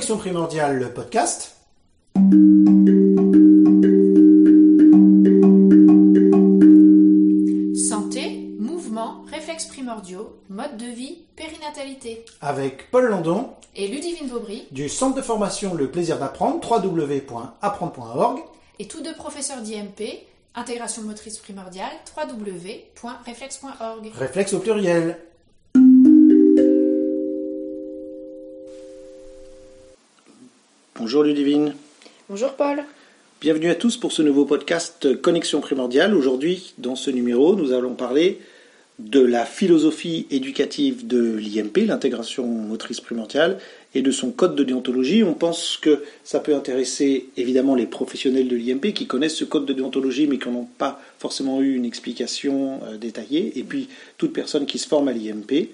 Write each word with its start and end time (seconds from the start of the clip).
Connexion 0.00 0.16
primordiale, 0.16 0.78
le 0.78 0.88
podcast. 0.88 1.56
Santé, 7.76 8.48
mouvement, 8.58 9.22
réflexes 9.30 9.66
primordiaux, 9.66 10.38
mode 10.48 10.78
de 10.78 10.86
vie, 10.86 11.18
périnatalité. 11.36 12.24
Avec 12.40 12.90
Paul 12.90 13.10
Landon 13.10 13.50
Et 13.76 13.88
Ludivine 13.88 14.28
Vaubry, 14.28 14.66
du 14.70 14.88
centre 14.88 15.16
de 15.16 15.22
formation 15.22 15.74
Le 15.74 15.90
Plaisir 15.90 16.18
d'apprendre, 16.18 16.66
www.apprendre.org. 16.66 18.38
et 18.78 18.88
tous 18.88 19.02
deux 19.02 19.14
professeurs 19.14 19.60
d'IMP, 19.60 20.24
intégration 20.54 21.02
motrice 21.02 21.36
primordiale, 21.36 21.92
www.réflexe.org. 22.16 24.12
Réflexe 24.14 24.54
au 24.54 24.60
pluriel. 24.60 25.18
Bonjour 30.96 31.22
Ludivine. 31.22 31.74
Bonjour 32.28 32.52
Paul. 32.52 32.84
Bienvenue 33.40 33.70
à 33.70 33.74
tous 33.74 33.96
pour 33.96 34.12
ce 34.12 34.22
nouveau 34.22 34.44
podcast 34.44 35.20
Connexion 35.20 35.60
primordiale. 35.60 36.14
Aujourd'hui, 36.14 36.74
dans 36.78 36.96
ce 36.96 37.10
numéro, 37.10 37.54
nous 37.54 37.72
allons 37.72 37.94
parler 37.94 38.40
de 38.98 39.20
la 39.20 39.46
philosophie 39.46 40.26
éducative 40.30 41.06
de 41.06 41.36
l'IMP, 41.36 41.86
l'intégration 41.86 42.44
motrice 42.46 43.00
primordiale, 43.00 43.58
et 43.94 44.02
de 44.02 44.10
son 44.10 44.30
code 44.30 44.54
de 44.54 44.62
déontologie. 44.62 45.24
On 45.24 45.32
pense 45.32 45.78
que 45.78 46.04
ça 46.22 46.38
peut 46.38 46.54
intéresser 46.54 47.30
évidemment 47.36 47.74
les 47.74 47.86
professionnels 47.86 48.48
de 48.48 48.56
l'IMP 48.56 48.92
qui 48.92 49.06
connaissent 49.06 49.36
ce 49.36 49.44
code 49.44 49.64
de 49.64 49.72
déontologie 49.72 50.26
mais 50.26 50.38
qui 50.38 50.48
n'ont 50.48 50.68
pas 50.76 51.00
forcément 51.18 51.62
eu 51.62 51.76
une 51.76 51.86
explication 51.86 52.80
euh, 52.84 52.98
détaillée, 52.98 53.58
et 53.58 53.62
puis 53.62 53.88
toute 54.18 54.32
personne 54.32 54.66
qui 54.66 54.78
se 54.78 54.86
forme 54.86 55.08
à 55.08 55.12
l'IMP 55.12 55.70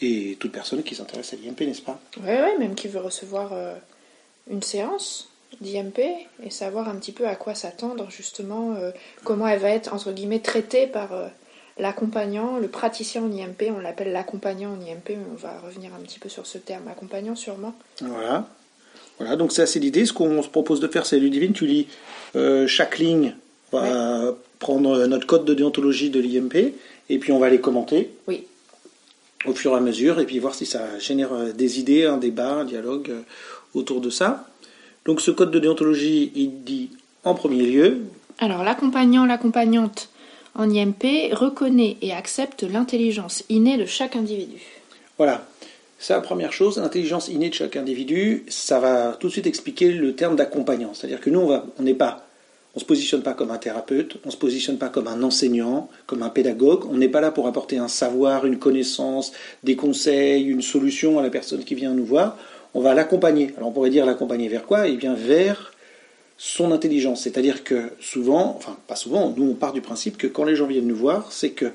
et 0.00 0.36
toute 0.38 0.52
personne 0.52 0.82
qui 0.82 0.94
s'intéresse 0.94 1.32
à 1.32 1.36
l'IMP, 1.36 1.60
n'est-ce 1.66 1.82
pas? 1.82 2.00
Oui, 2.18 2.28
ouais, 2.28 2.58
même 2.58 2.74
qui 2.74 2.88
veut 2.88 3.00
recevoir 3.00 3.52
euh, 3.52 3.74
une 4.50 4.62
séance 4.62 5.28
d'IMP 5.60 5.98
et 6.44 6.50
savoir 6.50 6.88
un 6.88 6.96
petit 6.96 7.12
peu 7.12 7.26
à 7.26 7.34
quoi 7.34 7.54
s'attendre 7.54 8.08
justement, 8.10 8.74
euh, 8.74 8.90
comment 9.24 9.46
elle 9.46 9.58
va 9.58 9.70
être 9.70 9.92
entre 9.92 10.12
guillemets 10.12 10.40
traitée 10.40 10.86
par 10.86 11.12
euh, 11.12 11.26
l'accompagnant, 11.78 12.58
le 12.58 12.68
praticien 12.68 13.22
en 13.22 13.32
IMP, 13.32 13.72
on 13.74 13.80
l'appelle 13.80 14.12
l'accompagnant 14.12 14.70
en 14.70 14.80
IMP, 14.80 15.10
mais 15.10 15.18
on 15.32 15.36
va 15.36 15.58
revenir 15.64 15.90
un 15.94 16.02
petit 16.02 16.18
peu 16.18 16.28
sur 16.28 16.46
ce 16.46 16.58
terme, 16.58 16.88
accompagnant 16.88 17.34
sûrement. 17.34 17.74
Voilà. 18.00 18.48
Voilà, 19.18 19.34
donc 19.34 19.50
c'est 19.50 19.62
assez 19.62 19.80
l'idée. 19.80 20.06
Ce 20.06 20.12
qu'on 20.12 20.42
se 20.42 20.48
propose 20.48 20.78
de 20.78 20.86
faire, 20.86 21.04
c'est 21.04 21.18
Ludivine, 21.18 21.52
tu 21.52 21.66
lis 21.66 21.88
euh, 22.36 22.68
chaque 22.68 22.98
ligne, 22.98 23.34
on 23.72 23.80
va 23.80 24.34
prendre 24.60 25.06
notre 25.06 25.26
code 25.26 25.44
de 25.44 25.54
déontologie 25.54 26.10
de 26.10 26.20
l'IMP, 26.20 26.74
et 27.08 27.18
puis 27.18 27.32
on 27.32 27.38
va 27.38 27.48
les 27.48 27.60
commenter 27.60 28.10
Oui, 28.28 28.46
au 29.44 29.54
fur 29.54 29.72
et 29.72 29.76
à 29.76 29.80
mesure, 29.80 30.20
et 30.20 30.24
puis 30.24 30.38
voir 30.38 30.54
si 30.54 30.66
ça 30.66 30.98
génère 30.98 31.30
des 31.54 31.80
idées, 31.80 32.04
un 32.04 32.16
débat, 32.16 32.52
un 32.54 32.64
dialogue 32.64 33.12
autour 33.74 34.00
de 34.00 34.10
ça. 34.10 34.46
Donc 35.04 35.20
ce 35.20 35.30
code 35.30 35.50
de 35.50 35.58
déontologie, 35.58 36.32
il 36.34 36.64
dit 36.64 36.90
en 37.24 37.34
premier 37.34 37.62
lieu, 37.66 38.02
Alors, 38.38 38.62
l'accompagnant, 38.62 39.26
l'accompagnante 39.26 40.08
en 40.54 40.70
IMP 40.70 41.32
reconnaît 41.32 41.96
et 42.02 42.12
accepte 42.12 42.62
l'intelligence 42.62 43.44
innée 43.48 43.76
de 43.76 43.86
chaque 43.86 44.16
individu. 44.16 44.60
voilà, 45.16 45.46
ça 45.98 46.14
la 46.14 46.20
première 46.20 46.52
chose, 46.52 46.78
l'intelligence 46.78 47.28
innée 47.28 47.48
de 47.48 47.54
chaque 47.54 47.76
individu, 47.76 48.44
ça 48.48 48.78
va 48.78 49.16
tout 49.18 49.28
de 49.28 49.32
suite 49.32 49.46
expliquer 49.46 49.92
le 49.92 50.14
terme 50.14 50.36
d'accompagnant. 50.36 50.94
C'est-à-dire 50.94 51.20
que 51.20 51.30
nous, 51.30 51.40
on 51.40 51.82
n'est 51.82 51.94
pas, 51.94 52.26
on 52.76 52.78
se 52.80 52.84
positionne 52.84 53.22
pas 53.22 53.34
comme 53.34 53.50
un 53.50 53.58
thérapeute, 53.58 54.18
on 54.24 54.30
se 54.30 54.36
positionne 54.36 54.78
pas 54.78 54.88
comme 54.88 55.08
un 55.08 55.22
enseignant, 55.22 55.88
comme 56.06 56.22
un 56.22 56.28
pédagogue. 56.28 56.84
On 56.90 56.96
n'est 56.96 57.08
pas 57.08 57.20
là 57.20 57.32
pour 57.32 57.48
apporter 57.48 57.78
un 57.78 57.88
savoir, 57.88 58.46
une 58.46 58.58
connaissance, 58.58 59.32
des 59.64 59.74
conseils, 59.74 60.44
une 60.44 60.62
solution 60.62 61.18
à 61.18 61.22
la 61.22 61.30
personne 61.30 61.64
qui 61.64 61.74
vient 61.74 61.92
nous 61.92 62.06
voir. 62.06 62.36
On 62.74 62.80
va 62.80 62.94
l'accompagner. 62.94 63.52
Alors 63.56 63.70
on 63.70 63.72
pourrait 63.72 63.90
dire 63.90 64.06
l'accompagner 64.06 64.48
vers 64.48 64.64
quoi? 64.66 64.88
Eh 64.88 64.96
bien 64.96 65.14
vers 65.14 65.72
son 66.36 66.70
intelligence. 66.72 67.22
C'est-à-dire 67.22 67.64
que 67.64 67.90
souvent, 68.00 68.54
enfin 68.56 68.76
pas 68.86 68.96
souvent, 68.96 69.34
nous 69.36 69.50
on 69.50 69.54
part 69.54 69.72
du 69.72 69.80
principe 69.80 70.16
que 70.16 70.26
quand 70.26 70.44
les 70.44 70.54
gens 70.56 70.66
viennent 70.66 70.86
nous 70.86 70.96
voir, 70.96 71.32
c'est 71.32 71.50
que 71.50 71.66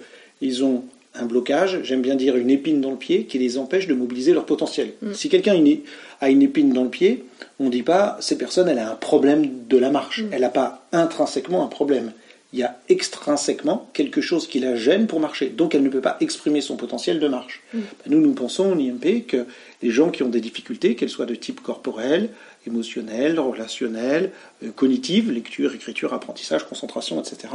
ils 0.42 0.64
ont 0.64 0.84
un 1.16 1.26
blocage, 1.26 1.82
j'aime 1.84 2.02
bien 2.02 2.16
dire 2.16 2.36
une 2.38 2.50
épine 2.50 2.82
dans 2.82 2.90
le 2.90 2.98
pied, 2.98 3.26
qui 3.26 3.38
les 3.38 3.60
empêche 3.60 3.86
de 3.86 3.94
mobiliser 3.94 4.34
leur 4.34 4.46
potentiel. 4.46 4.94
Si 5.14 5.30
quelqu'un 5.30 5.52
a 5.52 5.56
une- 5.56 5.80
a 6.22 6.30
une 6.32 6.42
épine 6.42 6.74
dans 6.74 6.84
le 6.84 6.90
pied, 6.90 7.24
on 7.60 7.66
ne 7.66 7.70
dit 7.70 7.84
pas 7.84 8.18
cette 8.20 8.40
personne 8.40 8.68
elle 8.68 8.80
a 8.80 8.90
un 8.92 8.96
problème 8.96 9.48
de 9.70 9.78
la 9.78 9.92
marche. 9.92 10.24
Elle 10.32 10.42
n'a 10.42 10.50
pas 10.50 10.88
intrinsèquement 10.92 11.64
un 11.64 11.68
problème. 11.68 12.14
Il 12.54 12.60
y 12.60 12.64
a 12.64 12.80
extrinsèquement 12.88 13.90
quelque 13.94 14.22
chose 14.22 14.48
qui 14.48 14.60
la 14.60 14.76
gêne 14.76 15.08
pour 15.08 15.20
marcher. 15.20 15.50
Donc 15.50 15.74
elle 15.74 15.82
ne 15.82 15.90
peut 15.90 16.02
pas 16.02 16.18
exprimer 16.20 16.62
son 16.62 16.78
potentiel 16.78 17.20
de 17.20 17.28
marche. 17.28 17.64
Ben, 17.74 17.82
nous, 18.06 18.22
nous 18.22 18.34
pensons 18.34 18.72
en 18.72 18.78
IMP 18.78 19.26
que 19.28 19.48
les 19.82 19.90
gens 19.90 20.12
qui 20.12 20.22
ont 20.22 20.30
des 20.30 20.40
difficultés, 20.40 20.96
qu'elles 20.96 21.10
soient 21.10 21.26
de 21.26 21.34
type 21.34 21.62
corporel, 21.62 22.30
émotionnel, 22.68 23.40
relationnel, 23.40 24.32
euh, 24.64 24.72
cognitive, 24.72 25.32
lecture, 25.32 25.74
écriture, 25.74 26.14
apprentissage, 26.14 26.68
concentration, 26.68 27.20
etc., 27.20 27.54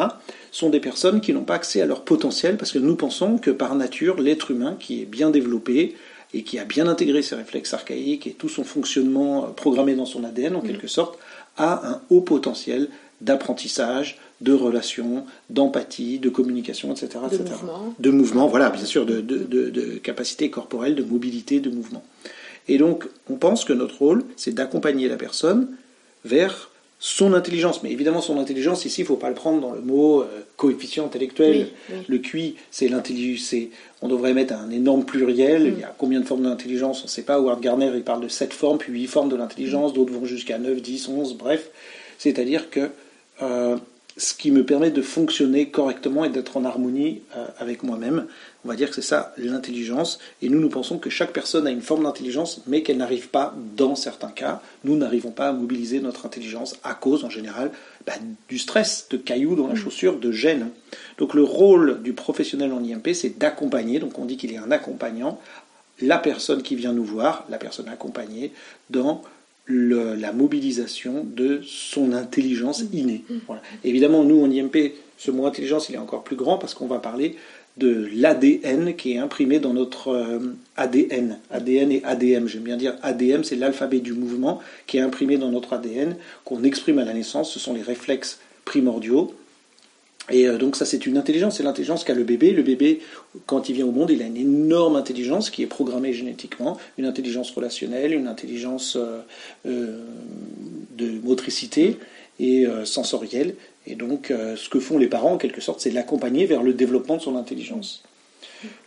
sont 0.50 0.70
des 0.70 0.80
personnes 0.80 1.20
qui 1.20 1.32
n'ont 1.32 1.44
pas 1.44 1.54
accès 1.54 1.80
à 1.80 1.86
leur 1.86 2.02
potentiel 2.02 2.56
parce 2.56 2.72
que 2.72 2.78
nous 2.78 2.96
pensons 2.96 3.38
que 3.38 3.50
par 3.50 3.74
nature, 3.74 4.20
l'être 4.20 4.50
humain 4.50 4.76
qui 4.78 5.02
est 5.02 5.06
bien 5.06 5.30
développé 5.30 5.94
et 6.34 6.42
qui 6.42 6.58
a 6.58 6.64
bien 6.64 6.88
intégré 6.88 7.22
ses 7.22 7.36
réflexes 7.36 7.72
archaïques 7.72 8.26
et 8.26 8.32
tout 8.32 8.48
son 8.48 8.64
fonctionnement 8.64 9.44
euh, 9.44 9.48
programmé 9.48 9.94
dans 9.94 10.06
son 10.06 10.24
ADN 10.24 10.56
en 10.56 10.60
quelque 10.60 10.88
sorte, 10.88 11.18
a 11.56 11.88
un 11.88 12.00
haut 12.10 12.20
potentiel 12.20 12.88
d'apprentissage, 13.20 14.18
de 14.40 14.52
relation, 14.52 15.24
d'empathie, 15.50 16.18
de 16.18 16.28
communication, 16.28 16.92
etc. 16.92 17.08
De 17.30 17.36
etc. 17.36 17.50
mouvement. 17.50 17.94
De 17.98 18.10
mouvement, 18.10 18.46
voilà, 18.46 18.70
bien 18.70 18.84
sûr, 18.84 19.04
de, 19.06 19.20
de, 19.20 19.38
de, 19.38 19.70
de 19.70 19.98
capacité 19.98 20.50
corporelle, 20.50 20.94
de 20.94 21.02
mobilité, 21.02 21.60
de 21.60 21.70
mouvement. 21.70 22.04
Et 22.68 22.78
donc, 22.78 23.06
on 23.28 23.36
pense 23.36 23.64
que 23.64 23.72
notre 23.72 23.98
rôle, 23.98 24.24
c'est 24.36 24.54
d'accompagner 24.54 25.08
la 25.08 25.16
personne 25.16 25.68
vers 26.24 26.70
son 27.00 27.32
intelligence. 27.32 27.82
Mais 27.82 27.92
évidemment, 27.92 28.20
son 28.20 28.38
intelligence, 28.38 28.84
ici, 28.84 29.00
il 29.00 29.04
ne 29.04 29.08
faut 29.08 29.16
pas 29.16 29.28
le 29.28 29.34
prendre 29.34 29.60
dans 29.60 29.72
le 29.72 29.80
mot 29.80 30.22
euh, 30.22 30.26
coefficient 30.56 31.04
intellectuel. 31.06 31.68
Oui, 31.90 31.94
oui. 31.96 32.04
Le 32.08 32.18
QI, 32.18 32.56
c'est 32.70 32.88
l'intelligence. 32.88 33.54
On 34.02 34.08
devrait 34.08 34.34
mettre 34.34 34.54
un 34.54 34.70
énorme 34.70 35.04
pluriel. 35.04 35.72
Il 35.74 35.80
y 35.80 35.84
a 35.84 35.94
combien 35.96 36.20
de 36.20 36.26
formes 36.26 36.42
d'intelligence 36.42 37.00
On 37.02 37.04
ne 37.04 37.08
sait 37.08 37.22
pas. 37.22 37.34
Howard 37.34 37.60
Gardner, 37.60 37.90
il 37.94 38.02
parle 38.02 38.22
de 38.22 38.28
7 38.28 38.52
formes, 38.52 38.78
puis 38.78 38.92
8 38.92 39.06
formes 39.06 39.28
de 39.28 39.36
l'intelligence. 39.36 39.92
D'autres 39.92 40.12
vont 40.12 40.24
jusqu'à 40.24 40.58
9, 40.58 40.82
10, 40.82 41.08
11, 41.08 41.36
bref. 41.36 41.70
C'est-à-dire 42.18 42.68
que 42.68 42.90
euh, 43.42 43.76
ce 44.18 44.34
qui 44.34 44.50
me 44.50 44.64
permet 44.64 44.90
de 44.90 45.00
fonctionner 45.00 45.68
correctement 45.68 46.24
et 46.24 46.28
d'être 46.28 46.56
en 46.56 46.64
harmonie 46.64 47.22
euh, 47.36 47.46
avec 47.58 47.84
moi-même, 47.84 48.26
on 48.64 48.68
va 48.68 48.74
dire 48.74 48.88
que 48.88 48.96
c'est 48.96 49.02
ça 49.02 49.32
l'intelligence. 49.38 50.18
Et 50.42 50.48
nous, 50.48 50.58
nous 50.58 50.68
pensons 50.68 50.98
que 50.98 51.08
chaque 51.08 51.32
personne 51.32 51.68
a 51.68 51.70
une 51.70 51.80
forme 51.80 52.02
d'intelligence, 52.02 52.62
mais 52.66 52.82
qu'elle 52.82 52.96
n'arrive 52.96 53.28
pas, 53.28 53.54
dans 53.76 53.94
certains 53.94 54.30
cas, 54.30 54.60
nous 54.82 54.96
n'arrivons 54.96 55.30
pas 55.30 55.48
à 55.48 55.52
mobiliser 55.52 56.00
notre 56.00 56.26
intelligence 56.26 56.76
à 56.82 56.94
cause, 56.94 57.24
en 57.24 57.30
général, 57.30 57.70
bah, 58.06 58.14
du 58.48 58.58
stress, 58.58 59.06
de 59.08 59.16
cailloux 59.16 59.54
dans 59.54 59.68
la 59.68 59.76
chaussure, 59.76 60.18
de 60.18 60.32
gêne. 60.32 60.70
Donc 61.18 61.34
le 61.34 61.44
rôle 61.44 62.02
du 62.02 62.12
professionnel 62.12 62.72
en 62.72 62.82
IMP, 62.82 63.14
c'est 63.14 63.38
d'accompagner, 63.38 64.00
donc 64.00 64.18
on 64.18 64.24
dit 64.24 64.36
qu'il 64.36 64.52
est 64.52 64.58
un 64.58 64.72
accompagnant, 64.72 65.40
la 66.00 66.18
personne 66.18 66.62
qui 66.62 66.74
vient 66.74 66.92
nous 66.92 67.04
voir, 67.04 67.44
la 67.48 67.58
personne 67.58 67.88
accompagnée, 67.88 68.52
dans 68.90 69.22
le- 69.68 70.14
la 70.14 70.32
mobilisation 70.32 71.24
de 71.24 71.60
son 71.64 72.12
intelligence 72.12 72.82
innée. 72.92 73.22
Voilà. 73.46 73.62
Évidemment, 73.84 74.24
nous, 74.24 74.42
en 74.42 74.50
IMP, 74.50 74.94
ce 75.18 75.30
mot 75.30 75.46
intelligence, 75.46 75.88
il 75.90 75.94
est 75.94 75.98
encore 75.98 76.24
plus 76.24 76.36
grand 76.36 76.56
parce 76.58 76.74
qu'on 76.74 76.86
va 76.86 76.98
parler 76.98 77.36
de 77.76 78.08
l'ADN 78.12 78.96
qui 78.96 79.12
est 79.12 79.18
imprimé 79.18 79.60
dans 79.60 79.72
notre 79.74 80.08
euh, 80.08 80.38
ADN. 80.76 81.38
ADN 81.50 81.92
et 81.92 82.02
ADM, 82.04 82.46
j'aime 82.48 82.62
bien 82.64 82.76
dire 82.76 82.94
ADM, 83.02 83.44
c'est 83.44 83.54
l'alphabet 83.56 84.00
du 84.00 84.14
mouvement 84.14 84.58
qui 84.88 84.96
est 84.96 85.00
imprimé 85.00 85.36
dans 85.36 85.50
notre 85.52 85.74
ADN, 85.74 86.16
qu'on 86.44 86.64
exprime 86.64 86.98
à 86.98 87.04
la 87.04 87.12
naissance, 87.14 87.52
ce 87.52 87.60
sont 87.60 87.74
les 87.74 87.82
réflexes 87.82 88.40
primordiaux. 88.64 89.32
Et 90.30 90.46
euh, 90.46 90.58
donc 90.58 90.76
ça 90.76 90.84
c'est 90.84 91.06
une 91.06 91.16
intelligence, 91.16 91.56
c'est 91.56 91.62
l'intelligence 91.62 92.04
qu'a 92.04 92.14
le 92.14 92.24
bébé. 92.24 92.50
Le 92.52 92.62
bébé, 92.62 93.00
quand 93.46 93.68
il 93.68 93.74
vient 93.74 93.86
au 93.86 93.92
monde, 93.92 94.10
il 94.10 94.20
a 94.22 94.26
une 94.26 94.36
énorme 94.36 94.96
intelligence 94.96 95.50
qui 95.50 95.62
est 95.62 95.66
programmée 95.66 96.12
génétiquement, 96.12 96.76
une 96.98 97.06
intelligence 97.06 97.50
relationnelle, 97.50 98.12
une 98.12 98.28
intelligence 98.28 98.96
euh, 98.96 99.20
euh, 99.66 100.00
de 100.96 101.18
motricité 101.22 101.98
et 102.40 102.66
sensorielle. 102.84 103.54
Et 103.88 103.96
donc 103.96 104.32
ce 104.56 104.68
que 104.68 104.78
font 104.78 104.96
les 104.96 105.08
parents 105.08 105.32
en 105.32 105.38
quelque 105.38 105.60
sorte, 105.60 105.80
c'est 105.80 105.90
l'accompagner 105.90 106.46
vers 106.46 106.62
le 106.62 106.72
développement 106.72 107.16
de 107.16 107.22
son 107.22 107.34
intelligence. 107.34 108.04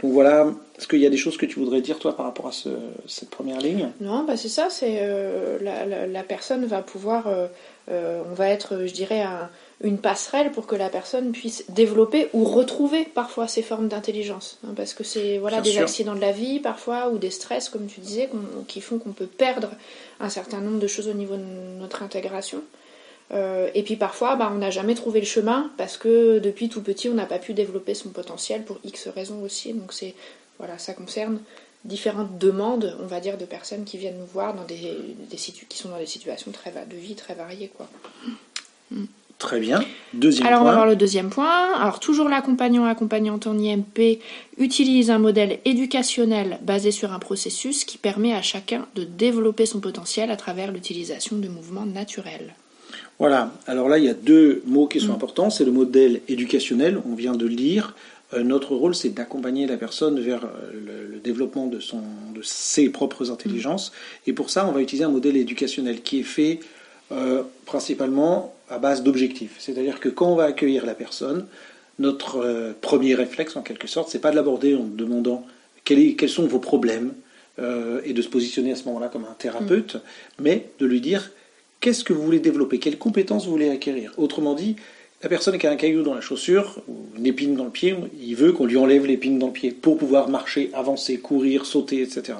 Donc 0.01 0.13
voilà, 0.13 0.53
est-ce 0.77 0.87
qu'il 0.87 0.99
y 0.99 1.05
a 1.05 1.09
des 1.09 1.17
choses 1.17 1.35
que 1.35 1.45
tu 1.45 1.59
voudrais 1.59 1.81
dire 1.81 1.99
toi 1.99 2.15
par 2.15 2.25
rapport 2.27 2.47
à 2.47 2.53
ce- 2.53 2.69
cette 3.07 3.29
première 3.29 3.59
ligne? 3.59 3.89
Non, 3.99 4.23
bah 4.23 4.37
c'est 4.37 4.47
ça, 4.47 4.69
c'est 4.69 5.01
la, 5.61 6.23
personne 6.23 6.63
va 6.65 6.81
pouvoir, 6.81 7.27
on 7.89 8.33
va 8.33 8.47
être, 8.47 8.85
je 8.85 8.93
dirais, 8.93 9.21
un- 9.21 9.49
une 9.83 9.97
passerelle 9.97 10.51
pour 10.51 10.67
que 10.67 10.75
la 10.75 10.89
personne 10.89 11.31
puisse 11.31 11.63
développer 11.69 12.29
ou 12.33 12.43
retrouver 12.43 13.03
parfois 13.03 13.47
ces 13.47 13.61
formes 13.63 13.87
d'intelligence. 13.87 14.57
hein, 14.65 14.73
parce 14.75 14.93
que 14.93 15.03
c'est 15.03 15.37
voilà, 15.37 15.61
Bien 15.61 15.71
des 15.71 15.77
sûr. 15.77 15.81
accidents 15.83 16.15
de 16.15 16.21
la 16.21 16.31
vie 16.31 16.59
parfois 16.59 17.09
ou 17.09 17.17
des 17.17 17.31
stress, 17.31 17.69
comme 17.69 17.87
tu 17.87 17.99
disais, 17.99 18.29
qui 18.67 18.81
font 18.81 18.99
qu'on 18.99 19.11
peut 19.13 19.25
perdre 19.27 19.71
un 20.19 20.29
certain 20.29 20.59
nombre 20.61 20.79
de 20.79 20.87
choses 20.87 21.07
au 21.07 21.13
niveau 21.13 21.35
de 21.35 21.43
notre 21.79 22.03
intégration. 22.03 22.61
Euh, 23.33 23.69
et 23.73 23.83
puis 23.83 23.95
parfois, 23.95 24.35
bah, 24.35 24.51
on 24.53 24.57
n'a 24.57 24.71
jamais 24.71 24.93
trouvé 24.93 25.19
le 25.19 25.25
chemin 25.25 25.71
parce 25.77 25.97
que 25.97 26.39
depuis 26.39 26.69
tout 26.69 26.81
petit, 26.81 27.09
on 27.09 27.13
n'a 27.13 27.25
pas 27.25 27.39
pu 27.39 27.53
développer 27.53 27.93
son 27.93 28.09
potentiel 28.09 28.63
pour 28.63 28.77
X 28.83 29.07
raisons 29.07 29.41
aussi. 29.41 29.73
Donc 29.73 29.93
c'est 29.93 30.13
voilà, 30.59 30.77
ça 30.77 30.93
concerne 30.93 31.39
différentes 31.85 32.37
demandes, 32.37 32.95
on 33.01 33.07
va 33.07 33.19
dire, 33.19 33.37
de 33.37 33.45
personnes 33.45 33.85
qui 33.85 33.97
viennent 33.97 34.19
nous 34.19 34.27
voir 34.27 34.53
dans 34.53 34.65
des, 34.65 35.15
des 35.29 35.37
qui 35.37 35.77
sont 35.77 35.89
dans 35.89 35.97
des 35.97 36.05
situations 36.05 36.51
très 36.51 36.71
de 36.71 36.95
vie 36.95 37.15
très 37.15 37.33
variées, 37.33 37.71
quoi. 37.75 37.87
Très 39.41 39.59
bien. 39.59 39.83
Deuxième 40.13 40.45
Alors, 40.45 40.59
point. 40.59 40.67
on 40.67 40.71
va 40.71 40.77
voir 40.77 40.87
le 40.87 40.95
deuxième 40.95 41.31
point. 41.31 41.73
Alors, 41.73 41.99
toujours 41.99 42.29
l'accompagnant 42.29 42.85
accompagnante 42.85 43.47
en 43.47 43.57
IMP 43.57 44.19
utilise 44.59 45.09
un 45.09 45.17
modèle 45.17 45.57
éducationnel 45.65 46.59
basé 46.61 46.91
sur 46.91 47.11
un 47.11 47.17
processus 47.17 47.83
qui 47.83 47.97
permet 47.97 48.35
à 48.35 48.43
chacun 48.43 48.85
de 48.93 49.03
développer 49.03 49.65
son 49.65 49.79
potentiel 49.79 50.29
à 50.29 50.35
travers 50.35 50.71
l'utilisation 50.71 51.37
de 51.37 51.47
mouvements 51.47 51.87
naturels. 51.87 52.53
Voilà. 53.17 53.51
Alors 53.65 53.89
là, 53.89 53.97
il 53.97 54.03
y 54.03 54.09
a 54.09 54.13
deux 54.13 54.61
mots 54.67 54.85
qui 54.85 54.99
sont 54.99 55.11
importants. 55.11 55.49
C'est 55.49 55.65
le 55.65 55.71
modèle 55.71 56.21
éducationnel. 56.27 57.01
On 57.09 57.15
vient 57.15 57.33
de 57.33 57.47
lire. 57.47 57.95
Euh, 58.35 58.43
notre 58.43 58.75
rôle, 58.75 58.93
c'est 58.93 59.09
d'accompagner 59.09 59.65
la 59.65 59.77
personne 59.77 60.19
vers 60.19 60.45
euh, 60.45 61.07
le, 61.09 61.19
développement 61.19 61.65
de, 61.65 61.79
son, 61.79 62.01
de 62.35 62.43
ses 62.43 62.89
propres 62.89 63.31
intelligences. 63.31 63.91
Et 64.27 64.33
pour 64.33 64.51
ça, 64.51 64.67
on 64.67 64.71
va 64.71 64.81
utiliser 64.81 65.03
un 65.03 65.11
modèle 65.11 65.37
éducationnel 65.37 66.01
qui 66.01 66.19
est 66.19 66.23
fait 66.23 66.59
euh, 67.11 67.43
principalement 67.65 68.53
à 68.69 68.77
base 68.77 69.03
d'objectifs. 69.03 69.55
C'est-à-dire 69.59 69.99
que 69.99 70.09
quand 70.09 70.31
on 70.31 70.35
va 70.35 70.45
accueillir 70.45 70.85
la 70.85 70.93
personne, 70.93 71.45
notre 71.99 72.37
euh, 72.37 72.71
premier 72.79 73.15
réflexe, 73.15 73.55
en 73.55 73.61
quelque 73.61 73.87
sorte, 73.87 74.09
c'est 74.09 74.19
pas 74.19 74.31
de 74.31 74.35
l'aborder 74.35 74.75
en 74.75 74.83
demandant 74.83 75.45
quels 75.83 76.29
sont 76.29 76.47
vos 76.47 76.59
problèmes 76.59 77.13
euh, 77.59 77.99
et 78.05 78.13
de 78.13 78.21
se 78.21 78.29
positionner 78.29 78.71
à 78.71 78.75
ce 78.75 78.85
moment-là 78.85 79.09
comme 79.09 79.25
un 79.25 79.35
thérapeute, 79.37 79.95
mm. 79.95 79.99
mais 80.39 80.67
de 80.79 80.85
lui 80.85 81.01
dire 81.01 81.31
qu'est-ce 81.81 82.03
que 82.03 82.13
vous 82.13 82.23
voulez 82.23 82.39
développer, 82.39 82.79
quelles 82.79 82.97
compétences 82.97 83.45
vous 83.45 83.51
voulez 83.51 83.69
acquérir. 83.69 84.13
Autrement 84.17 84.53
dit, 84.53 84.77
la 85.21 85.29
personne 85.29 85.57
qui 85.57 85.67
a 85.67 85.71
un 85.71 85.75
caillou 85.75 86.03
dans 86.03 86.13
la 86.13 86.21
chaussure 86.21 86.81
ou 86.87 86.95
une 87.17 87.25
épine 87.25 87.55
dans 87.55 87.65
le 87.65 87.71
pied, 87.71 87.95
il 88.21 88.35
veut 88.35 88.53
qu'on 88.53 88.65
lui 88.65 88.77
enlève 88.77 89.05
l'épine 89.05 89.37
dans 89.37 89.47
le 89.47 89.53
pied 89.53 89.71
pour 89.71 89.97
pouvoir 89.97 90.29
marcher, 90.29 90.69
avancer, 90.73 91.19
courir, 91.19 91.65
sauter, 91.65 92.01
etc. 92.01 92.37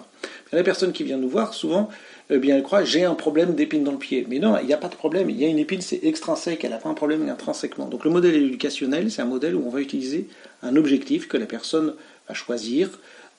la 0.54 0.64
personne 0.64 0.94
qui 0.94 1.04
vient 1.04 1.18
nous 1.18 1.30
voir, 1.30 1.54
souvent, 1.54 1.90
eh 2.32 2.40
bien, 2.40 2.56
elle 2.56 2.64
croit 2.64 2.84
j'ai 2.84 3.04
un 3.04 3.14
problème 3.14 3.56
d'épine 3.56 3.84
dans 3.84 3.92
le 3.92 3.98
pied. 3.98 4.26
Mais 4.30 4.40
non, 4.40 4.58
il 4.60 4.68
n'y 4.68 4.74
a 4.74 4.78
pas 4.78 4.88
de 4.88 4.96
problème. 4.96 5.30
Il 5.30 5.40
y 5.40 5.46
a 5.46 5.48
une 5.48 5.60
épine, 5.60 5.82
c'est 5.82 6.00
extrinsèque, 6.04 6.64
elle 6.64 6.72
n'a 6.72 6.78
pas 6.78 6.90
un 6.90 6.94
problème 6.94 7.28
intrinsèquement. 7.30 7.88
Donc 7.88 8.06
le 8.06 8.12
modèle 8.12 8.36
éducationnel, 8.36 9.12
c'est 9.12 9.22
un 9.22 9.26
modèle 9.26 9.56
où 9.56 9.64
on 9.66 9.70
va 9.70 9.82
utiliser 9.82 10.28
un 10.64 10.76
objectif 10.76 11.28
que 11.28 11.38
la 11.38 11.46
personne 11.46 11.94
va 12.28 12.34
choisir 12.34 12.90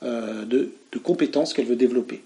euh, 0.02 0.44
de, 0.44 0.70
de 0.92 0.98
compétences 0.98 1.54
qu'elle 1.54 1.66
veut 1.66 1.76
développer. 1.76 2.22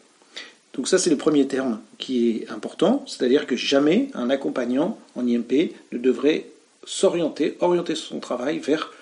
Donc 0.74 0.88
ça, 0.88 0.98
c'est 0.98 1.10
le 1.10 1.16
premier 1.16 1.46
terme 1.46 1.80
qui 1.98 2.30
est 2.30 2.50
important, 2.50 3.04
c'est-à-dire 3.06 3.46
que 3.46 3.56
jamais 3.56 4.08
un 4.14 4.28
accompagnant 4.28 4.98
en 5.14 5.26
IMP 5.26 5.72
ne 5.92 5.98
devrait 5.98 6.46
s'orienter, 6.84 7.56
orienter 7.60 7.94
son 7.94 8.20
travail 8.20 8.58
vers 8.58 8.92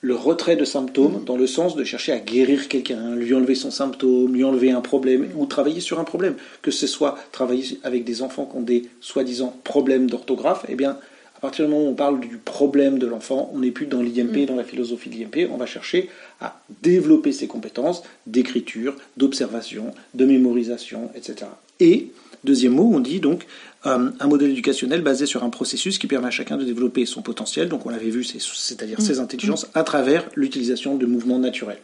le 0.00 0.14
retrait 0.14 0.56
de 0.56 0.64
symptômes 0.64 1.24
dans 1.24 1.36
le 1.36 1.46
sens 1.46 1.74
de 1.74 1.84
chercher 1.84 2.12
à 2.12 2.18
guérir 2.18 2.68
quelqu'un, 2.68 3.14
lui 3.16 3.34
enlever 3.34 3.54
son 3.54 3.70
symptôme, 3.70 4.34
lui 4.34 4.44
enlever 4.44 4.70
un 4.70 4.80
problème 4.80 5.28
ou 5.36 5.46
travailler 5.46 5.80
sur 5.80 5.98
un 5.98 6.04
problème. 6.04 6.34
Que 6.62 6.70
ce 6.70 6.86
soit 6.86 7.18
travailler 7.32 7.78
avec 7.82 8.04
des 8.04 8.22
enfants 8.22 8.46
qui 8.46 8.56
ont 8.56 8.62
des 8.62 8.88
soi-disant 9.00 9.56
problèmes 9.64 10.08
d'orthographe, 10.08 10.64
eh 10.68 10.74
bien, 10.74 10.98
à 11.36 11.40
partir 11.40 11.66
du 11.66 11.70
moment 11.70 11.86
où 11.86 11.90
on 11.90 11.94
parle 11.94 12.20
du 12.20 12.38
problème 12.38 12.98
de 12.98 13.06
l'enfant, 13.06 13.50
on 13.54 13.58
n'est 13.58 13.70
plus 13.70 13.86
dans 13.86 14.00
l'IMP, 14.00 14.42
mm. 14.42 14.46
dans 14.46 14.56
la 14.56 14.64
philosophie 14.64 15.10
de 15.10 15.16
l'IMP, 15.16 15.50
on 15.52 15.56
va 15.56 15.66
chercher 15.66 16.08
à 16.40 16.60
développer 16.82 17.32
ses 17.32 17.46
compétences 17.46 18.02
d'écriture, 18.26 18.96
d'observation, 19.16 19.92
de 20.14 20.24
mémorisation, 20.24 21.10
etc. 21.14 21.50
Et 21.80 22.10
Deuxième 22.44 22.74
mot, 22.74 22.90
on 22.92 23.00
dit 23.00 23.20
donc 23.20 23.46
euh, 23.86 24.10
un 24.18 24.26
modèle 24.26 24.50
éducationnel 24.50 25.02
basé 25.02 25.26
sur 25.26 25.44
un 25.44 25.50
processus 25.50 25.98
qui 25.98 26.06
permet 26.06 26.28
à 26.28 26.30
chacun 26.30 26.56
de 26.56 26.64
développer 26.64 27.06
son 27.06 27.22
potentiel, 27.22 27.68
donc 27.68 27.86
on 27.86 27.90
l'avait 27.90 28.10
vu, 28.10 28.24
c'est-à-dire 28.24 29.00
ses 29.00 29.14
mm. 29.14 29.20
intelligences, 29.20 29.66
à 29.74 29.84
travers 29.84 30.28
l'utilisation 30.34 30.96
de 30.96 31.06
mouvements 31.06 31.38
naturels. 31.38 31.80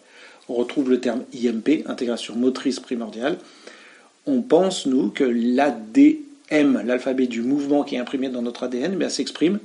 On 0.49 0.55
retrouve 0.55 0.91
le 0.91 1.01
terme 1.01 1.23
IMP, 1.33 1.85
intégration 1.87 2.35
motrice 2.35 2.81
primordiale. 2.81 3.39
On 4.27 4.43
pense, 4.43 4.87
nous, 4.87 5.11
que 5.11 5.25
l'ADM, 5.25 6.83
l'alphabet 6.85 7.27
du 7.27 7.43
mouvement 7.43 7.85
qui 7.85 7.95
est 7.95 7.99
imprimé 7.99 8.29
dans 8.29 8.43
notre 8.43 8.65
ADN, 8.65 8.99
eh 9.01 9.09
s'exprime 9.09 9.59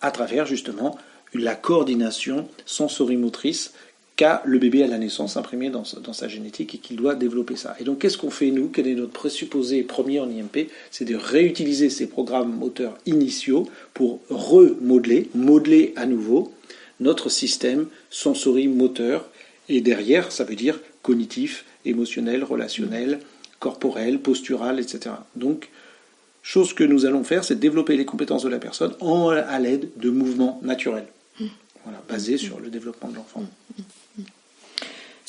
à 0.00 0.10
travers 0.10 0.46
justement 0.46 0.98
la 1.34 1.54
coordination 1.54 2.48
sensorimotrice 2.64 3.72
qu'a 4.18 4.42
le 4.44 4.58
bébé 4.58 4.82
à 4.82 4.88
la 4.88 4.98
naissance 4.98 5.36
imprimé 5.36 5.70
dans, 5.70 5.84
sa 5.84 6.26
génétique 6.26 6.74
et 6.74 6.78
qu'il 6.78 6.96
doit 6.96 7.14
développer 7.14 7.54
ça. 7.54 7.76
Et 7.78 7.84
donc 7.84 8.00
qu'est-ce 8.00 8.18
qu'on 8.18 8.30
fait 8.30 8.50
nous? 8.50 8.68
Quel 8.68 8.88
est 8.88 8.96
notre 8.96 9.12
présupposé 9.12 9.84
premier 9.84 10.18
en 10.18 10.28
IMP 10.28 10.68
C'est 10.90 11.04
de 11.04 11.14
réutiliser 11.14 11.88
ces 11.88 12.08
programmes 12.08 12.52
moteurs 12.52 12.98
initiaux 13.06 13.68
pour 13.94 14.20
remodeler, 14.28 15.30
modeler 15.36 15.94
à 15.94 16.04
nouveau 16.04 16.52
notre 16.98 17.28
système 17.28 17.86
sensorimoteur. 18.10 19.24
Et 19.68 19.80
derrière, 19.80 20.32
ça 20.32 20.42
veut 20.42 20.56
dire 20.56 20.80
cognitif, 21.02 21.64
émotionnel, 21.84 22.42
relationnel, 22.42 23.20
corporel, 23.60 24.18
postural, 24.18 24.80
etc. 24.80 25.14
Donc, 25.36 25.68
chose 26.42 26.72
que 26.72 26.82
nous 26.82 27.06
allons 27.06 27.22
faire, 27.22 27.44
c'est 27.44 27.60
développer 27.60 27.96
les 27.96 28.04
compétences 28.04 28.42
de 28.42 28.48
la 28.48 28.58
personne 28.58 28.94
en, 28.98 29.28
à 29.28 29.58
l'aide 29.60 29.90
de 29.96 30.10
mouvements 30.10 30.58
naturels. 30.64 31.06
Mmh. 31.38 31.46
Voilà, 31.84 32.02
basés 32.08 32.36
sur 32.36 32.58
le 32.58 32.68
développement 32.68 33.10
de 33.10 33.14
l'enfant. 33.14 33.44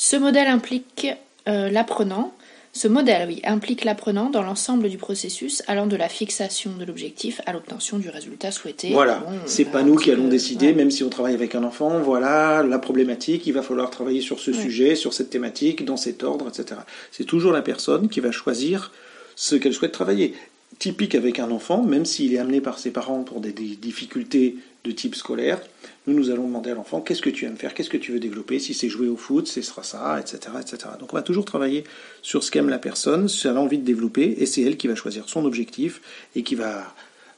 Ce 0.01 0.15
modèle 0.15 0.47
implique 0.47 1.07
euh, 1.49 1.69
l'apprenant. 1.69 2.33
Ce 2.71 2.87
modèle, 2.87 3.27
oui, 3.27 3.41
implique 3.43 3.83
l'apprenant 3.83 4.29
dans 4.29 4.41
l'ensemble 4.41 4.87
du 4.87 4.97
processus 4.97 5.61
allant 5.67 5.87
de 5.87 5.97
la 5.97 6.07
fixation 6.07 6.71
de 6.79 6.85
l'objectif 6.85 7.41
à 7.45 7.51
l'obtention 7.51 7.97
du 7.97 8.07
résultat 8.07 8.51
souhaité. 8.51 8.91
Voilà, 8.93 9.21
c'est 9.45 9.65
pas 9.65 9.83
nous 9.83 9.97
qui 9.97 10.09
allons 10.09 10.29
décider, 10.29 10.71
même 10.71 10.89
si 10.89 11.03
on 11.03 11.09
travaille 11.09 11.33
avec 11.33 11.53
un 11.53 11.65
enfant, 11.65 11.99
voilà 11.99 12.63
la 12.63 12.79
problématique, 12.79 13.45
il 13.45 13.51
va 13.51 13.61
falloir 13.61 13.89
travailler 13.89 14.21
sur 14.21 14.39
ce 14.39 14.53
sujet, 14.53 14.95
sur 14.95 15.13
cette 15.13 15.31
thématique, 15.31 15.83
dans 15.83 15.97
cet 15.97 16.23
ordre, 16.23 16.47
etc. 16.47 16.79
C'est 17.11 17.25
toujours 17.25 17.51
la 17.51 17.61
personne 17.61 18.07
qui 18.07 18.21
va 18.21 18.31
choisir 18.31 18.93
ce 19.35 19.57
qu'elle 19.57 19.73
souhaite 19.73 19.91
travailler. 19.91 20.33
Typique 20.77 21.15
avec 21.15 21.39
un 21.39 21.51
enfant, 21.51 21.83
même 21.83 22.05
s'il 22.05 22.33
est 22.33 22.39
amené 22.39 22.61
par 22.61 22.79
ses 22.79 22.91
parents 22.91 23.23
pour 23.23 23.41
des 23.41 23.51
difficultés 23.51 24.55
de 24.83 24.91
type 24.91 25.15
scolaire, 25.15 25.59
nous, 26.07 26.13
nous 26.13 26.29
allons 26.29 26.47
demander 26.47 26.71
à 26.71 26.75
l'enfant 26.75 27.01
qu'est-ce 27.01 27.21
que 27.21 27.29
tu 27.29 27.45
aimes 27.45 27.57
faire, 27.57 27.73
qu'est-ce 27.73 27.89
que 27.89 27.97
tu 27.97 28.11
veux 28.11 28.19
développer, 28.19 28.59
si 28.59 28.73
c'est 28.73 28.89
jouer 28.89 29.07
au 29.07 29.17
foot, 29.17 29.47
ce 29.47 29.61
sera 29.61 29.83
ça, 29.83 30.19
etc., 30.19 30.55
etc. 30.59 30.77
Donc 30.99 31.13
on 31.13 31.15
va 31.15 31.21
toujours 31.21 31.45
travailler 31.45 31.83
sur 32.21 32.43
ce 32.43 32.51
qu'aime 32.51 32.69
la 32.69 32.79
personne, 32.79 33.27
ce 33.27 33.47
qu'elle 33.47 33.57
a 33.57 33.61
envie 33.61 33.77
de 33.77 33.85
développer, 33.85 34.35
et 34.39 34.45
c'est 34.45 34.61
elle 34.61 34.77
qui 34.77 34.87
va 34.87 34.95
choisir 34.95 35.27
son 35.27 35.45
objectif 35.45 36.01
et 36.35 36.43
qui 36.43 36.55
va... 36.55 36.93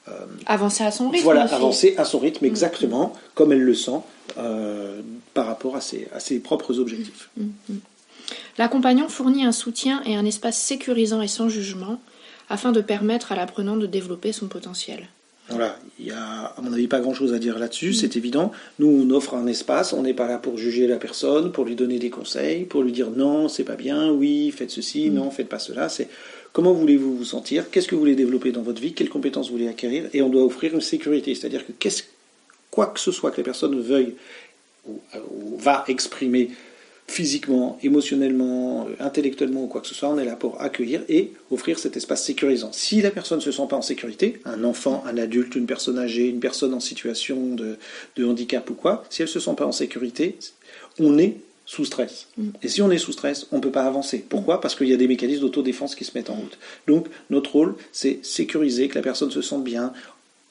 Euh, 0.08 0.26
avancer 0.46 0.84
à 0.84 0.92
son 0.92 1.10
rythme. 1.10 1.24
Voilà, 1.24 1.44
avancer 1.44 1.96
à 1.98 2.06
son 2.06 2.20
rythme 2.20 2.46
exactement, 2.46 3.14
comme 3.36 3.52
elle 3.52 3.62
le 3.62 3.76
sent, 3.76 4.00
euh, 4.38 5.02
par 5.34 5.46
rapport 5.48 5.76
à 5.76 5.82
ses, 5.82 6.08
à 6.14 6.20
ses 6.20 6.40
propres 6.40 6.80
objectifs. 6.80 7.30
Mm, 7.38 7.44
mm, 7.44 7.50
mm. 7.70 7.80
L'accompagnant 8.58 9.10
fournit 9.10 9.46
un 9.46 9.52
soutien 9.52 10.02
et 10.06 10.16
un 10.16 10.26
espace 10.26 10.58
sécurisant 10.58 11.22
et 11.22 11.28
sans 11.28 11.50
jugement 11.50 12.00
afin 12.50 12.72
de 12.72 12.82
permettre 12.82 13.32
à 13.32 13.36
l'apprenant 13.36 13.78
de 13.78 13.88
développer 13.88 14.32
son 14.32 14.48
potentiel. 14.48 15.08
Voilà, 15.52 15.78
il 16.00 16.08
y 16.08 16.12
a 16.12 16.54
à 16.58 16.62
mon 16.62 16.74
avis 16.74 16.88
pas 16.88 17.00
grand-chose 17.00 17.34
à 17.34 17.40
dire 17.40 17.60
là-dessus, 17.60 17.94
c'est 17.94 18.16
évident. 18.16 18.52
Nous, 18.80 18.88
on 18.88 19.10
offre 19.12 19.36
un 19.36 19.48
espace, 19.48 19.94
on 19.94 20.02
n'est 20.02 20.14
pas 20.14 20.28
là 20.28 20.38
pour 20.38 20.58
juger 20.58 20.88
la 20.88 20.98
personne, 20.98 21.52
pour 21.52 21.66
lui 21.66 21.76
donner 21.76 22.00
des 22.00 22.10
conseils, 22.10 22.66
pour 22.66 22.84
lui 22.84 22.92
dire 22.92 23.10
non, 23.10 23.48
c'est 23.48 23.64
pas 23.64 23.76
bien, 23.76 24.12
oui, 24.12 24.52
faites 24.52 24.72
ceci, 24.72 25.10
mm. 25.10 25.14
non, 25.14 25.32
faites 25.32 25.50
pas 25.50 25.60
cela. 25.60 25.90
C'est 25.90 26.10
comment 26.54 26.74
voulez-vous 26.74 27.18
vous 27.18 27.26
sentir, 27.26 27.70
qu'est-ce 27.70 27.88
que 27.88 27.96
vous 27.96 28.02
voulez 28.02 28.16
développer 28.16 28.52
dans 28.52 28.62
votre 28.62 28.82
vie, 28.82 28.94
quelles 28.94 29.10
compétences 29.10 29.48
vous 29.48 29.58
voulez 29.58 29.68
acquérir, 29.68 30.10
et 30.14 30.22
on 30.22 30.30
doit 30.30 30.44
offrir 30.44 30.74
une 30.74 30.82
sécurité, 30.82 31.36
c'est-à-dire 31.36 31.64
que 31.66 31.90
quoi 32.70 32.88
que 32.88 33.00
ce 33.00 33.12
soit 33.12 33.32
que 33.32 33.38
la 33.38 33.44
personne 33.44 33.80
veuille 33.80 34.16
ou 34.88 35.58
va 35.58 35.84
exprimer 35.88 36.52
physiquement, 37.12 37.78
émotionnellement, 37.84 38.88
intellectuellement 39.00 39.64
ou 39.64 39.68
quoi 39.68 39.82
que 39.82 39.88
ce 39.88 39.94
soit, 39.94 40.08
on 40.08 40.18
est 40.18 40.24
là 40.24 40.38
pour 40.38 40.62
accueillir 40.62 41.02
et 41.10 41.34
offrir 41.52 41.78
cet 41.78 41.98
espace 41.98 42.26
sécurisant. 42.26 42.72
Si 42.72 43.02
la 43.02 43.12
personne 43.12 43.40
ne 43.40 43.44
se 43.44 43.52
sent 43.52 43.68
pas 43.70 43.76
en 43.76 43.82
sécurité, 43.82 44.40
un 44.46 44.64
enfant, 44.64 45.04
un 45.06 45.18
adulte, 45.18 45.56
une 45.56 45.66
personne 45.66 46.00
âgée, 46.00 46.28
une 46.28 46.40
personne 46.40 46.74
en 46.74 46.80
situation 46.80 47.54
de, 47.56 47.78
handicap 48.24 48.70
ou 48.70 48.76
quoi, 48.76 49.04
si 49.10 49.22
elle 49.22 49.28
ne 49.28 49.32
se 49.32 49.40
sent 49.42 49.56
pas 49.58 49.66
en 49.66 49.74
sécurité, 49.74 50.38
on 51.00 51.18
est 51.18 51.36
sous 51.66 51.84
stress. 51.84 52.28
Mm. 52.38 52.50
Et 52.64 52.70
si 52.70 52.82
on 52.82 52.90
est 52.90 52.98
sous 52.98 53.12
stress, 53.12 53.48
on 53.52 53.58
ne 53.58 53.62
peut 53.62 53.72
pas 53.72 53.84
avancer. 53.84 54.26
Pourquoi? 54.28 54.62
Parce 54.62 54.76
qu'il 54.76 54.88
y 54.88 54.94
a 54.94 54.98
des 54.98 55.08
mécanismes 55.08 55.42
d'autodéfense 55.42 55.96
qui 55.96 56.06
se 56.06 56.18
mettent 56.18 56.30
en 56.30 56.36
route. 56.36 56.58
Donc 56.88 57.08
notre 57.30 57.52
rôle, 57.52 57.76
c'est 57.92 58.20
sécuriser, 58.24 58.88
que 58.88 58.96
la 58.96 59.02
personne 59.02 59.32
se 59.32 59.42
sente 59.42 59.66
bien, 59.66 59.92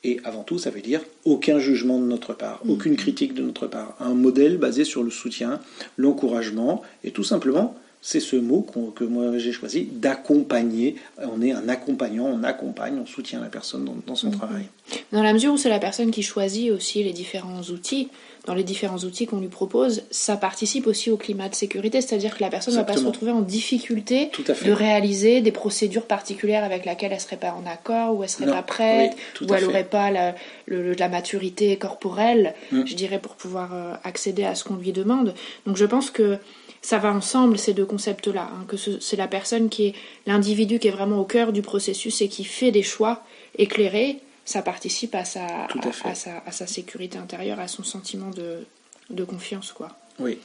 et 0.02 0.18
avant 0.24 0.42
tout, 0.42 0.58
ça 0.58 0.70
veut 0.70 0.80
dire 0.80 1.00
aucun 1.24 1.58
jugement 1.58 1.98
de 1.98 2.04
notre 2.04 2.32
part, 2.34 2.60
mm. 2.64 2.70
aucune 2.70 2.96
critique 2.96 3.34
de 3.34 3.42
notre 3.42 3.66
part. 3.66 3.96
Un 4.00 4.14
modèle 4.14 4.56
basé 4.58 4.84
sur 4.84 5.02
le 5.02 5.10
soutien, 5.10 5.60
l'encouragement, 5.96 6.82
et 7.04 7.10
tout 7.10 7.24
simplement, 7.24 7.76
c'est 8.02 8.20
ce 8.20 8.36
mot 8.36 8.66
que 8.94 9.04
moi 9.04 9.36
j'ai 9.36 9.52
choisi, 9.52 9.84
d'accompagner. 9.84 10.96
On 11.18 11.42
est 11.42 11.52
un 11.52 11.68
accompagnant, 11.68 12.26
on 12.26 12.42
accompagne, 12.44 12.98
on 12.98 13.04
soutient 13.04 13.40
la 13.40 13.48
personne 13.48 13.88
dans, 14.06 14.14
son 14.14 14.30
mm-hmm. 14.30 14.36
travail. 14.36 14.64
Dans 15.12 15.22
la 15.22 15.34
mesure 15.34 15.52
où 15.52 15.58
c'est 15.58 15.68
la 15.68 15.78
personne 15.78 16.10
qui 16.10 16.22
choisit 16.22 16.70
aussi 16.70 17.04
les 17.04 17.12
différents 17.12 17.60
outils, 17.62 18.08
dans 18.46 18.54
les 18.54 18.64
différents 18.64 18.98
outils 18.98 19.26
qu'on 19.26 19.38
lui 19.40 19.48
propose, 19.48 20.02
ça 20.10 20.36
participe 20.36 20.86
aussi 20.86 21.10
au 21.10 21.16
climat 21.16 21.48
de 21.48 21.54
sécurité, 21.54 22.00
c'est-à-dire 22.00 22.36
que 22.36 22.42
la 22.42 22.48
personne 22.48 22.72
ne 22.74 22.78
va 22.78 22.84
pas 22.84 22.96
se 22.96 23.04
retrouver 23.04 23.32
en 23.32 23.42
difficulté 23.42 24.30
de 24.64 24.72
réaliser 24.72 25.40
des 25.42 25.52
procédures 25.52 26.06
particulières 26.06 26.64
avec 26.64 26.86
lesquelles 26.86 27.12
elle 27.12 27.20
serait 27.20 27.36
pas 27.36 27.52
en 27.52 27.66
accord, 27.70 28.16
ou 28.16 28.22
elle 28.22 28.28
serait 28.30 28.46
Non, 28.46 28.52
pas 28.54 28.62
prête, 28.62 29.12
oui, 29.40 29.46
ou 29.48 29.54
elle 29.54 29.64
n'aurait 29.64 29.84
pas 29.84 30.10
la, 30.10 30.34
le- 30.66 30.82
le- 30.82 30.94
la 30.94 31.08
maturité 31.08 31.76
corporelle, 31.76 32.54
Mm. 32.72 32.86
je 32.86 32.94
dirais, 32.94 33.18
pour 33.18 33.34
pouvoir 33.36 33.74
euh, 33.74 33.94
accéder 34.04 34.44
à 34.44 34.54
ce 34.54 34.64
qu'on 34.64 34.76
lui 34.76 34.92
demande. 34.92 35.34
Donc 35.66 35.76
je 35.76 35.84
pense 35.84 36.10
que 36.10 36.38
ça 36.82 36.96
va 36.96 37.12
ensemble 37.12 37.58
ces 37.58 37.74
deux 37.74 37.84
concepts-là, 37.84 38.48
hein, 38.52 38.64
que 38.66 38.78
ce- 38.78 39.00
c'est 39.00 39.16
la 39.16 39.28
personne 39.28 39.68
qui 39.68 39.88
est 39.88 39.94
l'individu 40.26 40.78
qui 40.78 40.88
est 40.88 40.92
vraiment 40.92 41.18
au 41.18 41.24
cœur 41.24 41.52
du 41.52 41.60
processus 41.60 42.22
et 42.22 42.28
qui 42.28 42.44
fait 42.44 42.70
des 42.70 42.82
choix 42.82 43.22
éclairés, 43.58 44.18
ça 44.50 44.62
participe 44.62 45.14
à 45.14 45.24
sa, 45.24 45.46
Tout 45.68 45.80
à 45.82 45.92
fait. 45.92 46.08
à 46.08 46.14
sa, 46.14 46.42
à 46.44 46.52
sa 46.52 46.66
sécurité 46.66 47.18
intérieure, 47.18 47.60
à 47.60 47.68
son 47.68 47.84
sentiment 47.84 48.30
de, 48.30 48.66
de 49.10 49.24
confiance, 49.24 49.72
quoi. 49.72 49.88
Oui. 50.18 50.38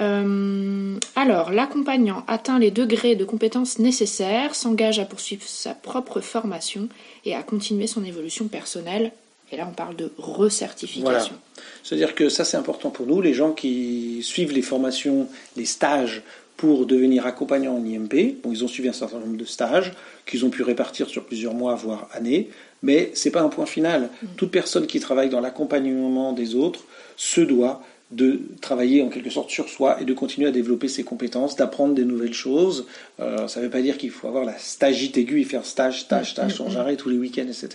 Euh, 0.00 0.96
alors, 1.16 1.50
l'accompagnant 1.50 2.24
atteint 2.28 2.58
les 2.58 2.70
degrés 2.70 3.16
de 3.16 3.24
compétences 3.24 3.78
nécessaires, 3.78 4.54
s'engage 4.54 4.98
à 4.98 5.04
poursuivre 5.04 5.42
sa 5.44 5.74
propre 5.74 6.20
formation 6.20 6.88
et 7.24 7.34
à 7.34 7.42
continuer 7.42 7.86
son 7.86 8.04
évolution 8.04 8.48
personnelle. 8.48 9.12
Et 9.50 9.56
là, 9.56 9.66
on 9.68 9.74
parle 9.74 9.96
de 9.96 10.12
recertification. 10.18 11.34
C'est-à-dire 11.82 12.14
que 12.14 12.28
ça, 12.28 12.44
c'est 12.44 12.56
important 12.56 12.90
pour 12.90 13.06
nous, 13.06 13.20
les 13.20 13.34
gens 13.34 13.52
qui 13.52 14.20
suivent 14.22 14.52
les 14.52 14.62
formations, 14.62 15.28
les 15.56 15.64
stages 15.64 16.22
pour 16.58 16.86
devenir 16.86 17.24
accompagnants 17.24 17.76
en 17.76 17.84
IMP. 17.84 18.36
Bon, 18.42 18.52
ils 18.52 18.64
ont 18.64 18.68
suivi 18.68 18.88
un 18.88 18.92
certain 18.92 19.20
nombre 19.20 19.36
de 19.36 19.44
stages 19.44 19.92
qu'ils 20.26 20.44
ont 20.44 20.50
pu 20.50 20.62
répartir 20.62 21.08
sur 21.08 21.24
plusieurs 21.24 21.54
mois, 21.54 21.76
voire 21.76 22.08
années, 22.12 22.50
mais 22.82 23.10
c'est 23.14 23.30
pas 23.30 23.42
un 23.42 23.48
point 23.48 23.66
final. 23.66 24.10
Toute 24.36 24.50
personne 24.50 24.86
qui 24.86 25.00
travaille 25.00 25.28
dans 25.28 25.40
l'accompagnement 25.40 26.32
des 26.32 26.54
autres 26.54 26.84
se 27.16 27.40
doit 27.40 27.82
de 28.10 28.40
travailler 28.62 29.02
en 29.02 29.10
quelque 29.10 29.28
sorte 29.28 29.50
sur 29.50 29.68
soi 29.68 30.00
et 30.00 30.04
de 30.04 30.14
continuer 30.14 30.48
à 30.48 30.50
développer 30.50 30.88
ses 30.88 31.04
compétences, 31.04 31.56
d'apprendre 31.56 31.94
des 31.94 32.04
nouvelles 32.04 32.32
choses. 32.32 32.86
Euh, 33.20 33.48
ça 33.48 33.60
ne 33.60 33.66
veut 33.66 33.70
pas 33.70 33.82
dire 33.82 33.98
qu'il 33.98 34.10
faut 34.10 34.28
avoir 34.28 34.44
la 34.44 34.56
stagite 34.56 35.18
aiguë 35.18 35.42
et 35.42 35.44
faire 35.44 35.66
stage, 35.66 36.00
stage, 36.00 36.30
stage 36.30 36.54
sans 36.54 36.78
arrêt 36.78 36.96
tous 36.96 37.10
les 37.10 37.18
week-ends, 37.18 37.46
etc. 37.46 37.68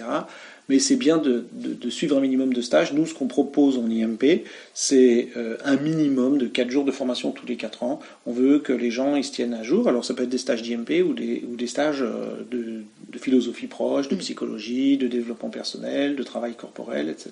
Mais 0.69 0.79
c'est 0.79 0.95
bien 0.95 1.17
de, 1.17 1.45
de- 1.51 1.73
de 1.73 1.89
suivre 1.89 2.17
un 2.17 2.21
minimum 2.21 2.53
de 2.53 2.61
stages. 2.61 2.93
Nous, 2.93 3.05
ce 3.05 3.13
qu'on 3.13 3.27
propose 3.27 3.77
en 3.77 3.89
IMP, 3.89 4.43
c'est 4.73 5.29
euh, 5.35 5.57
un 5.65 5.75
minimum 5.75 6.37
de 6.37 6.47
4 6.47 6.69
jours 6.69 6.85
de 6.85 6.91
formation 6.91 7.31
tous 7.31 7.45
les 7.45 7.57
4 7.57 7.83
ans. 7.83 7.99
On 8.25 8.31
veut 8.31 8.59
que 8.59 8.71
les 8.73 8.89
gens 8.91 9.15
ils 9.15 9.23
se 9.25 9.31
tiennent 9.31 9.53
à 9.53 9.63
jour. 9.63 9.87
Alors 9.87 10.05
ça 10.05 10.13
peut 10.13 10.23
être 10.23 10.29
des 10.29 10.37
stages 10.37 10.61
d'IMP 10.61 11.03
ou 11.05 11.13
des, 11.13 11.43
ou 11.51 11.55
des 11.55 11.67
stages 11.67 12.01
euh, 12.01 12.43
de, 12.49 12.81
de 13.11 13.17
philosophie 13.19 13.67
proche, 13.67 14.07
de 14.07 14.15
psychologie, 14.15 14.97
de 14.97 15.07
développement 15.07 15.49
personnel, 15.49 16.15
de 16.15 16.23
travail 16.23 16.53
corporel, 16.55 17.09
etc. 17.09 17.31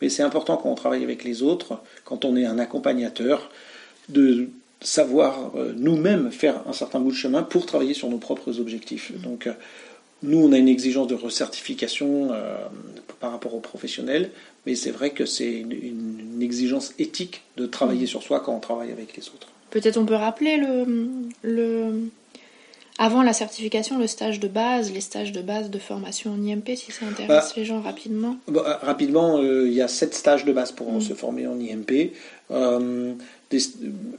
Mais 0.00 0.08
c'est 0.08 0.22
important 0.22 0.56
quand 0.56 0.70
on 0.70 0.74
travaille 0.76 1.02
avec 1.04 1.24
les 1.24 1.42
autres, 1.42 1.80
quand 2.04 2.24
on 2.24 2.36
est 2.36 2.46
un 2.46 2.58
accompagnateur, 2.58 3.50
de 4.08 4.48
savoir 4.80 5.52
euh, 5.56 5.72
nous-mêmes 5.76 6.30
faire 6.30 6.62
un 6.68 6.72
certain 6.72 7.00
bout 7.00 7.10
de 7.10 7.16
chemin 7.16 7.42
pour 7.42 7.64
travailler 7.66 7.94
sur 7.94 8.10
nos 8.10 8.18
propres 8.18 8.60
objectifs. 8.60 9.12
Donc, 9.22 9.46
euh, 9.46 9.52
nous, 10.24 10.38
on 10.44 10.52
a 10.52 10.58
une 10.58 10.68
exigence 10.68 11.06
de 11.08 11.14
recertification 11.14 12.30
euh, 12.32 12.56
par 13.20 13.30
rapport 13.32 13.54
aux 13.54 13.60
professionnels, 13.60 14.30
mais 14.66 14.74
c'est 14.74 14.90
vrai 14.90 15.10
que 15.10 15.26
c'est 15.26 15.52
une, 15.52 16.40
exigence 16.42 16.92
éthique 16.98 17.42
de 17.56 17.64
travailler 17.66 18.06
sur 18.06 18.22
soi 18.22 18.40
quand 18.40 18.54
on 18.54 18.60
travaille 18.60 18.90
avec 18.92 19.16
les 19.16 19.22
autres. 19.28 19.48
Peut-être 19.70 19.96
on 19.96 20.04
peut 20.04 20.14
rappeler 20.14 20.56
le, 20.56 20.84
le 21.42 22.08
avant 22.98 23.22
la 23.22 23.32
certification, 23.32 23.98
le 23.98 24.06
stage 24.06 24.38
de 24.40 24.46
base, 24.46 24.92
les 24.92 25.00
stages 25.00 25.32
de 25.32 25.40
base 25.42 25.68
de 25.70 25.78
formation 25.78 26.32
en 26.32 26.40
IMP, 26.44 26.76
si 26.76 26.92
ça 26.92 27.06
intéresse 27.06 27.28
Bah, 27.28 27.52
les 27.56 27.64
gens 27.64 27.80
rapidement. 27.80 28.36
Euh, 28.50 28.60
rapidement, 28.82 29.38
euh, 29.38 29.66
il 29.66 29.72
y 29.74 29.80
a 29.82 29.88
sept 29.88 30.14
stages 30.14 30.44
de 30.44 30.52
base 30.52 30.70
pour 30.72 30.92
Mm. 30.92 31.00
se 31.00 31.14
former 31.14 31.46
en 31.46 31.58
IMP. 31.58 32.12
Euh, 32.50 33.14
des- 33.50 33.58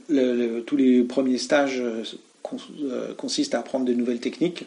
le- 0.08 0.34
le- 0.34 0.62
tous 0.62 0.76
les 0.76 1.02
premiers 1.04 1.38
stages 1.38 1.82
euh, 2.52 3.08
cons- 3.08 3.14
consistent 3.16 3.54
à 3.54 3.60
apprendre 3.60 3.84
de 3.84 3.92
nouvelles 3.92 4.20
techniques, 4.20 4.64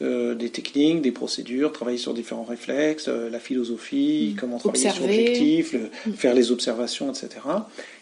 euh, 0.00 0.34
des 0.34 0.50
techniques, 0.50 1.02
des 1.02 1.12
procédures, 1.12 1.72
travailler 1.72 1.98
sur 1.98 2.14
différents 2.14 2.44
réflexes, 2.44 3.06
euh, 3.08 3.28
la 3.30 3.40
philosophie, 3.40 4.36
comment 4.38 4.58
travailler 4.58 4.80
sur 4.90 5.00
Mm. 5.00 5.04
Observer. 5.04 5.14
Mm. 5.14 5.26
l'objectif, 5.26 5.72
le- 5.72 6.12
faire 6.12 6.34
les 6.34 6.50
observations, 6.52 7.10
etc. 7.12 7.28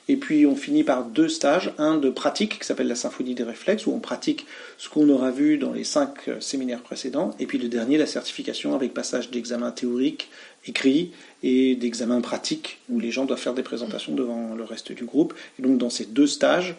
Et 0.08 0.16
puis 0.16 0.46
on 0.46 0.54
finit 0.54 0.84
par 0.84 1.04
deux 1.04 1.28
stages, 1.28 1.72
un 1.78 1.96
de 1.96 2.10
pratique 2.10 2.60
qui 2.60 2.64
s'appelle 2.66 2.86
la 2.86 2.94
symphonie 2.94 3.34
des 3.34 3.42
réflexes, 3.42 3.86
où 3.86 3.92
on 3.92 3.98
pratique 3.98 4.46
ce 4.78 4.88
qu'on 4.88 5.08
aura 5.08 5.30
vu 5.32 5.58
dans 5.58 5.72
les 5.72 5.82
cinq 5.84 6.28
euh, 6.28 6.40
séminaires 6.40 6.82
précédents, 6.82 7.34
et 7.40 7.46
puis 7.46 7.58
le 7.58 7.68
dernier, 7.68 7.98
la 7.98 8.06
certification 8.06 8.74
avec 8.74 8.94
passage 8.94 9.30
d'examens 9.30 9.72
théoriques 9.72 10.28
écrits 10.68 11.12
et 11.42 11.76
d'examens 11.76 12.20
pratiques, 12.20 12.78
où 12.90 12.98
les 13.00 13.10
gens 13.10 13.24
doivent 13.24 13.40
faire 13.40 13.54
des 13.54 13.62
présentations 13.62 14.14
devant 14.14 14.54
le 14.54 14.64
reste 14.64 14.92
du 14.92 15.04
groupe. 15.04 15.32
Et 15.58 15.62
donc 15.62 15.78
dans 15.78 15.90
ces 15.90 16.04
deux 16.04 16.26
stages, 16.26 16.74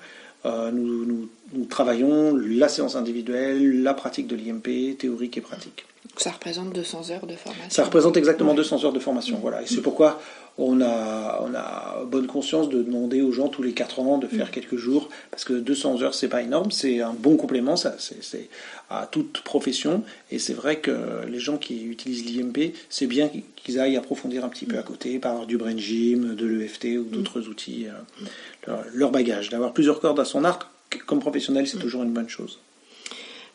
euh, 0.45 0.71
nous, 0.71 1.05
nous- 1.05 1.29
nous 1.53 1.65
travaillons 1.65 2.35
la 2.35 2.67
séance 2.67 2.95
individuelle, 2.95 3.83
la 3.83 3.93
pratique 3.93 4.27
de 4.27 4.35
l'IMP, 4.35 4.97
théorique 4.97 5.37
et 5.37 5.41
pratique. 5.41 5.85
Donc 6.09 6.19
ça 6.19 6.31
représente 6.31 6.73
200 6.73 7.11
heures 7.11 7.27
de 7.27 7.35
formation. 7.35 7.69
Ça 7.69 7.83
représente 7.83 8.17
exactement 8.17 8.51
Ouais. 8.51 8.57
200 8.57 8.85
heures 8.85 8.93
de 8.93 8.99
formation. 8.99 9.39
Voilà. 9.41 9.61
Et 9.61 9.67
c'est 9.67 9.81
pourquoi 9.81 10.19
on 10.57 10.81
a, 10.81 11.39
on 11.43 11.53
a 11.53 12.03
bonne 12.05 12.25
conscience 12.27 12.69
de 12.69 12.81
demander 12.81 13.21
aux 13.21 13.31
gens 13.31 13.47
tous 13.47 13.61
les 13.61 13.73
4 13.73 13.99
ans 13.99 14.17
de 14.17 14.27
faire 14.27 14.49
quelques 14.49 14.77
jours, 14.77 15.09
parce 15.29 15.43
que 15.43 15.53
200 15.53 16.01
heures, 16.01 16.15
c'est 16.15 16.29
pas 16.29 16.41
énorme, 16.41 16.71
c'est 16.71 17.01
un 17.01 17.13
bon 17.13 17.37
complément, 17.37 17.75
ça, 17.75 17.95
c'est, 17.99 18.49
à 18.89 19.05
toute 19.05 19.41
profession. 19.41 20.03
Et 20.31 20.39
c'est 20.39 20.53
vrai 20.53 20.79
que 20.79 21.25
les 21.27 21.39
gens 21.39 21.57
qui 21.57 21.85
utilisent 21.85 22.25
l'IMP, 22.25 22.73
c'est 22.89 23.05
bien 23.05 23.29
qu'ils 23.55 23.79
aillent 23.79 23.97
approfondir 23.97 24.43
un 24.43 24.49
petit 24.49 24.65
peu 24.65 24.79
à 24.79 24.83
côté, 24.83 25.19
par 25.19 25.45
du 25.45 25.57
brain 25.57 25.77
gym, 25.77 26.33
de 26.35 26.45
l'EFT 26.47 26.97
ou 26.97 27.03
d'autres 27.03 27.47
outils, 27.47 27.85
euh, 27.87 28.31
leur, 28.65 28.83
leur 28.93 29.11
bagage. 29.11 29.49
D'avoir 29.49 29.73
plusieurs 29.73 29.99
cordes 29.99 30.19
à 30.19 30.25
son 30.25 30.43
arc, 30.43 30.67
comme 31.05 31.19
professionnel, 31.19 31.67
c'est 31.67 31.77
toujours 31.79 32.03
une 32.03 32.13
bonne 32.13 32.29
chose. 32.29 32.59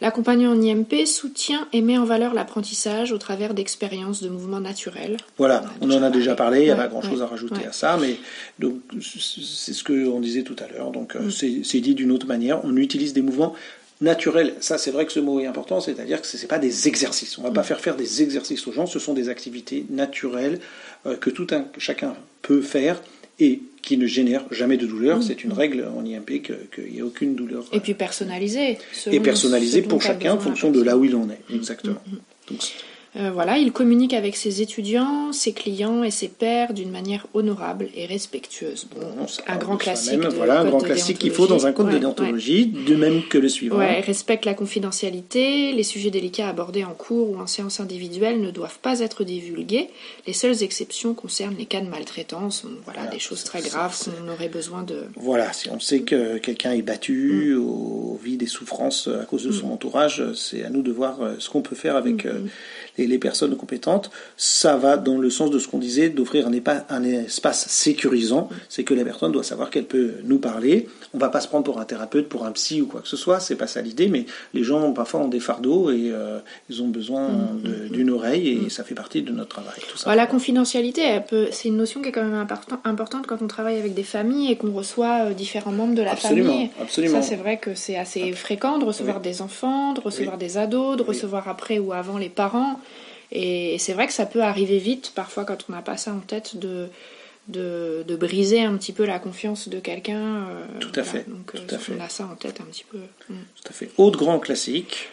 L'accompagnant 0.00 0.50
en 0.50 0.60
IMP 0.60 1.06
soutient 1.06 1.68
et 1.72 1.80
met 1.80 1.96
en 1.96 2.04
valeur 2.04 2.34
l'apprentissage 2.34 3.12
au 3.12 3.18
travers 3.18 3.54
d'expériences 3.54 4.20
de 4.20 4.28
mouvements 4.28 4.58
naturels. 4.60 5.16
Voilà, 5.38 5.62
on 5.80 5.88
en 5.92 6.02
a 6.02 6.10
déjà 6.10 6.34
parlé, 6.34 6.60
il 6.62 6.64
n'y 6.64 6.70
a 6.70 6.74
pas 6.76 6.88
grand-chose 6.88 7.18
ouais, 7.20 7.24
à 7.24 7.28
rajouter 7.28 7.60
ouais. 7.60 7.66
à 7.66 7.72
ça, 7.72 7.96
mais 8.00 8.16
donc 8.58 8.80
c'est 9.00 9.72
ce 9.72 9.84
que 9.84 10.08
on 10.08 10.18
disait 10.18 10.42
tout 10.42 10.56
à 10.58 10.66
l'heure. 10.72 10.90
Donc 10.90 11.14
Mm. 11.14 11.18
euh, 11.18 11.30
c'est 11.30 11.60
c'est 11.62 11.78
dit 11.80 11.94
d'une 11.94 12.10
autre 12.10 12.26
manière, 12.26 12.64
on 12.64 12.76
utilise 12.76 13.12
des 13.12 13.22
mouvements 13.22 13.54
naturels. 14.00 14.54
Ça, 14.58 14.76
c'est 14.76 14.90
vrai 14.90 15.06
que 15.06 15.12
ce 15.12 15.20
mot 15.20 15.38
est 15.38 15.46
important, 15.46 15.80
c'est-à-dire 15.80 16.20
que 16.20 16.26
ce 16.26 16.36
n'est 16.36 16.48
pas 16.48 16.58
des 16.58 16.88
exercices. 16.88 17.38
On 17.38 17.42
ne 17.42 17.46
va 17.46 17.50
Mm. 17.52 17.54
pas 17.54 17.62
faire 17.62 17.80
faire 17.80 17.94
des 17.94 18.22
exercices 18.22 18.66
aux 18.66 18.72
gens, 18.72 18.86
ce 18.86 18.98
sont 18.98 19.14
des 19.14 19.28
activités 19.28 19.86
naturelles 19.88 20.58
euh, 21.06 21.16
que 21.16 21.30
tout 21.30 21.46
un 21.52 21.66
chacun 21.78 22.16
peut 22.42 22.60
faire 22.62 23.00
et 23.38 23.60
qui 23.82 23.96
ne 23.96 24.06
génèrent 24.06 24.44
jamais 24.50 24.76
de 24.76 24.86
douleur. 24.86 25.22
C'est 25.22 25.42
une 25.44 25.52
règle 25.52 25.86
en 25.96 26.04
IMP 26.04 26.40
que- 26.40 26.52
qu'il 26.74 26.92
n'y 26.92 27.00
a 27.00 27.04
aucune 27.04 27.34
douleur. 27.34 27.64
Mm. 27.64 27.76
Et 27.76 27.80
puis 27.80 27.94
personnalisé. 27.94 28.78
selon 28.92 29.16
et 29.16 29.20
personnalisée 29.20 29.82
pour 29.82 30.00
chacun 30.00 30.34
en 30.34 30.38
fonction 30.38 30.70
de 30.70 30.80
là 30.82 30.96
où 30.96 31.04
il 31.04 31.14
en 31.16 31.28
est. 31.28 31.54
Exactement. 31.54 32.00
Donc, 32.48 32.60
Euh, 33.14 33.30
voilà, 33.30 33.58
il 33.58 33.72
communique 33.72 34.14
avec 34.14 34.36
ses 34.36 34.62
étudiants, 34.62 35.32
ses 35.34 35.52
clients 35.52 36.02
et 36.02 36.10
ses 36.10 36.28
pairs 36.28 36.72
d'une 36.72 36.90
manière 36.90 37.26
honorable 37.34 37.88
et 37.94 38.06
respectueuse. 38.06 38.86
Bon, 38.94 39.06
un 39.46 39.56
grand 39.58 39.76
classique. 39.76 40.18
de 40.20 40.28
Voilà, 40.28 40.60
un 40.60 40.64
grand 40.64 40.78
classique 40.78 41.18
qu'il 41.18 41.30
faut 41.30 41.46
dans 41.46 41.66
un 41.66 41.72
code 41.72 41.90
de 41.90 41.98
déontologie. 41.98 42.66
de 42.66 42.96
même 42.96 43.22
que 43.28 43.36
le 43.36 43.50
suivant. 43.50 43.76
Ouais, 43.76 44.00
respecte 44.00 44.46
la 44.46 44.54
confidentialité, 44.54 45.72
les 45.72 45.82
sujets 45.82 46.10
délicats 46.10 46.48
abordés 46.48 46.84
en 46.84 46.94
cours 46.94 47.30
ou 47.30 47.36
en 47.38 47.46
séance 47.46 47.80
individuelle 47.80 48.40
ne 48.40 48.50
doivent 48.50 48.78
pas 48.80 49.00
être 49.00 49.24
divulgués. 49.24 49.88
Les 50.26 50.32
seules 50.32 50.62
exceptions 50.62 51.12
concernent 51.12 51.56
les 51.58 51.66
cas 51.66 51.80
de 51.82 51.88
maltraitance, 51.88 52.62
voilà, 52.84 53.00
Voilà, 53.00 53.10
des 53.10 53.18
choses 53.18 53.44
très 53.44 53.60
graves 53.60 53.96
qu'on 54.04 54.30
aurait 54.32 54.48
besoin 54.48 54.82
de... 54.84 55.04
Voilà, 55.16 55.52
si 55.52 55.68
on 55.70 55.80
sait 55.80 56.00
que 56.00 56.38
quelqu'un 56.38 56.72
est 56.72 56.82
battu, 56.82 57.54
Mm. 57.56 57.58
ou 57.58 58.18
vit 58.22 58.36
des 58.36 58.46
souffrances 58.46 59.08
à 59.08 59.24
cause 59.24 59.44
de 59.44 59.52
son 59.52 59.70
entourage, 59.70 60.22
c'est 60.34 60.64
à 60.64 60.70
nous 60.70 60.82
de 60.82 60.92
voir 60.92 61.20
euh, 61.20 61.34
ce 61.38 61.50
qu'on 61.50 61.62
peut 61.62 61.76
faire 61.76 61.94
Mm, 61.94 61.96
avec 61.98 62.26
euh, 62.26 62.40
les, 62.98 63.06
les 63.06 63.18
personnes 63.18 63.56
compétentes. 63.56 64.10
Ça 64.36 64.76
va 64.76 64.96
dans 64.96 65.18
le 65.18 65.30
sens 65.30 65.50
de 65.50 65.58
ce 65.58 65.68
qu'on 65.68 65.78
disait, 65.78 66.08
d'offrir 66.08 66.46
un, 66.46 67.02
espace 67.04 67.66
sécurisant. 67.68 68.48
Mm. 68.50 68.54
C'est 68.68 68.84
que 68.84 68.94
la 68.94 69.04
personne 69.04 69.32
doit 69.32 69.42
savoir 69.42 69.70
qu'elle 69.70 69.84
peut 69.86 70.12
nous 70.24 70.38
parler. 70.38 70.88
On 71.14 71.18
va 71.18 71.28
pas 71.28 71.40
se 71.40 71.48
prendre 71.48 71.64
pour 71.64 71.78
un 71.80 71.84
thérapeute, 71.84 72.28
pour 72.28 72.44
un 72.46 72.52
psy 72.52 72.80
ou 72.82 72.86
quoi 72.86 73.00
que 73.00 73.08
ce 73.08 73.16
soit. 73.16 73.40
C'est 73.40 73.56
pas 73.56 73.66
ça 73.66 73.80
l'idée, 73.82 74.08
mais 74.08 74.26
les 74.54 74.64
gens 74.64 74.92
parfois 74.92 75.20
ont 75.20 75.28
des 75.28 75.40
fardeaux 75.40 75.90
et 75.90 76.10
euh, 76.12 76.38
ils 76.70 76.82
ont 76.82 76.88
besoin 76.88 77.28
de- 77.62 77.88
d'une 77.88 78.10
oreille 78.10 78.48
et 78.66 78.70
ça 78.70 78.84
fait 78.84 78.94
partie 78.94 79.22
de 79.22 79.32
notre 79.32 79.48
travail. 79.50 79.74
Tout 79.88 79.96
ça. 79.98 80.04
Voilà, 80.04 80.22
la 80.22 80.26
confidentialité, 80.26 81.02
c'est 81.50 81.68
une 81.68 81.76
notion 81.76 82.00
qui 82.02 82.08
est 82.08 82.12
quand 82.12 82.22
même 82.24 82.34
important- 82.34 82.78
importante 82.84 83.26
quand 83.26 83.42
on 83.42 83.46
travaille 83.46 83.78
avec 83.78 83.94
des 83.94 84.02
familles 84.02 84.52
et 84.52 84.56
qu'on 84.56 84.72
reçoit 84.72 85.26
euh, 85.26 85.32
différents 85.34 85.72
membres 85.72 85.94
de 85.94 86.02
la 86.02 86.12
Absolument, 86.12 86.50
famille. 86.52 86.70
absolument. 86.80 87.22
Ça, 87.22 87.28
c'est 87.28 87.36
vrai 87.36 87.58
que 87.58 87.74
c'est 87.74 87.96
assez 87.96 88.32
fréquent 88.32 88.78
de 88.78 88.84
recevoir 88.84 89.16
Oui. 89.16 89.22
des 89.22 89.42
enfants, 89.42 89.92
de 89.92 90.00
recevoir 90.00 90.36
Oui. 90.38 90.44
des 90.46 90.58
ados, 90.58 90.96
de 90.96 91.02
Oui. 91.02 91.08
recevoir 91.08 91.48
après 91.48 91.78
ou 91.78 91.92
avant 91.92 92.18
les 92.18 92.28
parents. 92.28 92.80
Et 93.32 93.78
c'est 93.78 93.94
vrai 93.94 94.06
que 94.06 94.12
ça 94.12 94.26
peut 94.26 94.42
arriver 94.42 94.78
vite, 94.78 95.12
parfois, 95.14 95.44
quand 95.44 95.58
on 95.68 95.72
n'a 95.72 95.82
pas 95.82 95.96
ça 95.96 96.12
en 96.12 96.20
tête, 96.20 96.56
de, 96.58 96.88
de, 97.48 98.04
de 98.06 98.16
briser 98.16 98.60
un 98.62 98.76
petit 98.76 98.92
peu 98.92 99.04
la 99.06 99.18
confiance 99.18 99.68
de 99.68 99.80
quelqu'un. 99.80 100.46
euh, 100.48 100.64
Tout 100.80 100.90
à 100.96 101.02
voilà. 101.02 101.04
fait, 101.24 101.30
Donc, 101.30 101.52
tout 101.54 101.62
euh, 101.72 101.76
à 101.76 101.78
fait. 101.78 101.92
on 101.98 102.00
a 102.04 102.08
ça 102.08 102.28
en 102.30 102.34
tête 102.36 102.60
un 102.60 102.64
petit 102.64 102.84
peu. 102.90 102.98
Mm. 102.98 103.34
Tout 103.56 103.68
à 103.68 103.72
fait. 103.72 103.90
Autre 103.96 104.18
grand 104.18 104.38
classique. 104.38 105.08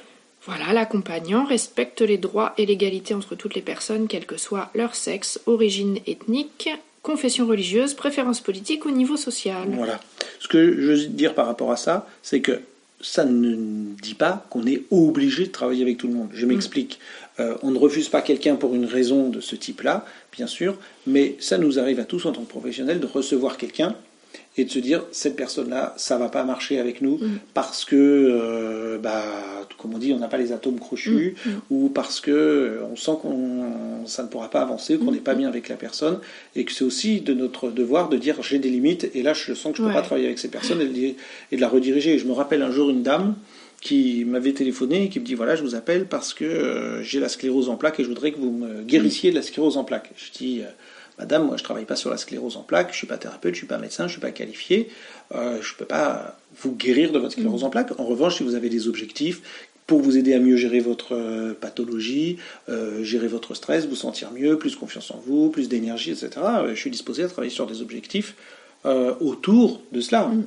Voilà, 0.45 0.73
l'accompagnant 0.73 1.45
respecte 1.45 2.01
les 2.01 2.17
droits 2.17 2.53
et 2.57 2.65
l'égalité 2.65 3.13
entre 3.13 3.35
toutes 3.35 3.55
les 3.55 3.61
personnes, 3.61 4.07
quel 4.07 4.25
que 4.25 4.37
soit 4.37 4.69
leur 4.75 4.95
sexe, 4.95 5.39
origine 5.45 5.99
ethnique 6.07 6.69
confession 7.01 7.47
religieuse, 7.47 7.93
préférence 7.93 8.41
politique 8.41 8.85
ou 8.85 8.91
niveau 8.91 9.15
social. 9.15 9.69
Voilà. 9.71 10.01
Ce 10.41 10.49
que 10.49 10.81
je 10.81 10.87
veux 10.91 11.05
dire 11.07 11.33
par 11.33 11.45
rapport 11.45 11.71
à 11.71 11.77
ça, 11.77 12.05
c'est 12.21 12.41
que 12.41 12.59
ça 12.99 13.23
ne 13.23 13.55
dit 14.01 14.15
pas 14.15 14.45
qu'on 14.49 14.65
est 14.67 14.83
obligé 14.91 15.45
de 15.45 15.51
travailler 15.51 15.81
avec 15.81 15.97
tout 15.97 16.07
le 16.09 16.13
monde. 16.13 16.27
Je 16.33 16.45
m'explique. 16.45 16.99
Euh, 17.39 17.55
on 17.63 17.71
ne 17.71 17.77
refuse 17.77 18.09
pas 18.09 18.21
quelqu'un 18.21 18.55
pour 18.55 18.75
une 18.75 18.85
raison 18.85 19.29
de 19.29 19.39
ce 19.39 19.55
type-là, 19.55 20.05
bien 20.35 20.47
sûr, 20.47 20.77
mais 21.07 21.35
ça 21.39 21.57
nous 21.57 21.79
arrive 21.79 21.99
à 21.99 22.05
tous 22.05 22.25
en 22.25 22.31
tant 22.31 22.41
que 22.41 22.49
professionnels 22.49 22.99
de 22.99 23.05
recevoir 23.07 23.57
quelqu'un 23.57 23.95
et 24.57 24.65
de 24.65 24.69
se 24.69 24.79
dire 24.79 25.03
cette 25.11 25.35
personne-là, 25.35 25.93
ça 25.97 26.17
va 26.17 26.27
pas 26.29 26.43
marcher 26.43 26.79
avec 26.79 27.01
nous 27.01 27.17
Mm. 27.17 27.37
parce 27.53 27.85
que, 27.85 27.95
euh, 27.95 28.97
bah, 28.97 29.23
comme 29.77 29.93
on 29.93 29.97
dit, 29.97 30.11
on 30.11 30.19
n'a 30.19 30.27
pas 30.27 30.37
les 30.37 30.51
atomes 30.51 30.79
crochus 30.79 31.35
Mm, 31.45 31.49
mm. 31.49 31.53
ou 31.69 31.89
parce 31.89 32.19
que 32.19 32.31
euh, 32.31 32.81
on 32.91 32.95
sent 32.95 33.11
qu'on 33.21 34.05
ça 34.05 34.23
ne 34.23 34.27
pourra 34.27 34.49
pas 34.49 34.61
avancer, 34.61 34.97
qu'on 34.97 35.11
n'est 35.11 35.19
pas 35.19 35.35
bien 35.35 35.47
avec 35.47 35.69
la 35.69 35.75
personne 35.75 36.19
et 36.55 36.65
que 36.65 36.71
c'est 36.71 36.83
aussi 36.83 37.21
de 37.21 37.33
notre 37.33 37.69
devoir 37.69 38.09
de 38.09 38.17
dire 38.17 38.41
j'ai 38.41 38.59
des 38.59 38.69
limites 38.69 39.09
et 39.13 39.21
là 39.23 39.33
je 39.33 39.53
sens 39.53 39.71
que 39.71 39.77
je 39.77 39.83
peux 39.83 39.87
Ouais. 39.89 39.93
pas 39.93 40.01
travailler 40.01 40.27
avec 40.27 40.39
ces 40.39 40.49
personnes 40.49 40.81
et 40.81 40.85
de, 40.87 40.93
les- 40.93 41.15
et 41.51 41.55
de 41.55 41.61
la 41.61 41.69
rediriger. 41.69 42.13
Et 42.15 42.19
je 42.19 42.25
me 42.27 42.33
rappelle 42.33 42.61
un 42.61 42.71
jour 42.71 42.89
une 42.89 43.03
dame 43.03 43.35
qui 43.81 44.25
m'avait 44.25 44.53
téléphoné 44.53 45.05
et 45.05 45.09
qui 45.09 45.19
me 45.19 45.25
dit 45.25 45.35
voilà 45.35 45.55
je 45.55 45.63
vous 45.63 45.75
appelle 45.75 46.05
parce 46.05 46.33
que 46.33 46.43
euh, 46.43 47.03
j'ai 47.03 47.19
la 47.19 47.29
sclérose 47.29 47.69
en 47.69 47.75
plaques 47.75 47.99
et 47.99 48.03
je 48.03 48.09
voudrais 48.09 48.31
que 48.31 48.37
vous 48.37 48.51
me 48.51 48.83
guérissiez 48.83 49.31
de 49.31 49.35
la 49.35 49.41
sclérose 49.41 49.77
en 49.77 49.83
plaques. 49.83 50.11
Je 50.17 50.31
dis 50.37 50.61
euh, 50.61 50.69
Madame, 51.17 51.45
moi 51.45 51.57
je 51.57 51.63
travaille 51.63 51.85
pas 51.85 51.95
sur 51.95 52.09
la 52.09 52.17
sclérose 52.17 52.57
en 52.57 52.63
plaques, 52.63 52.91
je 52.91 52.97
suis 52.97 53.07
pas 53.07 53.17
thérapeute, 53.17 53.53
je 53.53 53.59
suis 53.59 53.67
pas 53.67 53.77
médecin, 53.77 54.07
je 54.07 54.13
suis 54.13 54.21
pas 54.21 54.31
qualifié, 54.31 54.89
euh, 55.33 55.61
je 55.61 55.73
peux 55.75 55.85
pas 55.85 56.37
vous 56.61 56.73
guérir 56.73 57.11
de 57.11 57.19
votre 57.19 57.33
sclérose 57.33 57.63
en 57.63 57.69
plaques. 57.69 57.97
En 57.99 58.05
revanche, 58.05 58.37
si 58.37 58.43
vous 58.43 58.55
avez 58.55 58.69
des 58.69 58.87
objectifs 58.87 59.41
pour 59.87 60.01
vous 60.01 60.17
aider 60.17 60.33
à 60.33 60.39
mieux 60.39 60.55
gérer 60.55 60.81
votre 60.81 61.15
euh, 61.15 61.53
pathologie, 61.53 62.37
gérer 63.01 63.27
votre 63.27 63.55
stress, 63.55 63.87
vous 63.87 63.95
sentir 63.95 64.31
mieux, 64.31 64.57
plus 64.57 64.75
confiance 64.75 65.09
en 65.11 65.21
vous, 65.25 65.49
plus 65.49 65.69
d'énergie, 65.69 66.11
etc. 66.11 66.29
je 66.69 66.75
suis 66.75 66.91
disposé 66.91 67.23
à 67.23 67.27
travailler 67.27 67.51
sur 67.51 67.65
des 67.65 67.81
objectifs 67.81 68.35
euh, 68.85 69.13
autour 69.21 69.81
de 69.91 70.01
cela. 70.01 70.25
Mm. 70.27 70.43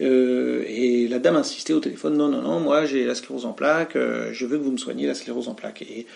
Euh, 0.00 0.64
et 0.66 1.06
la 1.08 1.18
dame 1.20 1.36
insistait 1.36 1.72
au 1.72 1.80
téléphone, 1.80 2.16
non, 2.16 2.28
non, 2.28 2.42
non, 2.42 2.58
moi 2.60 2.84
j'ai 2.84 3.04
la 3.04 3.14
sclérose 3.14 3.46
en 3.46 3.52
plaques, 3.52 3.94
euh, 3.96 4.30
je 4.32 4.44
veux 4.44 4.58
que 4.58 4.62
vous 4.64 4.72
me 4.72 4.76
soigniez 4.76 5.06
la 5.06 5.14
sclérose 5.14 5.46
en 5.48 5.54
plaques. 5.54 5.82
Et 5.82 6.06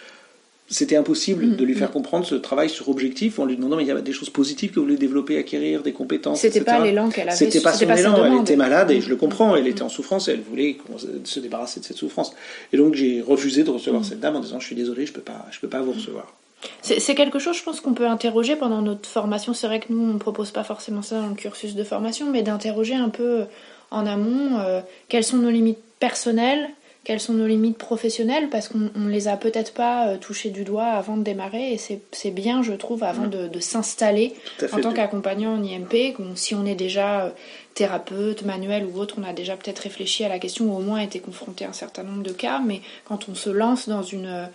c'était 0.70 0.96
impossible 0.96 1.46
Mm, 1.46 1.56
de 1.56 1.64
lui 1.64 1.74
mm. 1.74 1.78
faire 1.78 1.90
comprendre 1.92 2.26
ce 2.26 2.34
travail 2.34 2.68
sur 2.68 2.88
objectif 2.88 3.38
en 3.38 3.46
lui 3.46 3.56
demandant, 3.56 3.76
mais 3.76 3.84
il 3.84 3.88
y 3.88 3.92
a 3.92 4.00
des 4.00 4.12
choses 4.12 4.30
positives 4.30 4.70
que 4.72 4.80
vous 4.80 4.84
voulez 4.86 4.96
développer, 4.98 5.38
acquérir, 5.38 5.82
des 5.84 5.92
compétences. 5.92 6.40
C'était 6.40 6.60
pas 6.62 6.80
l'élan 6.84 7.08
qu'elle 7.08 7.28
avait. 7.28 7.38
C'était 7.38 7.60
pas 7.60 7.72
son 7.72 7.86
sa 7.86 7.98
élan, 7.98 8.24
elle 8.24 8.40
était 8.40 8.56
malade 8.56 8.90
et 8.90 8.98
Mm. 8.98 9.02
je 9.02 9.08
le 9.10 9.16
comprends, 9.16 9.54
elle 9.54 9.68
était 9.68 9.82
en 9.82 9.88
souffrance 9.88 10.26
et 10.28 10.32
elle 10.32 10.40
voulait 10.42 10.76
se- 10.98 11.06
se 11.24 11.38
débarrasser 11.40 11.78
de 11.80 11.84
cette 11.84 11.96
souffrance. 11.96 12.34
Et 12.72 12.76
donc 12.76 12.94
j'ai 12.94 13.22
refusé 13.22 13.62
de 13.62 13.70
recevoir 13.70 14.02
Mm. 14.02 14.06
cette 14.06 14.20
dame 14.20 14.34
en 14.36 14.40
disant 14.40 14.58
je 14.58 14.66
suis 14.66 14.74
désolé, 14.76 15.06
je 15.06 15.12
peux 15.12 15.20
pas, 15.22 15.46
je 15.52 15.60
peux 15.60 15.68
pas 15.68 15.80
vous 15.82 15.92
recevoir. 15.92 16.34
C'est 16.82 17.14
quelque 17.14 17.38
chose, 17.38 17.56
je 17.56 17.62
pense, 17.62 17.80
qu'on 17.80 17.94
peut 17.94 18.06
interroger 18.06 18.56
pendant 18.56 18.82
notre 18.82 19.08
formation. 19.08 19.54
C'est 19.54 19.66
vrai 19.66 19.78
que 19.80 19.92
nous, 19.92 20.02
on 20.02 20.14
ne 20.14 20.18
propose 20.18 20.50
pas 20.50 20.64
forcément 20.64 21.02
ça 21.02 21.20
dans 21.20 21.28
le 21.28 21.34
cursus 21.34 21.74
de 21.74 21.84
formation, 21.84 22.26
mais 22.30 22.42
d'interroger 22.42 22.94
un 22.94 23.10
peu 23.10 23.44
en 23.90 24.06
amont 24.06 24.58
euh, 24.58 24.80
quelles 25.08 25.24
sont 25.24 25.36
nos 25.36 25.50
limites 25.50 25.78
personnelles, 26.00 26.68
quelles 27.04 27.20
sont 27.20 27.32
nos 27.32 27.46
limites 27.46 27.78
professionnelles, 27.78 28.48
parce 28.50 28.68
qu'on 28.68 28.90
ne 28.94 29.08
les 29.08 29.28
a 29.28 29.36
peut-être 29.36 29.72
pas 29.72 30.08
euh, 30.08 30.16
touchées 30.18 30.50
du 30.50 30.64
doigt 30.64 30.84
avant 30.84 31.16
de 31.16 31.22
démarrer, 31.22 31.72
et 31.72 31.78
c'est 31.78 32.30
bien, 32.30 32.62
je 32.62 32.72
trouve, 32.74 33.02
avant 33.02 33.26
de, 33.26 33.48
de 33.48 33.60
s'installer 33.60 34.34
en 34.72 34.80
tant 34.80 34.92
qu'accompagnant 34.92 35.54
en 35.54 35.62
IMP, 35.62 36.14
si 36.34 36.54
on 36.54 36.66
est 36.66 36.74
déjà 36.74 37.22
euh, 37.22 37.30
thérapeute, 37.72 38.42
manuel 38.42 38.84
ou 38.84 38.98
autre, 38.98 39.14
on 39.18 39.24
a 39.24 39.32
déjà 39.32 39.56
peut-être 39.56 39.78
réfléchi 39.78 40.24
à 40.24 40.28
la 40.28 40.38
question 40.38 40.66
ou 40.66 40.76
au 40.76 40.80
moins 40.80 40.98
été 40.98 41.20
confronté 41.20 41.64
à 41.64 41.70
un 41.70 41.72
certain 41.72 42.02
nombre 42.02 42.22
de 42.22 42.32
cas, 42.32 42.58
mais 42.58 42.82
quand 43.06 43.28
on 43.28 43.34
se 43.34 43.48
lance 43.48 43.88
dans 43.88 44.02
une, 44.02 44.26
euh, 44.26 44.46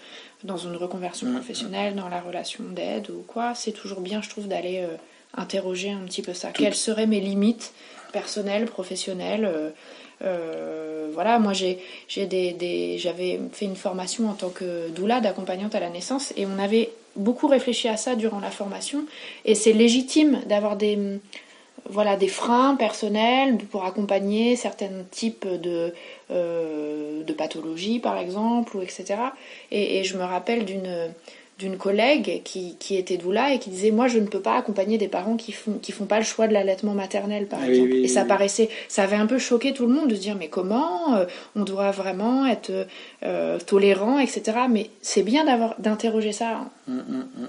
dans 0.43 0.57
une 0.57 0.75
reconversion 0.75 1.27
Mm, 1.27 1.33
professionnelle, 1.35 1.95
dans 1.95 2.09
la 2.09 2.21
relation 2.21 2.63
d'aide 2.65 3.09
ou 3.09 3.23
quoi, 3.27 3.53
c'est 3.55 3.71
toujours 3.71 4.01
bien, 4.01 4.21
je 4.21 4.29
trouve, 4.29 4.47
d'aller 4.47 4.79
euh, 4.81 4.95
interroger 5.35 5.91
un 5.91 6.01
petit 6.05 6.21
peu 6.21 6.33
ça. 6.33 6.49
Tout- 6.49 6.61
Quelles 6.63 6.75
seraient 6.75 7.07
mes 7.07 7.19
limites 7.21 7.73
personnelles, 8.11 8.65
professionnelles 8.65 9.45
euh, 9.45 9.69
euh, 10.23 11.09
voilà, 11.13 11.39
moi 11.39 11.53
j'ai, 11.53 11.79
j'ai 12.07 12.25
des, 12.27 12.53
des- 12.53 12.97
j'avais 12.97 13.39
fait 13.51 13.65
une 13.65 13.75
formation 13.75 14.29
en 14.29 14.33
tant 14.33 14.49
que 14.49 14.89
doula, 14.89 15.19
d'accompagnante 15.21 15.75
à 15.75 15.79
la 15.79 15.89
naissance, 15.89 16.33
et 16.37 16.45
on 16.45 16.59
avait 16.59 16.91
beaucoup 17.15 17.47
réfléchi 17.47 17.87
à 17.89 17.97
ça 17.97 18.15
durant 18.15 18.39
la 18.39 18.49
formation. 18.51 19.05
Et 19.45 19.53
c'est 19.55 19.73
légitime 19.73 20.41
d'avoir 20.47 20.75
des, 20.77 20.97
voilà, 21.89 22.15
des 22.15 22.27
freins 22.29 22.75
personnels 22.75 23.57
pour 23.69 23.83
accompagner 23.85 24.55
certains 24.55 25.03
types 25.11 25.45
de, 25.47 25.93
euh, 26.31 26.92
de 27.33 27.37
pathologies, 27.37 27.99
par 27.99 28.17
exemple, 28.17 28.77
ou 28.77 28.81
etc. 28.81 29.15
Et, 29.71 29.99
et 29.99 30.03
je 30.03 30.17
me 30.17 30.23
rappelle 30.23 30.65
d'une 30.65 31.13
d'une 31.63 31.77
collègue 31.77 32.41
qui, 32.43 32.75
qui 32.77 32.97
était 32.97 33.15
doula 33.17 33.53
et 33.53 33.59
qui 33.59 33.69
disait 33.69 33.91
moi 33.91 34.07
je 34.09 34.19
ne 34.19 34.27
peux 34.27 34.41
pas 34.41 34.55
accompagner 34.57 34.97
des 34.97 35.07
parents 35.07 35.37
qui 35.37 35.51
font 35.53 35.73
qui 35.81 35.91
font 35.93 36.05
pas 36.05 36.19
le 36.19 36.25
choix 36.25 36.47
de 36.47 36.53
l'allaitement 36.53 36.93
maternel 36.93 37.47
par 37.47 37.59
Ah 37.63 37.69
exemple 37.69 37.91
oui, 37.93 38.03
et 38.03 38.07
ça 38.09 38.23
oui. 38.23 38.27
paraissait 38.27 38.69
ça 38.89 39.03
avait 39.03 39.15
un 39.15 39.25
peu 39.25 39.37
choqué 39.39 39.71
tout 39.73 39.87
le 39.87 39.93
monde 39.93 40.09
de 40.09 40.15
se 40.15 40.19
dire 40.19 40.35
mais 40.37 40.49
comment 40.49 41.15
euh, 41.15 41.25
on 41.55 41.63
doit 41.63 41.91
vraiment 41.91 42.45
être 42.45 42.71
euh, 43.23 43.57
tolérant 43.59 44.19
etc 44.19 44.57
mais 44.69 44.89
c'est 45.01 45.23
bien 45.23 45.45
d'avoir 45.45 45.75
d'interroger 45.79 46.33
ça 46.33 46.65
mm, 46.87 46.93
mm, 46.93 46.99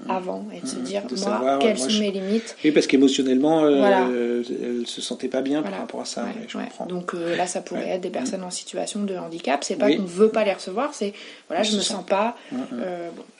mm. 0.05 0.09
avant 0.11 0.45
et 0.55 0.61
de 0.61 0.67
se 0.67 0.75
dire 0.77 1.03
de 1.03 1.15
moi 1.15 1.17
savoir, 1.17 1.59
quelles 1.59 1.75
moi, 1.77 1.83
sont 1.83 1.89
je- 1.89 1.99
mes 1.99 2.11
limites 2.11 2.55
Oui, 2.63 2.71
parce 2.71 2.87
qu'émotionnellement, 2.87 3.63
euh, 3.65 3.77
Voilà. 3.79 4.07
elle 4.09 4.87
se 4.87 5.01
sentait 5.01 5.27
pas 5.27 5.41
bien 5.41 5.59
Voilà. 5.61 5.77
par 5.77 5.85
rapport 5.85 6.01
à 6.01 6.05
ça. 6.05 6.23
Ouais, 6.23 6.29
mais 6.39 6.45
je 6.47 6.57
ouais. 6.57 6.63
comprends. 6.63 6.85
Donc 6.85 7.13
euh, 7.13 7.35
là, 7.35 7.45
ça 7.47 7.61
pourrait 7.61 7.81
Ouais. 7.83 7.89
être 7.95 8.01
des 8.01 8.09
personnes 8.09 8.43
en 8.43 8.49
situation 8.51 9.01
de 9.03 9.15
handicap. 9.17 9.63
C'est 9.63 9.75
pas 9.75 9.91
qu'on 9.93 10.03
veut 10.03 10.29
pas 10.29 10.43
les 10.45 10.53
recevoir, 10.53 10.93
c'est 10.93 11.13
voilà, 11.49 11.63
je 11.63 11.75
me 11.75 11.81
sent 11.81 11.93
sens 11.93 12.05
pas. 12.05 12.35
Bon, 12.51 12.57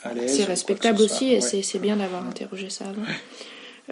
À 0.04 0.14
l'aise 0.14 0.36
respectable 0.68 1.02
aussi 1.02 1.34
et 1.34 1.40
ouais. 1.40 1.62
c'est 1.62 1.80
bien 1.80 1.98
d'avoir 1.98 2.26
interrogé 2.26 2.70
ça 2.70 2.86
avant. 2.86 3.04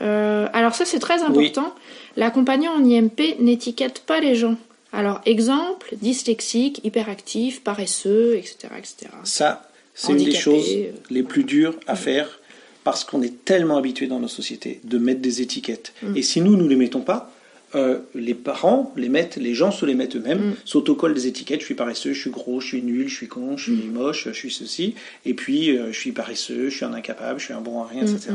Euh, 0.01 0.47
alors 0.53 0.73
ça, 0.73 0.86
c'est 0.86 0.99
très 0.99 1.21
important. 1.21 1.73
L'accompagnant 2.17 2.73
en 2.73 2.83
IMP 2.83 3.38
n'étiquette 3.39 3.99
pas 3.99 4.19
les 4.19 4.36
gens. 4.36 4.57
Alors 4.91 5.21
exemple, 5.25 5.89
dyslexique, 6.01 6.81
hyperactif, 6.83 7.63
paresseux, 7.63 8.36
etc., 8.36 8.69
etc. 8.77 9.12
Ça, 9.23 9.69
c'est 9.95 10.13
une 10.13 10.23
des 10.23 10.33
choses 10.33 10.67
euh, 10.71 10.91
les 11.09 11.23
plus 11.23 11.43
dures 11.43 11.75
à 11.88 11.95
faire 11.95 12.39
parce 12.83 13.03
qu'on 13.03 13.21
est 13.21 13.45
tellement 13.45 13.77
habitué 13.77 14.07
dans 14.07 14.19
nos 14.19 14.27
sociétés 14.27 14.81
de 14.83 14.97
mettre 14.97 15.21
des 15.21 15.41
étiquettes. 15.41 15.93
Mm. 16.01 16.17
Et 16.17 16.21
si 16.21 16.41
nous, 16.41 16.55
nous 16.55 16.67
les 16.67 16.75
mettons 16.75 17.01
pas, 17.01 17.33
euh, 17.75 17.99
les 18.15 18.33
parents 18.33 18.93
les 18.95 19.09
mettent, 19.09 19.36
les 19.38 19.53
gens 19.53 19.71
se 19.71 19.86
les 19.86 19.95
mettent 19.95 20.15
eux-mêmes, 20.15 20.49
Mm. 20.49 20.53
s'autocollent 20.65 21.13
des 21.13 21.27
étiquettes. 21.27 21.62
Je 21.62 21.65
suis 21.65 21.75
paresseux, 21.75 22.13
je 22.13 22.19
suis 22.21 22.29
gros, 22.29 22.59
je 22.59 22.67
suis 22.67 22.81
nul, 22.81 23.07
je 23.07 23.15
suis 23.15 23.27
con, 23.27 23.57
je 23.57 23.63
suis 23.71 23.88
Mm. 23.88 23.91
moche, 23.93 24.25
je 24.27 24.31
suis 24.33 24.51
ceci. 24.51 24.95
Et 25.25 25.33
puis, 25.33 25.75
euh, 25.77 25.91
je 25.91 25.99
suis 25.99 26.12
paresseux, 26.12 26.69
je 26.69 26.75
suis 26.75 26.86
un 26.86 26.93
incapable, 26.93 27.39
je 27.39 27.45
suis 27.45 27.53
un 27.53 27.62
bon 27.62 27.81
à 27.81 27.88
rien, 27.88 28.03
Mm, 28.03 28.07
etc. 28.15 28.31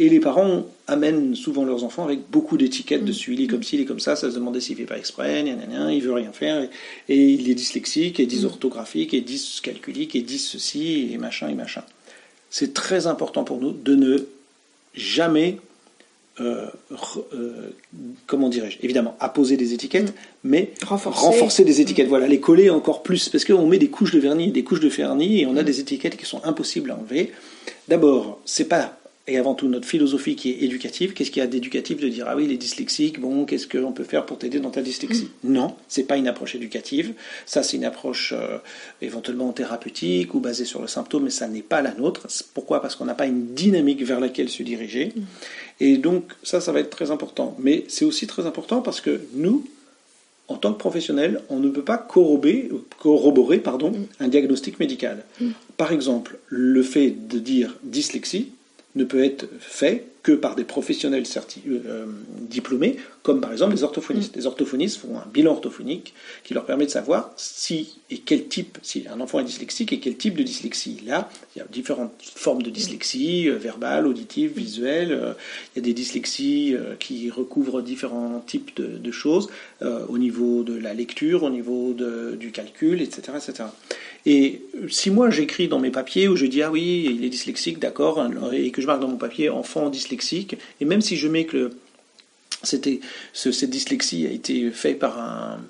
Et 0.00 0.08
les 0.08 0.20
parents 0.20 0.66
amènent 0.88 1.34
souvent 1.34 1.64
leurs 1.64 1.84
enfants 1.84 2.04
avec 2.04 2.20
beaucoup 2.30 2.56
d'étiquettes 2.56 3.02
Mm. 3.02 3.06
dessus. 3.06 3.32
Il 3.34 3.42
est 3.42 3.46
comme 3.46 3.62
ci, 3.62 3.76
il 3.76 3.82
est 3.82 3.86
comme 3.86 4.00
ça, 4.00 4.16
ça 4.16 4.30
se 4.30 4.34
demandait 4.34 4.60
s'il 4.60 4.76
fait 4.76 4.84
pas 4.84 4.98
exprès, 4.98 5.42
gna, 5.44 5.52
gna, 5.54 5.66
gna, 5.66 5.92
il 5.92 6.02
veut 6.02 6.12
rien 6.12 6.32
faire. 6.32 6.62
Et, 6.62 7.14
et 7.14 7.24
il 7.34 7.48
est 7.50 7.54
dyslexique, 7.54 8.18
et 8.20 8.24
Mm. 8.24 8.28
dysorthographique, 8.28 9.14
et 9.14 9.20
dyscalculique, 9.20 10.16
et 10.16 10.22
dys 10.22 10.38
ceci, 10.38 11.10
et 11.12 11.18
machin, 11.18 11.48
et 11.48 11.54
machin. 11.54 11.82
C'est 12.50 12.72
très 12.74 13.06
important 13.06 13.44
pour 13.44 13.60
nous 13.60 13.72
de 13.72 13.94
ne 13.94 14.18
jamais, 14.94 15.58
euh, 16.40 16.66
euh, 17.34 17.70
comment 18.26 18.48
dirais-je, 18.48 18.78
évidemment, 18.82 19.16
apposer 19.20 19.56
des 19.56 19.72
étiquettes, 19.72 20.12
mais 20.42 20.72
Renforcer. 20.84 21.24
renforcer 21.26 21.64
des 21.64 21.80
étiquettes. 21.80 22.08
Voilà, 22.08 22.26
les 22.26 22.40
coller 22.40 22.70
encore 22.70 23.02
plus, 23.02 23.28
parce 23.28 23.44
qu'on 23.44 23.66
met 23.66 23.78
des 23.78 23.88
couches 23.88 24.12
de 24.12 24.18
vernis, 24.18 24.50
des 24.50 24.64
couches 24.64 24.80
de 24.80 24.88
vernis, 24.88 25.42
et 25.42 25.46
on 25.46 25.56
a 25.56 25.62
Mm. 25.62 25.66
des 25.66 25.80
étiquettes 25.80 26.16
qui 26.16 26.26
sont 26.26 26.40
impossibles 26.44 26.90
à 26.90 26.96
enlever. 26.98 27.32
D'abord, 27.88 28.40
c'est 28.44 28.64
pas 28.68 28.98
et 29.26 29.38
avant 29.38 29.54
tout 29.54 29.68
notre 29.68 29.88
philosophie 29.88 30.36
qui 30.36 30.50
est 30.50 30.62
éducative. 30.62 31.14
Qu'est-ce 31.14 31.30
qu'il 31.30 31.40
y 31.40 31.44
a 31.44 31.46
d'éducatif 31.46 31.98
de 31.98 32.08
dire 32.08 32.26
ah 32.28 32.36
oui 32.36 32.44
il 32.44 32.52
est 32.52 32.58
dyslexique, 32.58 33.20
bon 33.20 33.46
qu'est-ce 33.46 33.66
qu'on 33.66 33.92
peut 33.92 34.04
faire 34.04 34.26
pour 34.26 34.38
t'aider 34.38 34.60
dans 34.60 34.70
ta 34.70 34.82
dyslexie 34.82 35.30
Non, 35.44 35.76
c'est 35.88 36.04
pas 36.04 36.16
une 36.16 36.28
approche 36.28 36.54
éducative. 36.54 37.14
Ça 37.46 37.62
c'est 37.62 37.76
une 37.76 37.84
approche 37.84 38.34
euh, 38.36 38.58
éventuellement 39.00 39.52
thérapeutique 39.52 40.34
ou 40.34 40.40
basée 40.40 40.66
sur 40.66 40.82
le 40.82 40.88
symptôme, 40.88 41.24
mais 41.24 41.30
ça 41.30 41.48
n'est 41.48 41.62
pas 41.62 41.80
la 41.80 41.94
nôtre. 41.94 42.26
Pourquoi? 42.52 42.82
Parce 42.82 42.96
qu'on 42.96 43.06
n'a 43.06 43.14
pas 43.14 43.26
une 43.26 43.54
dynamique 43.54 44.02
vers 44.02 44.20
laquelle 44.20 44.50
se 44.50 44.62
diriger. 44.62 45.12
Et 45.80 45.96
donc 45.96 46.32
ça 46.42 46.60
ça 46.60 46.72
va 46.72 46.80
être 46.80 46.90
très 46.90 47.10
important. 47.10 47.56
Mais 47.58 47.84
c'est 47.88 48.04
aussi 48.04 48.26
très 48.26 48.46
important 48.46 48.82
parce 48.82 49.00
que 49.00 49.22
nous 49.34 49.64
en 50.48 50.56
tant 50.56 50.74
que 50.74 50.78
professionnel, 50.78 51.40
on 51.48 51.58
ne 51.58 51.70
peut 51.70 51.82
pas 51.82 51.96
corroborer, 51.96 52.68
corroborer 53.00 53.58
pardon, 53.60 53.92
un 54.20 54.28
diagnostic 54.28 54.78
médical. 54.78 55.24
Par 55.78 55.90
exemple, 55.90 56.38
le 56.48 56.82
fait 56.82 57.10
de 57.10 57.38
dire 57.38 57.74
dyslexie 57.82 58.52
ne 58.94 59.04
peut 59.04 59.24
être 59.24 59.46
fait 59.58 60.06
que 60.22 60.32
par 60.32 60.54
des 60.56 60.64
professionnels 60.64 61.24
certi- 61.24 61.60
euh, 61.68 62.06
diplômés, 62.40 62.96
comme 63.22 63.40
par 63.42 63.52
exemple 63.52 63.74
les 63.74 63.82
orthophonistes. 63.82 64.34
Les 64.36 64.46
orthophonistes 64.46 64.96
font 64.98 65.18
un 65.18 65.26
bilan 65.30 65.50
orthophonique 65.52 66.14
qui 66.44 66.54
leur 66.54 66.64
permet 66.64 66.86
de 66.86 66.90
savoir 66.90 67.32
si 67.36 67.98
et 68.10 68.18
quel 68.18 68.46
type, 68.48 68.78
si 68.82 69.04
un 69.12 69.20
enfant 69.20 69.40
est 69.40 69.44
dyslexique 69.44 69.92
et 69.92 70.00
quel 70.00 70.16
type 70.16 70.36
de 70.36 70.42
dyslexie 70.42 70.98
il 71.02 71.12
a. 71.12 71.28
Il 71.54 71.58
y 71.58 71.62
a 71.62 71.66
différentes 71.70 72.14
formes 72.22 72.62
de 72.62 72.70
dyslexie, 72.70 73.50
euh, 73.50 73.56
verbale, 73.58 74.06
auditive, 74.06 74.52
visuelle. 74.56 75.12
euh, 75.12 75.34
il 75.74 75.78
y 75.78 75.82
a 75.82 75.82
des 75.82 75.92
dyslexies 75.92 76.74
euh, 76.74 76.94
qui 76.98 77.30
recouvrent 77.30 77.82
différents 77.82 78.42
types 78.46 78.74
de, 78.76 78.86
de 78.96 79.10
choses 79.10 79.50
euh, 79.82 80.06
au 80.08 80.16
niveau 80.16 80.62
de 80.62 80.74
la 80.78 80.94
lecture, 80.94 81.42
au 81.42 81.50
niveau 81.50 81.92
de- 81.92 82.34
du 82.40 82.50
calcul, 82.50 83.02
etc., 83.02 83.32
etc. 83.36 83.64
Et 84.26 84.62
si 84.88 85.10
moi 85.10 85.30
j'écris 85.30 85.68
dans 85.68 85.78
mes 85.78 85.90
papiers 85.90 86.28
où 86.28 86.36
je 86.36 86.46
dis 86.46 86.62
ah 86.62 86.70
oui 86.70 87.10
il 87.10 87.24
est 87.24 87.28
dyslexique 87.28 87.78
d'accord 87.78 88.26
et 88.52 88.70
que 88.70 88.80
je 88.80 88.86
marque 88.86 89.00
dans 89.00 89.08
mon 89.08 89.18
papier 89.18 89.50
enfant 89.50 89.90
dyslexique 89.90 90.56
et 90.80 90.86
même 90.86 91.02
si 91.02 91.16
je 91.16 91.28
mets 91.28 91.44
que 91.44 91.72
c'était, 92.62 93.00
cette 93.32 93.70
dyslexie 93.70 94.26
a 94.26 94.30
été 94.30 94.70
faite 94.70 94.98
par 94.98 95.18
un, 95.18 95.60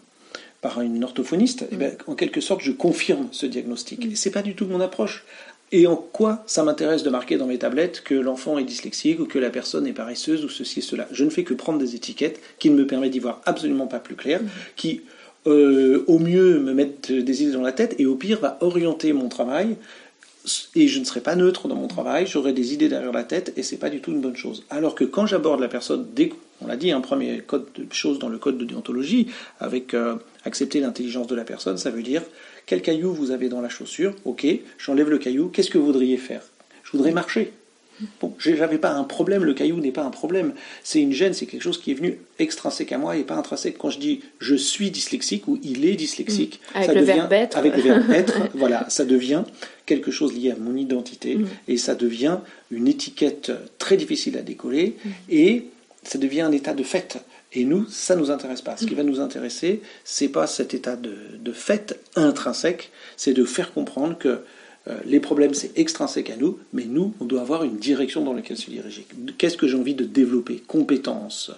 par 0.64 0.80
une 0.80 1.04
orthophoniste, 1.04 1.66
eh 1.72 1.76
ben, 1.76 1.94
en 2.06 2.14
quelque 2.14 2.40
sorte, 2.40 2.62
je 2.62 2.72
confirme 2.72 3.28
ce 3.32 3.44
diagnostic. 3.44 4.06
Et 4.06 4.14
c'est 4.14 4.30
pas 4.30 4.40
du 4.40 4.54
tout 4.54 4.64
mon 4.64 4.80
approche. 4.80 5.24
Et 5.72 5.86
en 5.86 5.96
quoi 5.96 6.42
ça 6.46 6.62
m'intéresse 6.62 7.02
de 7.02 7.10
marquer 7.10 7.36
dans 7.36 7.46
mes 7.46 7.58
tablettes 7.58 8.02
que 8.02 8.14
l'enfant 8.14 8.58
est 8.58 8.64
dyslexique 8.64 9.20
ou 9.20 9.26
que 9.26 9.38
la 9.38 9.50
personne 9.50 9.86
est 9.86 9.92
paresseuse 9.92 10.42
ou 10.42 10.48
ceci 10.48 10.78
et 10.78 10.82
cela? 10.82 11.06
Je 11.10 11.24
ne 11.24 11.30
fais 11.30 11.44
que 11.44 11.52
prendre 11.52 11.78
des 11.78 11.94
étiquettes 11.94 12.40
qui 12.58 12.70
ne 12.70 12.76
me 12.76 12.86
permettent 12.86 13.10
d'y 13.10 13.18
voir 13.18 13.42
absolument 13.44 13.86
pas 13.86 13.98
plus 13.98 14.14
clair, 14.14 14.40
qui 14.76 15.02
euh, 15.46 16.04
au 16.06 16.18
mieux 16.18 16.58
me 16.58 16.72
mettent 16.72 17.12
des 17.12 17.42
idées 17.42 17.52
dans 17.52 17.62
la 17.62 17.72
tête 17.72 17.96
et 17.98 18.06
au 18.06 18.14
pire 18.14 18.40
va 18.40 18.58
orienter 18.60 19.12
mon 19.12 19.28
travail 19.28 19.76
et 20.74 20.88
je 20.88 21.00
ne 21.00 21.04
serai 21.04 21.20
pas 21.20 21.36
neutre 21.36 21.68
dans 21.68 21.74
mon 21.74 21.86
travail, 21.86 22.26
j'aurai 22.26 22.52
des 22.52 22.74
idées 22.74 22.88
derrière 22.88 23.12
la 23.12 23.24
tête 23.24 23.52
et 23.56 23.62
c'est 23.62 23.78
pas 23.78 23.88
du 23.88 24.00
tout 24.00 24.10
une 24.10 24.20
bonne 24.20 24.36
chose. 24.36 24.64
Alors 24.68 24.94
que 24.94 25.04
quand 25.04 25.26
j'aborde 25.26 25.60
la 25.60 25.68
personne, 25.68 26.06
dès 26.14 26.32
on 26.60 26.66
l'a 26.66 26.76
dit, 26.76 26.92
un 26.92 27.00
premier 27.00 27.40
code 27.40 27.66
de 27.74 27.86
chose 27.92 28.18
dans 28.18 28.28
le 28.28 28.38
code 28.38 28.58
de 28.58 28.64
déontologie, 28.64 29.28
avec 29.58 29.92
euh, 29.92 30.16
accepter 30.44 30.80
l'intelligence 30.80 31.26
de 31.26 31.34
la 31.34 31.44
personne, 31.44 31.76
ça 31.76 31.90
veut 31.90 32.02
dire 32.02 32.22
quel 32.66 32.80
caillou 32.80 33.12
vous 33.12 33.30
avez 33.30 33.48
dans 33.48 33.60
la 33.60 33.68
chaussure, 33.68 34.14
ok, 34.24 34.46
j'enlève 34.78 35.10
le 35.10 35.18
caillou, 35.18 35.48
qu'est-ce 35.48 35.70
que 35.70 35.78
vous 35.78 35.86
voudriez 35.86 36.16
faire? 36.16 36.42
Je 36.84 36.92
voudrais 36.92 37.12
marcher. 37.12 37.52
Bon, 38.20 38.34
j'avais 38.38 38.78
pas 38.78 38.92
un 38.92 39.04
problème, 39.04 39.44
le 39.44 39.54
caillou 39.54 39.78
n'est 39.78 39.92
pas 39.92 40.02
un 40.02 40.10
problème. 40.10 40.52
C'est 40.82 41.00
une 41.00 41.12
gêne, 41.12 41.32
c'est 41.32 41.46
quelque 41.46 41.62
chose 41.62 41.80
qui 41.80 41.92
est 41.92 41.94
venu 41.94 42.18
extrinsèque 42.38 42.92
à 42.92 42.98
moi 42.98 43.16
et 43.16 43.22
pas 43.22 43.36
intrinsèque. 43.36 43.78
Quand 43.78 43.90
je 43.90 43.98
dis 43.98 44.20
je 44.40 44.54
suis 44.54 44.90
dyslexique 44.90 45.46
ou 45.48 45.58
il 45.62 45.84
est 45.86 45.94
dyslexique, 45.94 46.60
mmh. 46.74 46.78
avec 46.78 46.94
le 46.94 47.02
verbe 47.02 47.32
être, 47.32 47.56
avec 47.56 47.76
le 47.76 47.82
verbe 47.82 48.10
être, 48.12 48.34
voilà, 48.54 48.86
ça 48.88 49.04
devient 49.04 49.44
quelque 49.86 50.10
chose 50.10 50.34
lié 50.34 50.50
à 50.50 50.56
mon 50.56 50.76
identité 50.76 51.36
mmh. 51.36 51.46
et 51.68 51.76
ça 51.76 51.94
devient 51.94 52.38
une 52.70 52.88
étiquette 52.88 53.52
très 53.78 53.96
difficile 53.96 54.36
à 54.36 54.42
décoller 54.42 54.96
mmh. 55.04 55.10
et 55.30 55.64
ça 56.02 56.18
devient 56.18 56.42
un 56.42 56.52
état 56.52 56.74
de 56.74 56.82
fait. 56.82 57.18
Et 57.56 57.64
nous, 57.64 57.86
ça 57.88 58.16
nous 58.16 58.32
intéresse 58.32 58.62
pas. 58.62 58.76
Ce 58.76 58.84
qui 58.84 58.96
va 58.96 59.04
nous 59.04 59.20
intéresser, 59.20 59.80
c'est 60.02 60.28
pas 60.28 60.48
cet 60.48 60.74
état 60.74 60.96
de, 60.96 61.14
de 61.38 61.52
fait 61.52 62.00
intrinsèque, 62.16 62.90
c'est 63.16 63.32
de 63.32 63.44
faire 63.44 63.72
comprendre 63.72 64.18
que 64.18 64.40
les 65.06 65.20
problèmes, 65.20 65.54
c'est 65.54 65.78
extrinsèque 65.78 66.30
à 66.30 66.36
nous, 66.36 66.58
mais 66.72 66.84
nous, 66.84 67.14
on 67.20 67.24
doit 67.24 67.40
avoir 67.40 67.64
une 67.64 67.76
direction 67.76 68.22
dans 68.22 68.34
laquelle 68.34 68.58
se 68.58 68.70
diriger. 68.70 69.06
Qu'est-ce 69.38 69.56
que 69.56 69.66
j'ai 69.66 69.78
envie 69.78 69.94
de 69.94 70.04
développer? 70.04 70.62
Compétences. 70.66 71.50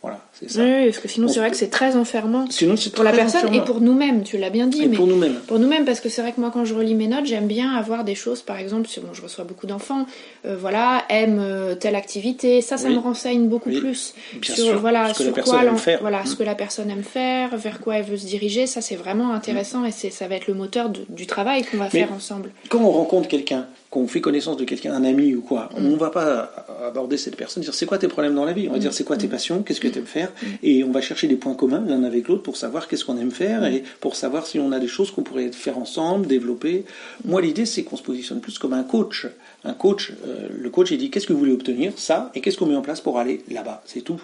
Voilà, 0.00 0.20
c'est 0.32 0.48
ça. 0.48 0.62
Oui, 0.62 0.84
parce 0.84 0.98
que 0.98 1.08
sinon, 1.08 1.26
c'est 1.26 1.40
vrai 1.40 1.50
que 1.50 1.56
c'est 1.56 1.70
très 1.70 1.96
enfermant 1.96 2.46
sinon, 2.50 2.76
pour 2.94 3.02
la 3.02 3.12
personne 3.12 3.52
et 3.52 3.60
pour 3.60 3.80
nous-mêmes, 3.80 4.22
tu 4.22 4.38
l'as 4.38 4.50
bien 4.50 4.68
dit. 4.68 4.86
mais 4.86 4.96
pour 4.96 5.08
nous-mêmes. 5.08 5.40
Pour 5.46 5.58
nous-mêmes, 5.58 5.84
parce 5.84 6.00
que 6.00 6.08
c'est 6.08 6.22
vrai 6.22 6.32
que 6.32 6.40
moi, 6.40 6.50
quand 6.52 6.64
je 6.64 6.74
relis 6.74 6.94
mes 6.94 7.08
notes, 7.08 7.26
j'aime 7.26 7.48
bien 7.48 7.72
avoir 7.72 8.04
des 8.04 8.14
choses, 8.14 8.42
par 8.42 8.58
exemple, 8.58 8.88
bon, 9.02 9.12
je 9.12 9.22
reçois 9.22 9.44
beaucoup 9.44 9.66
d'enfants, 9.66 10.06
euh, 10.46 10.56
voilà, 10.58 11.02
aime 11.08 11.40
euh, 11.40 11.74
telle 11.74 11.96
activité, 11.96 12.60
ça, 12.60 12.76
ça 12.76 12.88
me 12.88 12.98
renseigne 12.98 13.48
beaucoup 13.48 13.70
plus 13.70 14.14
bien 14.40 14.54
sur, 14.54 14.64
sûr, 14.64 14.78
voilà, 14.78 15.12
ce 15.12 15.18
que 15.18 15.24
la 15.24 15.32
personne 15.32 15.66
aime 15.66 15.76
faire. 15.78 15.98
Voilà, 16.00 16.24
ce 16.24 16.32
mmh. 16.32 16.36
que 16.36 16.42
la 16.44 16.54
personne 16.54 16.90
aime 16.90 17.02
faire, 17.02 17.56
vers 17.56 17.80
quoi 17.80 17.96
elle 17.96 18.04
veut 18.04 18.16
se 18.16 18.26
diriger, 18.26 18.68
ça, 18.68 18.80
c'est 18.80 18.96
vraiment 18.96 19.32
intéressant 19.32 19.84
et 19.84 19.88
et 20.04 20.10
ça 20.10 20.28
va 20.28 20.36
être 20.36 20.46
le 20.46 20.54
moteur 20.54 20.90
du 20.90 21.26
travail 21.26 21.64
qu'on 21.64 21.78
va 21.78 21.90
faire 21.90 22.12
ensemble. 22.12 22.50
Quand 22.68 22.78
on 22.78 22.90
rencontre 22.90 23.28
quelqu'un 23.28 23.66
qu'on 23.90 24.06
fait 24.06 24.20
connaissance 24.20 24.58
de 24.58 24.64
quelqu'un, 24.64 24.92
un 24.92 25.04
ami 25.04 25.34
ou 25.34 25.40
quoi, 25.40 25.70
on 25.74 25.80
ne 25.80 25.96
va 25.96 26.10
pas 26.10 26.50
aborder 26.86 27.16
cette 27.16 27.36
personne, 27.36 27.62
dire 27.62 27.72
c'est 27.72 27.86
quoi 27.86 27.98
tes 27.98 28.08
problèmes 28.08 28.34
dans 28.34 28.44
la 28.44 28.52
vie, 28.52 28.68
on 28.68 28.72
va 28.72 28.78
dire 28.78 28.92
c'est 28.92 29.04
quoi 29.04 29.16
tes 29.16 29.28
passions, 29.28 29.62
qu'est-ce 29.62 29.80
que 29.80 29.87
tu 29.90 29.98
aimes 29.98 30.06
faire, 30.06 30.32
et 30.62 30.84
on 30.84 30.90
va 30.90 31.00
chercher 31.00 31.26
des 31.26 31.36
points 31.36 31.54
communs 31.54 31.84
l'un 31.86 32.04
avec 32.04 32.28
l'autre 32.28 32.42
pour 32.42 32.56
savoir 32.56 32.88
qu'est-ce 32.88 33.04
qu'on 33.04 33.18
aime 33.18 33.30
faire 33.30 33.64
et 33.64 33.82
pour 34.00 34.16
savoir 34.16 34.46
si 34.46 34.58
on 34.58 34.72
a 34.72 34.78
des 34.78 34.88
choses 34.88 35.10
qu'on 35.10 35.22
pourrait 35.22 35.52
faire 35.52 35.78
ensemble, 35.78 36.26
développer. 36.26 36.84
Moi 37.24 37.40
l'idée 37.40 37.66
c'est 37.66 37.82
qu'on 37.82 37.96
se 37.96 38.02
positionne 38.02 38.40
plus 38.40 38.58
comme 38.58 38.72
un 38.72 38.84
coach. 38.84 39.26
Un 39.64 39.74
coach, 39.74 40.12
euh, 40.26 40.48
le 40.56 40.70
coach 40.70 40.90
il 40.90 40.98
dit 40.98 41.10
qu'est-ce 41.10 41.26
que 41.26 41.32
vous 41.32 41.40
voulez 41.40 41.52
obtenir, 41.52 41.92
ça, 41.96 42.30
et 42.34 42.40
qu'est-ce 42.40 42.56
qu'on 42.56 42.66
met 42.66 42.76
en 42.76 42.82
place 42.82 43.00
pour 43.00 43.18
aller 43.18 43.42
là-bas, 43.50 43.82
c'est 43.86 44.02
tout. 44.02 44.22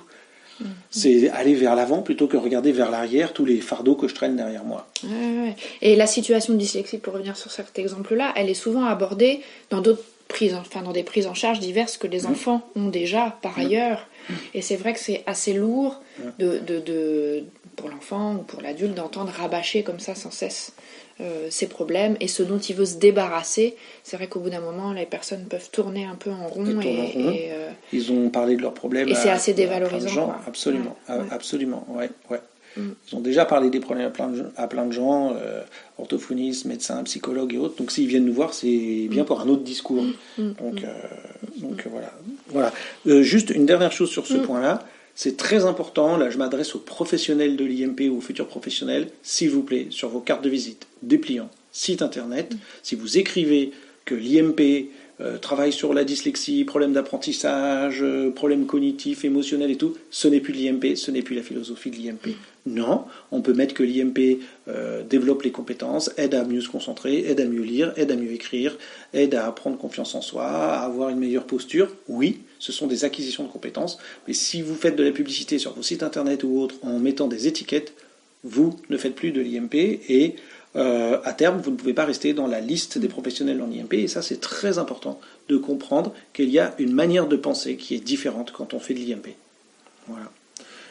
C'est 0.90 1.28
aller 1.30 1.54
vers 1.54 1.74
l'avant 1.74 2.02
plutôt 2.02 2.28
que 2.28 2.36
regarder 2.36 2.72
vers 2.72 2.90
l'arrière 2.90 3.32
tous 3.32 3.44
les 3.44 3.60
fardeaux 3.60 3.96
que 3.96 4.06
je 4.08 4.14
traîne 4.14 4.36
derrière 4.36 4.64
moi. 4.64 4.86
Et 5.82 5.96
la 5.96 6.06
situation 6.06 6.54
de 6.54 6.58
dyslexie, 6.58 6.98
pour 6.98 7.14
revenir 7.14 7.36
sur 7.36 7.50
cet 7.50 7.78
exemple-là, 7.78 8.32
elle 8.36 8.48
est 8.48 8.54
souvent 8.54 8.84
abordée 8.84 9.40
dans 9.70 9.80
d'autres 9.80 10.04
prises, 10.28 10.54
enfin 10.54 10.82
dans 10.82 10.92
des 10.92 11.02
prises 11.02 11.26
en 11.26 11.34
charge 11.34 11.60
diverses 11.60 11.96
que 11.96 12.06
les 12.06 12.22
mmh. 12.22 12.30
enfants 12.30 12.62
ont 12.76 12.88
déjà 12.88 13.38
par 13.42 13.58
mmh. 13.58 13.60
ailleurs. 13.60 14.06
Et 14.54 14.62
c'est 14.62 14.76
vrai 14.76 14.94
que 14.94 15.00
c'est 15.00 15.22
assez 15.26 15.52
lourd 15.52 16.00
mmh. 16.18 16.22
de, 16.38 17.44
pour 17.76 17.88
l'enfant 17.88 18.36
ou 18.36 18.38
pour 18.38 18.62
l'adulte 18.62 18.94
d'entendre 18.94 19.30
rabâcher 19.30 19.82
comme 19.82 20.00
ça 20.00 20.14
sans 20.14 20.30
cesse 20.30 20.72
euh, 21.20 21.48
ses 21.50 21.68
problèmes 21.68 22.16
et 22.20 22.26
ce 22.26 22.42
dont 22.42 22.58
il 22.58 22.74
veut 22.74 22.86
se 22.86 22.96
débarrasser. 22.96 23.76
C'est 24.02 24.16
vrai 24.16 24.26
qu'au 24.26 24.40
bout 24.40 24.50
d'un 24.50 24.60
moment, 24.60 24.92
les 24.92 25.06
personnes 25.06 25.44
peuvent 25.44 25.70
tourner 25.70 26.04
un 26.04 26.16
peu 26.16 26.30
en 26.30 26.48
rond. 26.48 26.80
Et, 26.80 27.50
euh, 27.52 27.70
Ils 27.92 28.10
ont 28.10 28.30
parlé 28.30 28.56
de 28.56 28.62
leurs 28.62 28.74
problèmes. 28.74 29.08
Et 29.08 29.14
c'est 29.14 29.30
assez 29.30 29.52
dévalorisant. 29.52 30.34
Absolument, 30.46 30.96
absolument, 31.30 31.86
ouais, 31.90 32.10
ouais. 32.30 32.40
Ils 32.76 33.14
ont 33.14 33.20
déjà 33.20 33.44
parlé 33.44 33.70
des 33.70 33.80
problèmes 33.80 34.10
à 34.56 34.66
plein 34.68 34.86
de, 34.86 34.92
gens, 34.92 35.34
euh, 35.36 35.62
orthophonistes, 35.98 36.64
médecins, 36.64 37.02
psychologues 37.04 37.54
et 37.54 37.58
autres. 37.58 37.76
Donc 37.76 37.90
s'ils 37.90 38.06
viennent 38.06 38.24
nous 38.24 38.34
voir, 38.34 38.54
c'est 38.54 39.06
bien 39.10 39.24
pour 39.24 39.40
un 39.40 39.48
autre 39.48 39.62
discours. 39.62 40.04
Donc, 40.38 40.84
donc 41.56 41.86
voilà. 41.90 42.12
voilà. 42.48 42.72
juste 43.22 43.50
une 43.50 43.66
dernière 43.66 43.92
chose 43.92 44.10
sur 44.10 44.26
ce 44.26 44.34
point-là. 44.34 44.84
C'est 45.14 45.36
très 45.36 45.64
important, 45.64 46.16
là 46.16 46.28
je 46.30 46.38
m'adresse 46.38 46.74
aux 46.74 46.80
professionnels 46.80 47.56
de 47.56 47.64
l'IMP 47.64 48.10
ou 48.10 48.18
aux 48.18 48.20
futurs 48.20 48.48
professionnels, 48.48 49.08
s'il 49.22 49.50
vous 49.50 49.62
plaît, 49.62 49.86
sur 49.90 50.08
vos 50.08 50.20
cartes 50.20 50.42
de 50.42 50.50
visite, 50.50 50.88
dépliants, 51.02 51.50
site 51.70 52.02
internet, 52.02 52.56
si 52.82 52.96
vous 52.96 53.16
écrivez 53.16 53.70
que 54.04 54.16
l'IMP 54.16 54.90
euh, 55.20 55.38
travaille 55.38 55.72
sur 55.72 55.94
la 55.94 56.02
dyslexie, 56.02 56.64
problème 56.64 56.92
d'apprentissage, 56.92 58.02
euh, 58.02 58.30
problèmes 58.30 58.66
cognitifs, 58.66 59.24
émotionnels 59.24 59.70
et 59.70 59.76
tout, 59.76 59.94
ce 60.10 60.26
n'est 60.26 60.40
plus 60.40 60.52
l'IMP, 60.52 60.96
ce 60.96 61.12
n'est 61.12 61.22
plus 61.22 61.36
la 61.36 61.42
philosophie 61.42 61.90
de 61.90 61.96
l'IMP. 61.96 62.36
Non, 62.66 63.04
on 63.30 63.40
peut 63.40 63.52
mettre 63.52 63.74
que 63.74 63.84
l'IMP 63.84 64.40
euh, 64.66 65.04
développe 65.04 65.42
les 65.42 65.52
compétences, 65.52 66.10
aide 66.16 66.34
à 66.34 66.44
mieux 66.44 66.60
se 66.60 66.68
concentrer, 66.68 67.28
aide 67.28 67.40
à 67.40 67.44
mieux 67.44 67.62
lire, 67.62 67.92
aide 67.96 68.10
à 68.10 68.16
mieux 68.16 68.32
écrire, 68.32 68.76
aide 69.12 69.36
à 69.36 69.52
prendre 69.52 69.78
confiance 69.78 70.16
en 70.16 70.20
soi, 70.20 70.46
à 70.46 70.80
avoir 70.80 71.10
une 71.10 71.18
meilleure 71.18 71.44
posture. 71.44 71.94
Oui, 72.08 72.40
ce 72.58 72.72
sont 72.72 72.88
des 72.88 73.04
acquisitions 73.04 73.44
de 73.44 73.50
compétences, 73.50 73.98
mais 74.26 74.34
si 74.34 74.62
vous 74.62 74.74
faites 74.74 74.96
de 74.96 75.04
la 75.04 75.12
publicité 75.12 75.58
sur 75.58 75.74
vos 75.74 75.82
sites 75.82 76.02
internet 76.02 76.42
ou 76.42 76.58
autres 76.58 76.74
en 76.82 76.98
mettant 76.98 77.28
des 77.28 77.46
étiquettes, 77.46 77.92
vous 78.42 78.76
ne 78.90 78.96
faites 78.96 79.14
plus 79.14 79.30
de 79.30 79.40
l'IMP 79.40 79.74
et 80.08 80.34
euh, 80.76 81.20
à 81.24 81.32
terme, 81.32 81.60
vous 81.60 81.70
ne 81.70 81.76
pouvez 81.76 81.94
pas 81.94 82.04
rester 82.04 82.34
dans 82.34 82.46
la 82.46 82.60
liste 82.60 82.98
des 82.98 83.08
professionnels 83.08 83.62
en 83.62 83.70
IMP. 83.70 83.94
Et 83.94 84.08
ça, 84.08 84.22
c'est 84.22 84.40
très 84.40 84.78
important 84.78 85.20
de 85.48 85.56
comprendre 85.56 86.12
qu'il 86.32 86.50
y 86.50 86.58
a 86.58 86.74
une 86.78 86.92
manière 86.92 87.28
de 87.28 87.36
penser 87.36 87.76
qui 87.76 87.94
est 87.94 88.00
différente 88.00 88.52
quand 88.52 88.74
on 88.74 88.80
fait 88.80 88.94
de 88.94 89.00
l'IMP. 89.00 89.36
Voilà. 90.08 90.30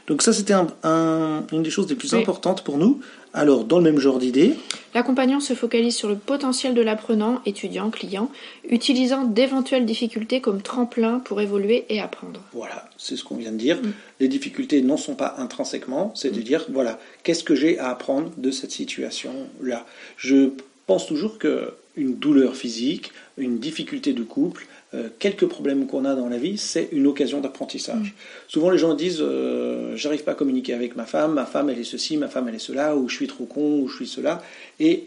Donc 0.08 0.22
ça, 0.22 0.34
c'était 0.34 0.54
une 0.54 1.64
des 1.64 1.70
choses 1.70 1.90
les 1.90 1.96
plus 1.96 2.14
importantes 2.14 2.64
pour 2.64 2.78
nous. 2.78 3.00
Alors, 3.36 3.64
dans 3.64 3.78
le 3.78 3.84
même 3.84 4.00
genre 4.00 4.20
d'idée. 4.20 4.54
L'accompagnant 4.94 5.40
se 5.40 5.56
focalise 5.56 5.96
sur 5.96 6.08
le 6.08 6.16
potentiel 6.16 6.76
de 6.76 6.82
l'apprenant, 6.82 7.42
étudiant, 7.48 7.90
client, 7.90 8.30
utilisant 8.70 9.24
d'éventuelles 9.24 9.88
difficultés 9.88 10.40
comme 10.40 10.62
tremplin 10.62 11.18
pour 11.18 11.42
évoluer 11.42 11.86
et 11.90 12.00
apprendre. 12.00 12.42
Voilà, 12.54 12.88
c'est 12.98 13.16
ce 13.16 13.24
qu'on 13.24 13.36
vient 13.36 13.52
de 13.52 13.58
dire. 13.58 13.78
Mm. 13.78 13.92
Les 14.20 14.28
difficultés 14.28 14.84
n'en 14.84 14.98
sont 14.98 15.16
pas 15.16 15.36
intrinsèquement, 15.40 16.12
c'est 16.16 16.30
de 16.30 16.40
mm. 16.40 16.44
dire, 16.44 16.66
voilà, 16.70 17.00
qu'est-ce 17.24 17.44
que 17.44 17.56
j'ai 17.56 17.80
à 17.80 17.90
apprendre 17.90 18.30
de 18.38 18.52
cette 18.52 18.72
situation-là? 18.72 19.84
Je 20.16 20.52
pense 20.86 21.08
toujours 21.08 21.40
qu'une 21.40 22.16
douleur 22.16 22.56
physique, 22.56 23.14
une 23.38 23.58
difficulté 23.58 24.14
de 24.14 24.22
couple, 24.22 24.68
euh, 24.96 25.10
quelques 25.18 25.48
problèmes 25.48 25.88
qu'on 25.88 26.06
a 26.06 26.14
dans 26.14 26.30
la 26.30 26.38
vie, 26.38 26.58
c'est 26.58 26.90
une 26.92 27.08
occasion 27.08 27.42
d'apprentissage. 27.42 28.14
Mm. 28.14 28.48
Souvent 28.48 28.70
les 28.70 28.78
gens 28.78 28.94
disent 28.94 29.22
euh, 29.22 29.96
j'arrive 29.96 30.24
pas 30.24 30.34
à 30.34 30.36
communiquer 30.36 30.74
avec 30.74 30.96
ma 30.96 31.06
femme, 31.06 31.34
ma 31.34 31.46
femme 31.46 31.70
elle 31.70 31.80
est 31.80 31.84
ceci, 31.84 32.16
ma 32.18 32.28
femme 32.28 32.48
elle 32.48 32.56
est 32.56 32.60
cela, 32.60 32.96
ou 32.96 33.10
je 33.10 33.16
suis 33.16 33.28
trop 33.28 33.46
con, 33.46 33.80
ou 33.80 33.88
je 33.88 33.96
suis 33.96 34.08
cela. 34.08 34.44
Et, 34.80 35.06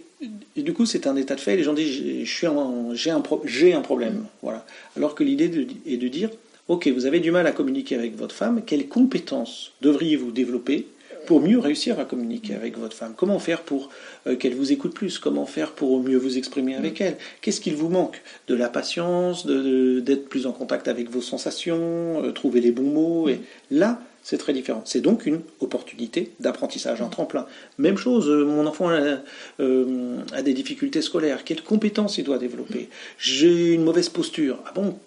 du 0.57 0.73
coup 0.73 0.87
c'est 0.87 1.07
un 1.07 1.15
état 1.15 1.35
de 1.35 1.41
fait, 1.41 1.57
les 1.57 1.63
gens 1.63 1.75
disent 1.75 2.25
j'ai 2.25 2.47
un, 2.47 3.17
un, 3.17 3.81
problème. 3.81 4.15
Mm. 4.15 4.27
Voilà. 4.43 4.67
Alors 4.97 5.15
que 5.15 5.23
l'idée 5.23 5.69
est 5.87 5.97
de 5.97 6.09
dire 6.09 6.31
ok 6.69 6.89
vous 6.89 7.07
avez 7.07 7.21
du 7.21 7.31
mal 7.31 7.47
à 7.47 7.53
communiquer 7.53 7.95
avec 7.95 8.17
votre 8.17 8.35
femme, 8.35 8.63
quelles 8.67 8.89
compétences 8.89 9.73
devriez-vous 9.83 10.33
développer 10.33 10.87
pour 11.27 11.41
mieux 11.41 11.59
réussir 11.59 12.01
à 12.01 12.05
communiquer 12.05 12.55
avec 12.55 12.79
votre 12.79 12.97
femme? 12.97 13.13
Comment 13.17 13.39
faire 13.39 13.63
pour 13.63 13.91
euh, 14.27 14.37
qu'elle 14.37 14.55
vous 14.55 14.73
écoute 14.73 14.95
plus? 14.95 15.19
Comment 15.19 15.45
faire 15.45 15.73
pour 15.73 16.03
mieux 16.03 16.17
vous 16.17 16.39
exprimer 16.39 16.75
avec 16.75 17.01
elle? 17.01 17.17
Qu'est-ce 17.43 17.61
qu'il 17.61 17.75
vous 17.75 17.91
manque? 17.91 18.23
De 18.49 18.55
la 18.55 18.69
patience, 18.69 19.47
d'être 19.47 20.29
plus 20.29 20.47
en 20.47 20.53
contact 20.53 20.89
avec 20.89 21.11
vos 21.11 21.21
sensations, 21.21 22.23
euh, 22.23 22.33
trouver 22.33 22.61
les 22.61 22.71
bons 22.71 22.91
mots. 22.91 23.29
Et 23.29 23.41
là, 23.71 24.01
c'est 24.23 24.39
très 24.39 24.53
différent. 24.53 24.83
C'est 24.87 25.01
donc 25.01 25.27
une 25.27 25.41
opportunité 25.61 26.33
d'apprentissage, 26.41 27.03
un 27.03 27.09
tremplin. 27.09 27.47
Même 27.79 27.99
chose, 27.99 28.31
euh, 28.31 28.45
mon 28.45 28.67
enfant 28.67 28.89
a, 28.89 29.19
a, 29.59 30.43
des 30.43 30.55
difficultés 30.55 31.03
scolaires. 31.03 31.45
Quelles 31.45 31.63
compétences 31.63 32.17
il 32.19 32.25
doit 32.25 32.39
développer? 32.39 32.89
J'ai 33.19 33.75
une 33.75 33.85
mauvaise 33.85 34.09
posture. 34.09 34.59
Ah 34.67 34.73
bon? 34.75 34.99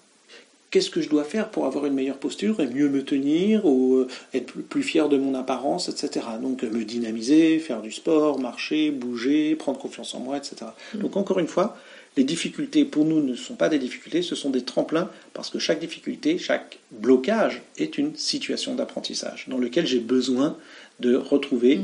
Qu'est-ce 0.72 0.90
que 0.90 1.02
je 1.02 1.10
dois 1.10 1.24
faire 1.24 1.50
pour 1.50 1.66
avoir 1.66 1.86
une 1.86 1.94
meilleure 1.94 2.18
posture 2.18 2.60
et 2.60 2.68
mieux 2.68 2.90
me 2.90 3.04
tenir 3.04 3.66
ou 3.66 3.96
euh, 3.96 4.08
être 4.34 4.54
plus 4.54 4.84
fier 4.84 5.10
de 5.10 5.18
mon 5.18 5.34
apparence, 5.36 5.90
etc. 5.90 6.26
Donc 6.42 6.64
me 6.64 6.84
dynamiser, 6.84 7.60
faire 7.60 7.82
du 7.82 7.92
sport, 7.92 8.40
marcher, 8.40 8.92
bouger, 8.92 9.56
prendre 9.56 9.80
confiance 9.80 10.14
en 10.14 10.20
moi, 10.20 10.38
etc. 10.38 10.58
Mm. 10.94 11.00
Donc 11.00 11.18
encore 11.18 11.40
une 11.40 11.48
fois, 11.48 11.78
les 12.18 12.24
difficultés 12.24 12.86
pour 12.86 13.06
nous 13.06 13.22
ne 13.22 13.36
sont 13.36 13.56
pas 13.56 13.70
des 13.70 13.80
difficultés, 13.80 14.22
ce 14.22 14.36
sont 14.36 14.50
des 14.50 14.64
tremplins 14.64 15.10
parce 15.34 15.50
que 15.50 15.60
chaque 15.60 15.80
difficulté, 15.80 16.38
chaque 16.38 16.80
blocage 16.92 17.62
est 17.78 17.98
une 17.98 18.16
situation 18.16 18.76
d'apprentissage 18.76 19.46
dans 19.48 19.58
lequel 19.58 19.86
j'ai 19.86 20.00
besoin 20.00 20.58
de 21.00 21.16
retrouver 21.16 21.78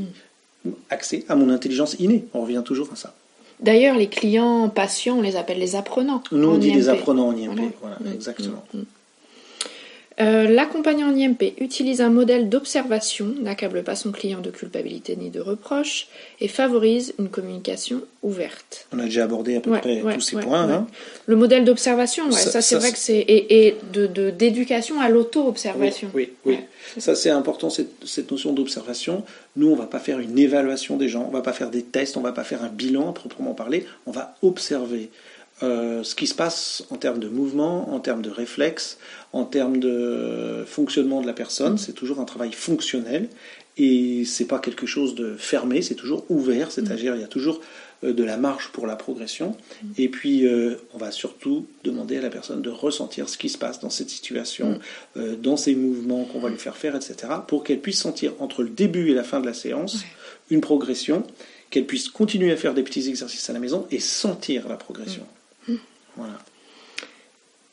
mm. 0.64 0.70
accès 0.90 1.24
à 1.28 1.34
mon 1.34 1.50
intelligence 1.50 1.96
innée. 1.98 2.26
On 2.34 2.42
revient 2.42 2.62
toujours 2.64 2.92
à 2.92 2.96
ça. 2.96 3.14
D'ailleurs, 3.60 3.96
les 3.96 4.08
clients 4.08 4.68
patients, 4.68 5.18
on 5.18 5.22
les 5.22 5.36
appelle 5.36 5.58
les 5.58 5.76
apprenants. 5.76 6.22
Nous, 6.30 6.48
on 6.48 6.58
dit 6.58 6.72
les 6.72 6.88
apprenants 6.88 7.28
en 7.28 7.36
IMP. 7.36 7.72
Voilà, 7.80 7.96
mm, 8.00 8.12
exactement. 8.12 8.62
Mm, 8.74 8.78
mm. 8.78 8.84
L'accompagnant 10.18 11.08
en 11.08 11.14
IMP 11.14 11.54
utilise 11.60 12.00
un 12.00 12.08
modèle 12.08 12.48
d'observation, 12.48 13.34
n'accable 13.40 13.82
pas 13.82 13.96
son 13.96 14.12
client 14.12 14.40
de 14.40 14.50
culpabilité 14.50 15.16
ni 15.16 15.30
de 15.30 15.40
reproche, 15.40 16.08
et 16.40 16.48
favorise 16.48 17.14
une 17.18 17.28
communication 17.28 18.00
ouverte. 18.22 18.86
On 18.92 18.98
a 18.98 19.04
déjà 19.04 19.24
abordé 19.24 19.56
à 19.56 19.60
peu 19.60 19.72
près 19.72 20.00
tous 20.14 20.20
ces 20.20 20.36
points. 20.36 20.70
Hein. 20.70 20.86
Le 21.26 21.36
modèle 21.36 21.64
d'observation, 21.64 22.30
ça, 22.32 22.62
c'est 22.62 22.76
vrai 22.76 22.92
que 22.92 22.98
c'est 22.98 23.24
et, 23.28 23.76
de 23.92 24.06
d'éducation 24.30 25.00
à 25.00 25.08
l'auto-observation. 25.08 26.10
Oui, 26.14 26.32
oui, 26.44 26.58
ça 26.98 27.14
c'est 27.14 27.30
important 27.30 27.70
cette, 27.70 28.06
cette 28.06 28.30
notion 28.30 28.52
d'observation. 28.52 29.24
Nous, 29.56 29.68
on 29.68 29.76
va 29.76 29.86
pas 29.86 29.98
faire 29.98 30.18
une 30.18 30.38
évaluation 30.38 30.96
des 30.96 31.08
gens, 31.08 31.26
on 31.28 31.32
va 31.32 31.42
pas 31.42 31.52
faire 31.52 31.70
des 31.70 31.82
tests, 31.82 32.16
on 32.16 32.20
va 32.20 32.32
pas 32.32 32.44
faire 32.44 32.62
un 32.62 32.68
bilan 32.68 33.10
à 33.10 33.12
proprement 33.12 33.54
parler. 33.54 33.86
On 34.06 34.12
va 34.12 34.34
observer. 34.42 35.10
Euh, 35.62 36.02
ce 36.02 36.14
qui 36.14 36.26
se 36.26 36.34
passe 36.34 36.84
en 36.90 36.96
termes 36.96 37.18
de 37.18 37.28
mouvement, 37.28 37.94
en 37.94 37.98
termes 37.98 38.20
de 38.20 38.28
réflexe, 38.28 38.98
en 39.32 39.44
termes 39.44 39.78
de 39.78 40.64
fonctionnement 40.66 41.22
de 41.22 41.26
la 41.26 41.32
personne. 41.32 41.78
C'est 41.78 41.94
toujours 41.94 42.20
un 42.20 42.26
travail 42.26 42.52
fonctionnel 42.52 43.28
et 43.78 44.24
c'est 44.26 44.44
pas 44.44 44.58
quelque 44.58 44.86
chose 44.86 45.14
de 45.14 45.34
fermé, 45.36 45.80
c'est 45.80 45.94
toujours 45.94 46.24
ouvert, 46.28 46.70
c'est-à-dire 46.70 47.14
il 47.14 47.22
y 47.22 47.24
a 47.24 47.28
toujours 47.28 47.62
euh, 48.04 48.12
de 48.12 48.22
la 48.22 48.36
marge 48.36 48.68
pour 48.68 48.86
la 48.86 48.96
progression. 48.96 49.56
Et 49.96 50.10
puis 50.10 50.46
euh, 50.46 50.76
on 50.92 50.98
va 50.98 51.10
surtout 51.10 51.66
demander 51.84 52.18
à 52.18 52.20
la 52.20 52.30
personne 52.30 52.60
de 52.60 52.70
ressentir 52.70 53.30
ce 53.30 53.38
qui 53.38 53.48
se 53.48 53.56
passe 53.56 53.80
dans 53.80 53.90
cette 53.90 54.10
situation, 54.10 54.78
dans 55.14 55.56
ces 55.56 55.74
mouvements 55.74 56.24
qu'on 56.24 56.38
va 56.38 56.50
lui 56.50 56.58
faire 56.58 56.76
faire, 56.76 56.94
etc., 56.94 57.16
pour 57.48 57.64
qu'elle 57.64 57.80
puisse 57.80 57.98
sentir 57.98 58.34
entre 58.40 58.62
le 58.62 58.68
début 58.68 59.10
et 59.10 59.14
la 59.14 59.24
fin 59.24 59.40
de 59.40 59.46
la 59.46 59.54
séance 59.54 60.04
une 60.50 60.60
progression, 60.60 61.24
qu'elle 61.70 61.86
puisse 61.86 62.08
continuer 62.08 62.52
à 62.52 62.56
faire 62.56 62.74
des 62.74 62.82
petits 62.82 63.08
exercices 63.08 63.48
à 63.50 63.52
la 63.52 63.58
maison 63.58 63.86
et 63.90 64.00
sentir 64.00 64.68
la 64.68 64.76
progression. 64.76 65.26
Voilà. 66.16 66.38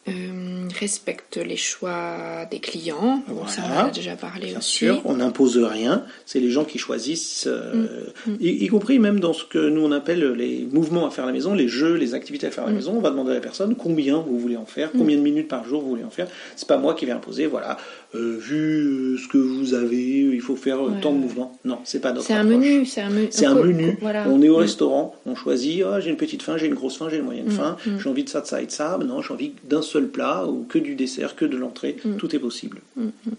Euh, 0.08 0.43
respecte 0.74 1.38
les 1.38 1.56
choix 1.56 2.46
des 2.50 2.60
clients. 2.60 3.24
ça, 3.48 3.62
on 3.68 3.74
en 3.74 3.86
a 3.88 3.90
déjà 3.90 4.16
parlé 4.16 4.48
Bien 4.48 4.58
aussi. 4.60 4.70
sûr, 4.70 5.02
on 5.06 5.16
n'impose 5.16 5.58
rien. 5.58 6.04
C'est 6.26 6.40
les 6.40 6.52
gens 6.52 6.66
qui 6.66 6.78
choisissent, 6.78 7.48
euh, 7.48 8.06
mm. 8.26 8.32
Mm. 8.32 8.38
Y, 8.40 8.68
compris 8.68 9.00
même 9.00 9.20
dans 9.20 9.34
ce 9.34 9.44
que 9.46 9.70
nous 9.70 9.82
on 9.82 9.92
appelle 9.92 10.34
les 10.34 10.68
mouvements 10.72 11.06
à 11.06 11.12
faire 11.12 11.24
à 11.24 11.28
la 11.28 11.34
maison, 11.34 11.54
les 11.54 11.68
jeux, 11.68 11.96
les 11.96 12.14
activités 12.14 12.48
à 12.48 12.52
faire 12.52 12.64
à 12.64 12.68
la 12.68 12.74
mm. 12.74 12.76
maison. 12.76 12.94
On 12.98 13.02
va 13.02 13.10
demander 13.10 13.32
à 13.32 13.36
la 13.36 13.40
personne 13.40 13.76
combien 13.76 14.18
vous 14.18 14.38
voulez 14.38 14.58
en 14.58 14.66
faire, 14.66 14.92
combien 14.92 15.18
de 15.18 15.22
minutes 15.22 15.48
par 15.48 15.66
jour 15.66 15.82
vous 15.82 15.90
voulez 15.90 16.04
en 16.04 16.10
faire. 16.10 16.28
C'est 16.56 16.68
pas 16.68 16.78
moi 16.78 16.94
qui 16.94 17.06
vais 17.06 17.12
imposer. 17.12 17.46
Voilà, 17.46 17.78
euh, 18.16 18.38
vu 18.40 19.18
ce 19.18 19.28
que 19.28 19.38
vous 19.38 19.74
avez, 19.74 20.02
il 20.02 20.42
faut 20.42 20.56
faire 20.56 20.80
tant 21.02 21.12
de 21.12 21.18
mouvements. 21.18 21.58
Non, 21.66 21.80
c'est 21.84 22.00
pas 22.00 22.12
notre. 22.12 22.28
C'est 22.28 22.34
un 22.34 22.44
menu. 22.44 22.86
C'est 22.86 23.02
un, 23.02 23.10
menu. 23.10 23.98
On 24.28 24.42
est 24.42 24.50
au 24.50 24.58
restaurant, 24.58 25.16
on 25.26 25.36
choisit. 25.36 25.84
Ah, 25.86 26.00
j'ai 26.00 26.10
une 26.10 26.18
petite 26.18 26.44
faim, 26.44 26.58
j'ai 26.58 26.68
une 26.68 26.76
grosse 26.76 26.98
faim, 26.98 27.08
j'ai 27.10 27.18
une 27.18 27.26
moyenne 27.26 27.50
faim. 27.50 27.78
J'ai 27.98 28.10
envie 28.10 28.24
de 28.24 28.30
ça, 28.30 28.42
de 28.42 28.48
ça 28.48 28.62
et 28.62 28.66
de 28.66 28.72
ça. 28.72 29.00
non, 29.04 29.22
j'ai 29.22 29.34
envie 29.34 29.54
d'un 29.64 29.82
seul 29.82 30.08
plat 30.08 30.46
ou 30.46 30.66
que 30.74 30.80
du 30.80 30.96
dessert, 30.96 31.36
que 31.36 31.46
de 31.46 31.56
l'entrée, 31.56 31.98
mm. 32.04 32.18
tout 32.18 32.36
est 32.36 32.40
possible. 32.40 32.82
Mm, 32.96 33.04
mm. 33.04 33.32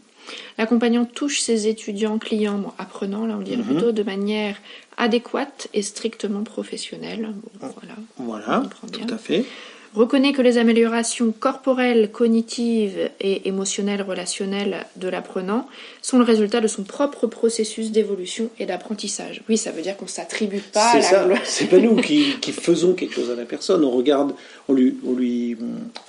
L'accompagnant 0.57 1.05
touche 1.05 1.41
ses 1.41 1.67
étudiants, 1.67 2.19
clients, 2.19 2.59
bon, 2.59 2.73
apprenants, 2.79 3.27
là 3.27 3.37
on 3.37 3.43
dirait 3.43 3.61
mm-hmm. 3.61 3.67
plutôt, 3.67 3.93
de 3.93 4.03
manière 4.05 4.57
adéquate 4.97 5.67
et 5.75 5.83
strictement 5.83 6.45
professionnelle. 6.45 7.35
voilà, 7.61 7.97
voilà 8.17 8.63
tout 8.93 9.13
à 9.13 9.19
fait 9.19 9.45
reconnaît 9.95 10.33
que 10.33 10.43
les 10.43 10.59
améliorations 10.59 11.33
corporelles, 11.33 12.11
cognitives 12.11 13.11
et 13.21 13.49
émotionnelles 13.49 14.03
relationnelles 14.03 14.87
de 14.97 15.09
l'apprenant 15.09 15.69
sont 16.03 16.19
le 16.19 16.25
résultat 16.25 16.61
de 16.61 16.67
son 16.67 16.83
propre 16.83 17.27
processus 17.27 17.93
d'évolution 17.93 18.51
et 18.59 18.67
d'apprentissage. 18.67 19.43
Oui, 19.49 19.57
ça 19.57 19.71
veut 19.71 19.83
dire 19.83 19.97
qu'on 19.97 20.07
s'attribue 20.07 20.63
pas 20.73 20.93
à 20.93 21.27
la 21.27 21.37
C'est 21.45 21.67
pas 21.67 21.79
nous 21.79 21.97
qui, 22.03 22.33
faisons 22.53 22.95
quelque 22.95 23.15
chose 23.15 23.31
à 23.31 23.37
la 23.37 23.45
personne. 23.45 23.85
On 23.85 23.91
regarde, 23.91 24.33
on 24.69 24.73
lui, 24.73 24.97
on 25.07 25.13
lui 25.13 25.57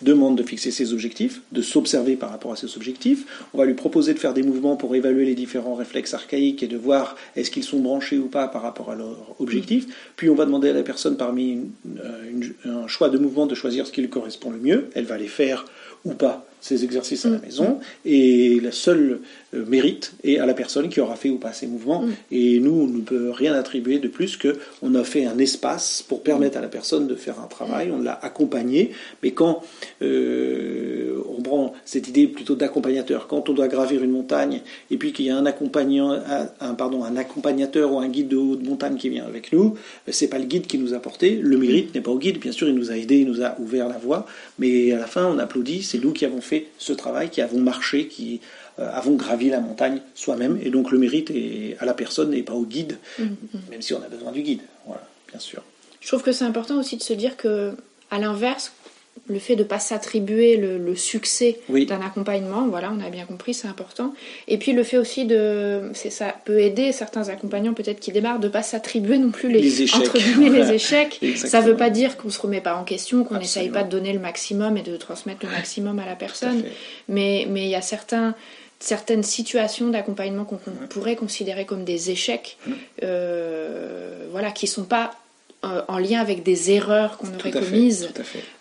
demande 0.01 0.37
de 0.37 0.43
fixer 0.43 0.71
ses 0.71 0.93
objectifs, 0.93 1.41
de 1.51 1.61
s'observer 1.61 2.15
par 2.15 2.31
rapport 2.31 2.53
à 2.53 2.55
ses 2.55 2.75
objectifs. 2.75 3.25
On 3.53 3.57
va 3.57 3.65
lui 3.65 3.73
proposer 3.73 4.13
de 4.13 4.19
faire 4.19 4.33
des 4.33 4.43
mouvements 4.43 4.75
pour 4.75 4.95
évaluer 4.95 5.25
les 5.25 5.35
différents 5.35 5.75
réflexes 5.75 6.13
archaïques 6.13 6.63
et 6.63 6.67
de 6.67 6.77
voir 6.77 7.15
est-ce 7.35 7.51
qu'ils 7.51 7.63
sont 7.63 7.79
branchés 7.79 8.17
ou 8.17 8.27
pas 8.27 8.47
par 8.47 8.61
rapport 8.61 8.89
à 8.89 8.95
leur 8.95 9.35
objectif. 9.39 9.85
Puis 10.15 10.29
on 10.29 10.35
va 10.35 10.45
demander 10.45 10.69
à 10.69 10.73
la 10.73 10.83
personne 10.83 11.17
parmi 11.17 11.59
euh, 12.03 12.51
un 12.65 12.87
choix 12.87 13.09
de 13.09 13.17
mouvement 13.17 13.45
de 13.45 13.55
choisir 13.55 13.74
ce 13.83 13.91
qui 13.91 14.01
lui 14.01 14.09
correspond 14.09 14.51
le 14.51 14.59
mieux. 14.59 14.89
Elle 14.93 15.05
va 15.05 15.17
les 15.17 15.27
faire 15.27 15.65
ou 16.05 16.13
pas 16.13 16.45
ces 16.61 16.83
exercices 16.83 17.25
à 17.25 17.29
la 17.29 17.37
mm. 17.37 17.41
maison. 17.41 17.79
Et 18.05 18.59
la 18.61 18.71
seule 18.71 19.19
euh, 19.53 19.65
mérite 19.65 20.13
est 20.23 20.39
à 20.39 20.45
la 20.45 20.53
personne 20.53 20.89
qui 20.89 20.99
aura 20.99 21.15
fait 21.15 21.29
ou 21.29 21.37
pas 21.37 21.53
ces 21.53 21.67
mouvements. 21.67 22.01
Mm. 22.01 22.13
Et 22.31 22.59
nous, 22.59 22.73
on 22.73 22.87
ne 22.87 23.01
peut 23.01 23.29
rien 23.31 23.53
attribuer 23.53 23.99
de 23.99 24.07
plus 24.07 24.37
qu'on 24.37 24.95
a 24.95 25.03
fait 25.03 25.25
un 25.25 25.37
espace 25.37 26.03
pour 26.07 26.23
permettre 26.23 26.57
à 26.57 26.61
la 26.61 26.67
personne 26.67 27.07
de 27.07 27.15
faire 27.15 27.39
un 27.39 27.47
travail. 27.47 27.91
On 27.91 28.01
l'a 28.01 28.19
accompagné. 28.21 28.91
Mais 29.23 29.31
quand 29.31 29.63
euh, 30.01 31.21
on 31.37 31.41
prend 31.41 31.73
cette 31.85 32.07
idée 32.07 32.27
plutôt 32.27 32.55
d'accompagnateur, 32.55 33.27
quand 33.27 33.49
on 33.49 33.53
doit 33.53 33.67
gravir 33.67 34.03
une 34.03 34.11
montagne 34.11 34.61
et 34.89 34.97
puis 34.97 35.13
qu'il 35.13 35.25
y 35.25 35.29
a 35.29 35.37
un 35.37 35.45
accompagnant, 35.45 36.19
un, 36.59 36.73
pardon, 36.73 37.03
un 37.03 37.15
accompagnateur 37.15 37.93
ou 37.93 37.99
un 37.99 38.07
guide 38.07 38.29
de 38.29 38.37
haute 38.37 38.63
montagne 38.63 38.95
qui 38.95 39.09
vient 39.09 39.25
avec 39.25 39.53
nous, 39.53 39.75
c'est 40.07 40.27
pas 40.27 40.39
le 40.39 40.45
guide 40.45 40.67
qui 40.67 40.77
nous 40.77 40.93
a 40.93 40.99
porté. 40.99 41.35
Le 41.41 41.57
mérite 41.57 41.93
n'est 41.93 42.01
pas 42.01 42.11
au 42.11 42.19
guide. 42.19 42.39
Bien 42.39 42.51
sûr, 42.51 42.67
il 42.67 42.75
nous 42.75 42.91
a 42.91 42.97
aidé, 42.97 43.19
il 43.19 43.27
nous 43.27 43.43
a 43.43 43.55
ouvert 43.59 43.87
la 43.87 43.97
voie. 43.97 44.25
Mais 44.59 44.91
à 44.91 44.97
la 44.97 45.07
fin, 45.07 45.25
on 45.25 45.37
applaudit. 45.37 45.83
C'est 45.83 46.03
nous 46.03 46.11
qui 46.11 46.25
avons 46.25 46.41
fait 46.45 46.67
ce 46.77 46.93
travail, 46.93 47.29
qui 47.29 47.41
avons 47.41 47.59
marché, 47.59 48.07
qui 48.07 48.41
euh, 48.79 48.89
avons 48.93 49.15
gravi 49.15 49.49
la 49.49 49.59
montagne 49.59 50.01
soi-même. 50.13 50.57
Et 50.63 50.69
donc 50.69 50.91
le 50.91 50.97
mérite 50.97 51.31
est 51.31 51.75
à 51.79 51.85
la 51.85 51.93
personne 51.93 52.33
et 52.33 52.43
pas 52.43 52.53
au 52.53 52.65
guide, 52.65 52.97
mm-hmm. 53.19 53.69
même 53.71 53.81
si 53.81 53.93
on 53.93 54.01
a 54.01 54.07
besoin 54.07 54.31
du 54.31 54.41
guide. 54.41 54.61
Voilà, 54.85 55.03
bien 55.29 55.39
sûr. 55.39 55.61
Je 56.01 56.07
trouve 56.07 56.23
que 56.23 56.31
c'est 56.31 56.45
important 56.45 56.77
aussi 56.79 56.97
de 56.97 57.03
se 57.03 57.13
dire 57.13 57.35
que, 57.35 57.73
à 58.11 58.19
l'inverse, 58.19 58.71
le 59.27 59.39
fait 59.39 59.55
de 59.55 59.63
ne 59.63 59.67
pas 59.67 59.79
s'attribuer 59.79 60.55
le, 60.57 60.95
succès 60.95 61.59
d'un 61.69 62.01
accompagnement, 62.01 62.67
voilà, 62.67 62.91
on 62.95 63.03
a 63.03 63.09
bien 63.09 63.25
compris, 63.25 63.53
c'est 63.53 63.67
important. 63.67 64.13
Et 64.47 64.57
puis 64.57 64.71
le 64.71 64.83
fait 64.83 64.97
aussi 64.97 65.25
de, 65.25 65.81
ça 65.93 66.35
peut 66.45 66.59
aider 66.59 66.91
certains 66.91 67.29
accompagnants 67.29 67.73
peut-être 67.73 67.99
qui 67.99 68.11
démarrent 68.11 68.39
de 68.39 68.47
ne 68.47 68.51
pas 68.51 68.61
s'attribuer 68.61 69.17
non 69.17 69.31
plus 69.31 69.49
les, 69.49 69.81
échecs. 69.81 69.99
Entre 69.99 70.17
guillemets, 70.17 70.49
les 70.49 70.73
échecs. 70.73 71.19
Ça 71.35 71.61
ne 71.61 71.67
veut 71.67 71.75
pas 71.75 71.89
dire 71.89 72.17
qu'on 72.17 72.27
ne 72.27 72.33
se 72.33 72.39
remet 72.39 72.61
pas 72.61 72.75
en 72.75 72.83
question, 72.83 73.23
qu'on 73.23 73.39
n'essaye 73.39 73.69
pas 73.69 73.83
de 73.83 73.89
donner 73.89 74.13
le 74.13 74.19
maximum 74.19 74.77
et 74.77 74.83
de 74.83 74.95
transmettre 74.95 75.45
le 75.45 75.51
maximum 75.51 75.97
à 75.99 76.05
la 76.05 76.15
personne. 76.15 76.63
Mais 77.09 77.47
mais 77.49 77.63
il 77.63 77.69
y 77.69 77.75
a 77.75 77.81
certains 77.81 78.35
certaines 78.79 79.23
situations 79.23 79.89
d'accompagnement 79.89 80.45
qu'on 80.45 80.59
pourrait 80.89 81.15
considérer 81.15 81.65
comme 81.65 81.85
des 81.85 82.11
échecs, 82.11 82.57
euh, 83.03 84.27
voilà, 84.31 84.51
qui 84.51 84.67
sont 84.67 84.83
pas 84.83 85.11
euh, 85.65 85.81
en 85.87 85.97
lien 85.97 86.19
avec 86.19 86.43
des 86.43 86.71
erreurs 86.71 87.17
qu'on 87.17 87.33
aurait 87.33 87.49
commises, 87.49 88.09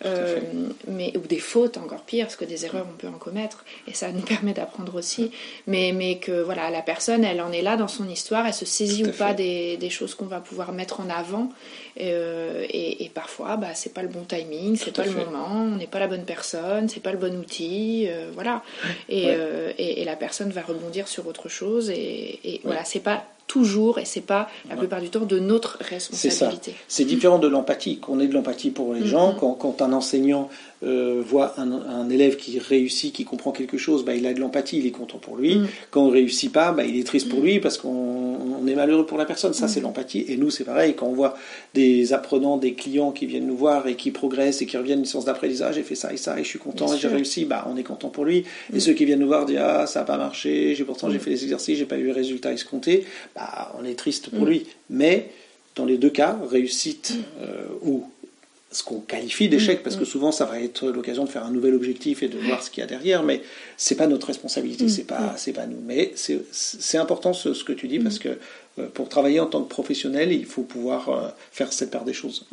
euh, 0.05 0.39
mais 0.87 1.13
ou 1.15 1.27
des 1.27 1.39
fautes 1.39 1.77
encore 1.77 2.01
pire, 2.01 2.25
parce 2.25 2.35
que 2.35 2.45
des 2.45 2.65
erreurs 2.65 2.87
on 2.89 2.97
peut 2.97 3.07
en 3.07 3.19
commettre, 3.19 3.63
et 3.87 3.93
ça 3.93 4.11
nous 4.11 4.21
permet 4.33 4.53
d'apprendre 4.53 4.95
aussi. 4.95 5.31
Mais, 5.67 5.91
mais 5.93 6.17
que 6.17 6.41
voilà, 6.41 6.71
la 6.71 6.81
personne, 6.81 7.23
elle 7.23 7.41
en 7.41 7.51
est 7.51 7.61
là 7.61 7.77
dans 7.77 7.87
son 7.87 8.09
histoire, 8.09 8.47
elle 8.47 8.53
se 8.53 8.65
saisit 8.65 9.05
ou 9.05 9.11
pas 9.11 9.33
des, 9.33 9.77
des, 9.77 9.89
choses 9.89 10.15
qu'on 10.15 10.25
va 10.25 10.39
pouvoir 10.39 10.71
mettre 10.71 10.99
en 10.99 11.09
avant, 11.09 11.51
euh, 12.01 12.65
et, 12.69 13.11
parfois, 13.13 13.57
bah, 13.57 13.75
c'est 13.75 13.93
pas 13.93 14.01
le 14.01 14.09
bon 14.09 14.23
timing, 14.23 14.75
c'est 14.75 14.95
pas 14.95 15.05
le 15.05 15.11
moment, 15.11 15.51
on 15.51 15.75
n'est 15.75 15.87
pas 15.87 15.99
la 15.99 16.07
bonne 16.07 16.25
personne, 16.25 16.89
c'est 16.89 17.01
pas 17.01 17.11
le 17.11 17.19
bon 17.19 17.37
outil, 17.37 18.07
voilà. 18.33 18.63
Et, 19.09 19.27
et, 19.77 20.03
la 20.05 20.15
personne 20.15 20.49
va 20.49 20.61
rebondir 20.61 21.07
sur 21.07 21.27
autre 21.27 21.49
chose, 21.49 21.91
et, 21.91 22.61
voilà, 22.63 22.83
c'est 22.83 22.99
pas 22.99 23.25
toujours, 23.47 23.99
et 23.99 24.05
c'est 24.05 24.21
pas 24.21 24.49
la 24.69 24.75
plupart 24.75 25.01
du 25.01 25.09
temps 25.09 25.25
de 25.25 25.39
notre 25.39 25.77
responsabilité. 25.81 26.75
C'est 26.87 27.05
différent 27.05 27.39
de 27.39 27.47
l'empathie, 27.47 27.97
qu'on 27.97 28.19
ait 28.19 28.27
de 28.27 28.33
l'empathie 28.33 28.71
pour 28.71 28.93
les 28.93 29.05
gens, 29.05 29.35
quand, 29.39 29.53
quand, 29.53 29.81
un 29.81 29.93
enseignant 29.93 30.49
euh, 30.83 31.23
voit 31.25 31.53
un, 31.57 32.09
élève 32.09 32.35
qui 32.37 32.59
réussit, 32.59 33.13
qui 33.13 33.23
comprend 33.23 33.51
quelque 33.51 33.77
chose, 33.77 34.03
bah, 34.03 34.13
il 34.13 34.27
a 34.27 34.33
de 34.33 34.39
l'empathie, 34.39 34.79
il 34.79 34.85
est 34.85 34.91
content 34.91 35.17
pour 35.17 35.35
lui. 35.37 35.55
Mm. 35.55 35.67
Quand 35.89 36.03
on 36.03 36.09
réussit 36.09 36.51
pas, 36.51 36.71
bah, 36.71 36.83
il 36.83 36.99
est 36.99 37.03
triste 37.03 37.29
pour 37.29 37.39
lui 37.39 37.59
parce 37.59 37.77
qu'on 37.77 38.67
est 38.67 38.75
malheureux 38.75 39.05
pour 39.05 39.17
la 39.17 39.25
personne. 39.25 39.53
Ça, 39.53 39.67
c'est 39.67 39.79
mm. 39.79 39.83
l'empathie. 39.83 40.25
Et 40.27 40.37
nous, 40.37 40.49
c'est 40.49 40.63
pareil. 40.63 40.93
Quand 40.95 41.07
on 41.07 41.13
voit 41.13 41.37
des 41.73 42.13
apprenants, 42.13 42.57
des 42.57 42.73
clients 42.73 43.11
qui 43.11 43.25
viennent 43.25 43.47
nous 43.47 43.57
voir 43.57 43.87
et 43.87 43.95
qui 43.95 44.11
progressent 44.11 44.61
et 44.61 44.65
qui 44.65 44.77
reviennent 44.77 44.99
une 44.99 45.05
séance 45.05 45.25
d'après, 45.25 45.47
disent 45.47 45.63
ah 45.63 45.71
j'ai 45.71 45.83
fait 45.83 45.95
ça 45.95 46.13
et 46.13 46.17
ça 46.17 46.39
et 46.39 46.43
je 46.43 46.49
suis 46.49 46.59
content 46.59 46.93
et 46.93 46.97
j'ai 46.97 47.07
réussi, 47.07 47.45
bah 47.45 47.65
on 47.71 47.77
est 47.77 47.83
content 47.83 48.09
pour 48.09 48.25
lui. 48.25 48.45
Et 48.73 48.77
mm. 48.77 48.79
ceux 48.79 48.93
qui 48.93 49.05
viennent 49.05 49.19
nous 49.19 49.27
voir 49.27 49.45
disent 49.45 49.59
ah 49.61 49.87
ça 49.87 50.01
n'a 50.01 50.05
pas 50.05 50.17
marché, 50.17 50.75
j'ai 50.75 50.83
pourtant 50.83 51.09
j'ai 51.09 51.19
fait 51.19 51.31
les 51.31 51.43
exercices, 51.43 51.77
j'ai 51.79 51.85
pas 51.85 51.97
eu 51.97 52.05
les 52.05 52.11
résultats 52.11 52.51
escomptés, 52.51 53.05
bah 53.35 53.75
on 53.79 53.85
est 53.85 53.95
triste 53.95 54.29
pour 54.29 54.45
lui. 54.45 54.65
Mais 54.89 55.31
dans 55.75 55.85
les 55.85 55.97
deux 55.97 56.09
cas, 56.09 56.39
réussite 56.49 57.13
euh, 57.41 57.65
ou 57.81 58.09
ce 58.71 58.83
qu'on 58.83 58.99
qualifie 58.99 59.47
d'échec, 59.47 59.83
parce 59.83 59.95
que 59.95 60.03
souvent 60.03 60.31
ça 60.31 60.45
va 60.45 60.59
être 60.59 60.87
l'occasion 60.87 61.23
de 61.23 61.29
faire 61.29 61.45
un 61.45 61.51
nouvel 61.51 61.73
objectif 61.75 62.23
et 62.23 62.27
de 62.27 62.37
voir 62.37 62.61
ce 62.61 62.69
qu'il 62.69 62.81
y 62.81 62.83
a 62.83 62.87
derrière, 62.87 63.23
mais 63.23 63.41
c'est 63.77 63.95
pas 63.95 64.07
notre 64.07 64.27
responsabilité, 64.27 64.89
c'est 64.89 65.05
pas, 65.05 65.35
c'est 65.37 65.53
pas 65.53 65.65
nous. 65.65 65.79
Mais 65.85 66.11
c'est 66.15 66.97
important 66.97 67.31
ce, 67.31 67.53
ce, 67.53 67.63
que 67.63 67.71
tu 67.71 67.87
dis, 67.87 67.99
parce 67.99 68.19
que 68.19 68.37
euh, 68.79 68.87
pour 68.93 69.07
travailler 69.07 69.39
en 69.39 69.45
tant 69.45 69.63
que 69.63 69.69
professionnel, 69.69 70.31
il 70.33 70.45
faut 70.45 70.63
pouvoir 70.63 71.09
euh, 71.09 71.29
faire 71.51 71.71
cette 71.71 71.91
part 71.91 72.03
des 72.03 72.13
choses. 72.13 72.45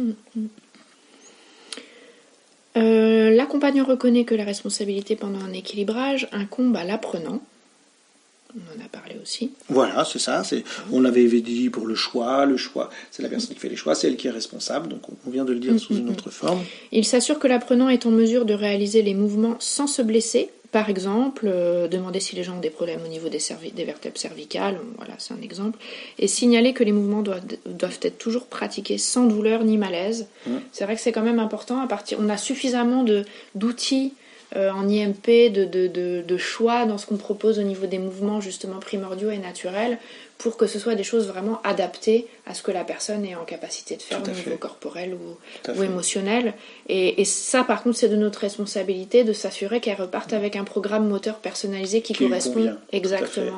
Euh, 2.76 3.30
l'accompagnant 3.30 3.84
reconnaît 3.84 4.24
que 4.24 4.34
la 4.34 4.44
responsabilité 4.44 5.16
pendant 5.16 5.40
un 5.40 5.52
équilibrage 5.52 6.28
incombe 6.32 6.76
à 6.76 6.84
l'apprenant. 6.84 7.42
On 8.56 8.80
en 8.80 8.84
a 8.84 8.88
parlé 8.88 9.16
aussi. 9.22 9.52
Voilà, 9.68 10.04
c'est 10.04 10.18
ça. 10.18 10.44
C'est, 10.44 10.64
on 10.90 11.00
l'avait 11.00 11.26
dit 11.40 11.70
pour 11.70 11.86
le 11.86 11.94
choix. 11.94 12.44
Le 12.46 12.56
choix, 12.56 12.90
c'est 13.10 13.22
la 13.22 13.28
personne 13.28 13.54
qui 13.54 13.60
fait 13.60 13.68
les 13.68 13.76
choix, 13.76 13.94
c'est 13.94 14.08
elle 14.08 14.16
qui 14.16 14.28
est 14.28 14.32
responsable. 14.32 14.88
Donc 14.88 15.02
on 15.26 15.30
vient 15.30 15.44
de 15.44 15.52
le 15.52 15.58
dire 15.58 15.78
sous 15.78 15.96
une 15.96 16.10
autre 16.10 16.30
forme. 16.30 16.62
Il 16.90 17.04
s'assure 17.04 17.38
que 17.38 17.48
l'apprenant 17.48 17.88
est 17.88 18.06
en 18.06 18.10
mesure 18.10 18.44
de 18.44 18.54
réaliser 18.54 19.02
les 19.02 19.14
mouvements 19.14 19.56
sans 19.58 19.86
se 19.86 20.02
blesser 20.02 20.50
par 20.72 20.88
exemple, 20.88 21.44
euh, 21.46 21.86
demander 21.86 22.18
si 22.18 22.34
les 22.34 22.42
gens 22.42 22.56
ont 22.56 22.60
des 22.60 22.70
problèmes 22.70 23.00
au 23.04 23.08
niveau 23.08 23.28
des, 23.28 23.40
des 23.74 23.84
vertèbres 23.84 24.16
cervicales, 24.16 24.80
voilà, 24.96 25.12
c'est 25.18 25.34
un 25.34 25.42
exemple, 25.42 25.78
et 26.18 26.26
signaler 26.26 26.72
que 26.72 26.82
les 26.82 26.92
mouvements 26.92 27.20
doivent, 27.20 27.42
doivent 27.66 27.98
être 28.00 28.16
toujours 28.16 28.46
pratiqués 28.46 28.96
sans 28.96 29.26
douleur 29.26 29.64
ni 29.64 29.76
malaise. 29.76 30.28
Mmh. 30.46 30.50
C'est 30.72 30.84
vrai 30.84 30.96
que 30.96 31.02
c'est 31.02 31.12
quand 31.12 31.22
même 31.22 31.38
important. 31.38 31.82
À 31.82 31.86
partir, 31.86 32.16
on 32.22 32.28
a 32.30 32.38
suffisamment 32.38 33.04
d'outils 33.54 34.14
euh, 34.56 34.70
en 34.70 34.88
IMP, 34.88 35.50
de, 35.50 35.64
de, 35.64 36.22
de, 36.22 36.36
choix 36.36 36.84
dans 36.84 36.98
ce 36.98 37.06
qu'on 37.06 37.16
propose 37.16 37.58
au 37.58 37.62
niveau 37.62 37.86
des 37.86 37.98
mouvements 37.98 38.40
justement 38.40 38.80
primordiaux 38.80 39.30
et 39.30 39.38
naturels 39.38 39.98
pour 40.42 40.56
que 40.56 40.66
ce 40.66 40.80
soit 40.80 40.96
des 40.96 41.04
choses 41.04 41.28
vraiment 41.28 41.60
adaptées 41.62 42.26
à 42.46 42.54
ce 42.54 42.62
que 42.62 42.72
la 42.72 42.82
personne 42.82 43.24
est 43.24 43.36
en 43.36 43.44
capacité 43.44 43.96
de 43.96 44.02
faire 44.02 44.20
au 44.20 44.28
niveau 44.28 44.56
corporel 44.56 45.14
ou, 45.14 45.72
ou 45.72 45.82
émotionnel. 45.84 46.54
Et, 46.88 47.20
et, 47.20 47.24
ça, 47.24 47.62
par 47.62 47.84
contre, 47.84 47.96
c'est 47.96 48.08
de 48.08 48.16
notre 48.16 48.40
responsabilité 48.40 49.22
de 49.22 49.32
s'assurer 49.32 49.80
qu'elle 49.80 50.00
reparte 50.00 50.32
avec 50.32 50.56
un 50.56 50.64
programme 50.64 51.08
moteur 51.08 51.36
personnalisé 51.36 52.02
qui, 52.02 52.12
correspond 52.12 52.76
exactement 52.90 53.56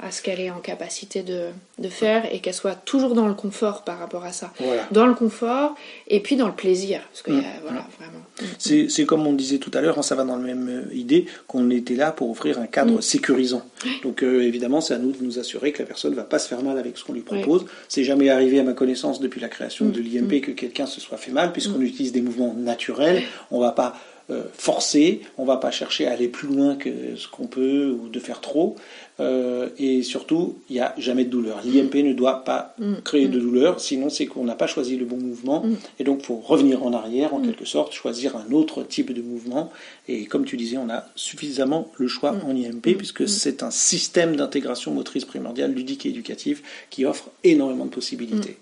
à, 0.00 0.06
à, 0.06 0.10
ce 0.10 0.22
qu'elle 0.22 0.40
est 0.40 0.50
en 0.50 0.60
capacité 0.60 1.22
de, 1.22 1.48
de 1.78 1.88
faire 1.88 2.32
et 2.32 2.40
qu'elle 2.40 2.54
soit 2.54 2.74
toujours 2.74 3.14
dans 3.14 3.28
le 3.28 3.34
confort 3.34 3.84
par 3.84 3.98
rapport 3.98 4.24
à 4.24 4.32
ça. 4.32 4.52
Dans 4.92 5.06
le 5.06 5.14
confort 5.14 5.74
et 6.08 6.20
puis 6.20 6.36
dans 6.36 6.46
le 6.46 6.54
plaisir. 6.54 7.02
Parce 7.10 7.22
que, 7.22 7.32
mmh. 7.32 7.44
voilà, 7.62 7.86
vraiment. 7.98 8.24
Mmh. 8.40 8.88
C'est 8.88 9.04
comme 9.04 9.26
on 9.26 9.34
disait 9.34 9.58
tout 9.58 9.70
à 9.74 9.82
l'heure, 9.82 9.98
hein, 9.98 10.02
ça 10.02 10.14
va 10.14 10.24
dans 10.24 10.36
la 10.36 10.42
même 10.42 10.68
euh, 10.68 10.94
idée, 10.94 11.26
qu'on 11.46 11.68
était 11.70 11.94
là 11.94 12.12
pour 12.12 12.30
offrir 12.30 12.58
un 12.58 12.66
cadre 12.66 12.98
mmh. 12.98 13.02
sécurisant. 13.02 13.62
Donc, 14.02 14.22
euh, 14.22 14.42
évidemment, 14.42 14.80
c'est 14.80 14.94
à 14.94 14.98
nous 14.98 15.12
de 15.12 15.22
nous 15.22 15.38
assurer 15.38 15.72
que 15.72 15.82
la 15.82 15.89
personne 15.90 16.12
ne 16.12 16.16
va 16.16 16.22
pas 16.22 16.38
se 16.38 16.46
faire 16.46 16.62
mal 16.62 16.78
avec 16.78 16.96
ce 16.96 17.02
qu'on 17.02 17.14
lui 17.14 17.22
propose. 17.22 17.64
C'est 17.88 18.04
jamais 18.04 18.30
arrivé 18.30 18.60
à 18.60 18.62
ma 18.62 18.74
connaissance 18.74 19.18
depuis 19.18 19.40
la 19.40 19.48
création 19.48 19.86
de 19.86 20.00
l'IMP 20.00 20.36
mm. 20.36 20.40
que 20.40 20.50
quelqu'un 20.52 20.86
se 20.86 21.00
soit 21.00 21.18
fait 21.18 21.32
mal, 21.32 21.50
puisqu'on 21.50 21.80
mm. 21.80 21.82
utilise 21.82 22.12
des 22.12 22.22
mouvements 22.22 22.54
naturels. 22.54 23.24
On 23.50 23.58
ne 23.58 23.64
va 23.64 23.72
pas 23.72 23.96
euh, 24.30 24.44
forcer, 24.52 25.22
on 25.38 25.42
ne 25.42 25.46
va 25.46 25.56
pas 25.56 25.70
chercher 25.70 26.06
à 26.06 26.12
aller 26.12 26.28
plus 26.28 26.48
loin 26.48 26.76
que 26.76 26.90
ce 27.16 27.26
qu'on 27.26 27.46
peut 27.46 27.90
ou 27.90 28.08
de 28.08 28.18
faire 28.20 28.40
trop. 28.40 28.76
Euh, 29.18 29.68
et 29.78 30.02
surtout, 30.02 30.56
il 30.68 30.74
n'y 30.74 30.80
a 30.80 30.94
jamais 30.98 31.24
de 31.24 31.30
douleur. 31.30 31.60
L'IMP 31.64 32.02
ne 32.04 32.12
doit 32.12 32.44
pas 32.44 32.74
mm. 32.78 32.94
créer 33.04 33.28
de 33.28 33.38
douleur, 33.38 33.80
sinon 33.80 34.08
c'est 34.08 34.26
qu'on 34.26 34.44
n'a 34.44 34.54
pas 34.54 34.66
choisi 34.66 34.96
le 34.96 35.04
bon 35.04 35.16
mouvement. 35.16 35.64
Et 35.98 36.04
donc, 36.04 36.20
il 36.20 36.26
faut 36.26 36.36
revenir 36.36 36.84
en 36.84 36.92
arrière, 36.92 37.34
en 37.34 37.40
quelque 37.40 37.64
sorte, 37.64 37.92
choisir 37.92 38.36
un 38.36 38.52
autre 38.52 38.82
type 38.82 39.12
de 39.12 39.20
mouvement. 39.20 39.70
Et 40.08 40.26
comme 40.26 40.44
tu 40.44 40.56
disais, 40.56 40.78
on 40.78 40.88
a 40.90 41.04
suffisamment 41.16 41.90
le 41.98 42.08
choix 42.08 42.34
en 42.46 42.54
IMP, 42.54 42.96
puisque 42.96 43.28
c'est 43.28 43.62
un 43.62 43.70
système 43.70 44.36
d'intégration 44.36 44.92
motrice 44.92 45.24
primordiale, 45.24 45.72
ludique 45.72 46.06
et 46.06 46.10
éducative, 46.10 46.62
qui 46.88 47.04
offre 47.04 47.30
énormément 47.44 47.84
de 47.84 47.90
possibilités. 47.90 48.56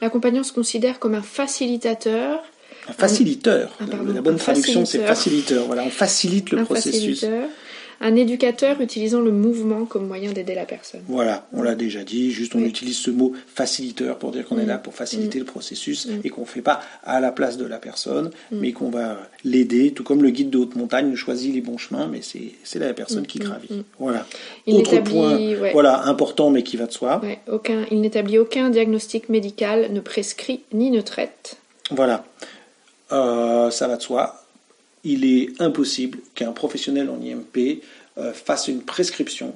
L'accompagnant 0.00 0.42
se 0.42 0.52
considère 0.52 0.98
comme 0.98 1.14
un 1.14 1.22
facilitateur 1.22 2.42
un 2.88 2.92
faciliteur. 2.92 3.76
Ah, 3.80 3.84
la 4.12 4.20
bonne 4.20 4.36
traduction, 4.36 4.84
c'est 4.84 5.04
faciliteur. 5.06 5.66
Voilà, 5.66 5.84
on 5.84 5.90
facilite 5.90 6.50
le 6.50 6.64
processus. 6.64 7.24
Un 8.00 8.16
éducateur 8.16 8.80
utilisant 8.80 9.20
le 9.20 9.30
mouvement 9.30 9.86
comme 9.86 10.06
moyen 10.06 10.32
d'aider 10.32 10.54
la 10.54 10.66
personne. 10.66 11.02
Voilà, 11.08 11.46
on 11.52 11.62
l'a 11.62 11.74
déjà 11.74 12.02
dit, 12.02 12.32
juste 12.32 12.54
on 12.54 12.60
utilise 12.60 12.98
ce 12.98 13.10
mot 13.10 13.32
faciliteur 13.46 14.18
pour 14.18 14.32
dire 14.32 14.44
qu'on 14.46 14.58
est 14.58 14.66
là 14.66 14.78
pour 14.78 14.94
faciliter 14.94 15.38
mm. 15.38 15.42
le 15.42 15.46
processus 15.46 16.06
mm. 16.06 16.20
et 16.24 16.28
qu'on 16.28 16.42
ne 16.42 16.46
fait 16.46 16.60
pas 16.60 16.80
à 17.04 17.20
la 17.20 17.30
place 17.30 17.56
de 17.56 17.64
la 17.64 17.78
personne, 17.78 18.30
mm. 18.50 18.58
mais 18.58 18.72
qu'on 18.72 18.90
va 18.90 19.18
l'aider, 19.44 19.92
tout 19.92 20.02
comme 20.02 20.22
le 20.22 20.30
guide 20.30 20.50
de 20.50 20.58
haute 20.58 20.74
montagne 20.74 21.14
choisit 21.14 21.54
les 21.54 21.60
bons 21.60 21.78
chemins, 21.78 22.08
mais 22.10 22.20
c'est 22.20 22.78
la 22.78 22.92
personne 22.92 23.26
qui 23.26 23.38
gravit. 23.38 23.84
Voilà. 23.98 24.26
Autre 24.66 24.98
point 24.98 25.38
voilà, 25.72 26.04
important 26.06 26.50
mais 26.50 26.62
qui 26.62 26.76
va 26.76 26.86
de 26.86 26.92
soi. 26.92 27.22
aucun, 27.50 27.86
il 27.90 28.00
n'établit 28.00 28.38
aucun 28.38 28.70
diagnostic 28.70 29.28
médical, 29.28 29.92
ne 29.92 30.00
prescrit 30.00 30.60
ni 30.72 30.90
ne 30.90 31.00
traite. 31.00 31.56
Voilà. 31.90 32.24
Euh, 33.12 33.70
ça 33.70 33.88
va 33.88 33.96
de 33.96 34.02
soi. 34.02 34.44
Il 35.04 35.24
est 35.24 35.60
impossible 35.60 36.18
qu'un 36.34 36.52
professionnel 36.52 37.10
en 37.10 37.20
IMP 37.20 37.82
euh, 38.16 38.32
fasse 38.32 38.68
une 38.68 38.82
prescription 38.82 39.54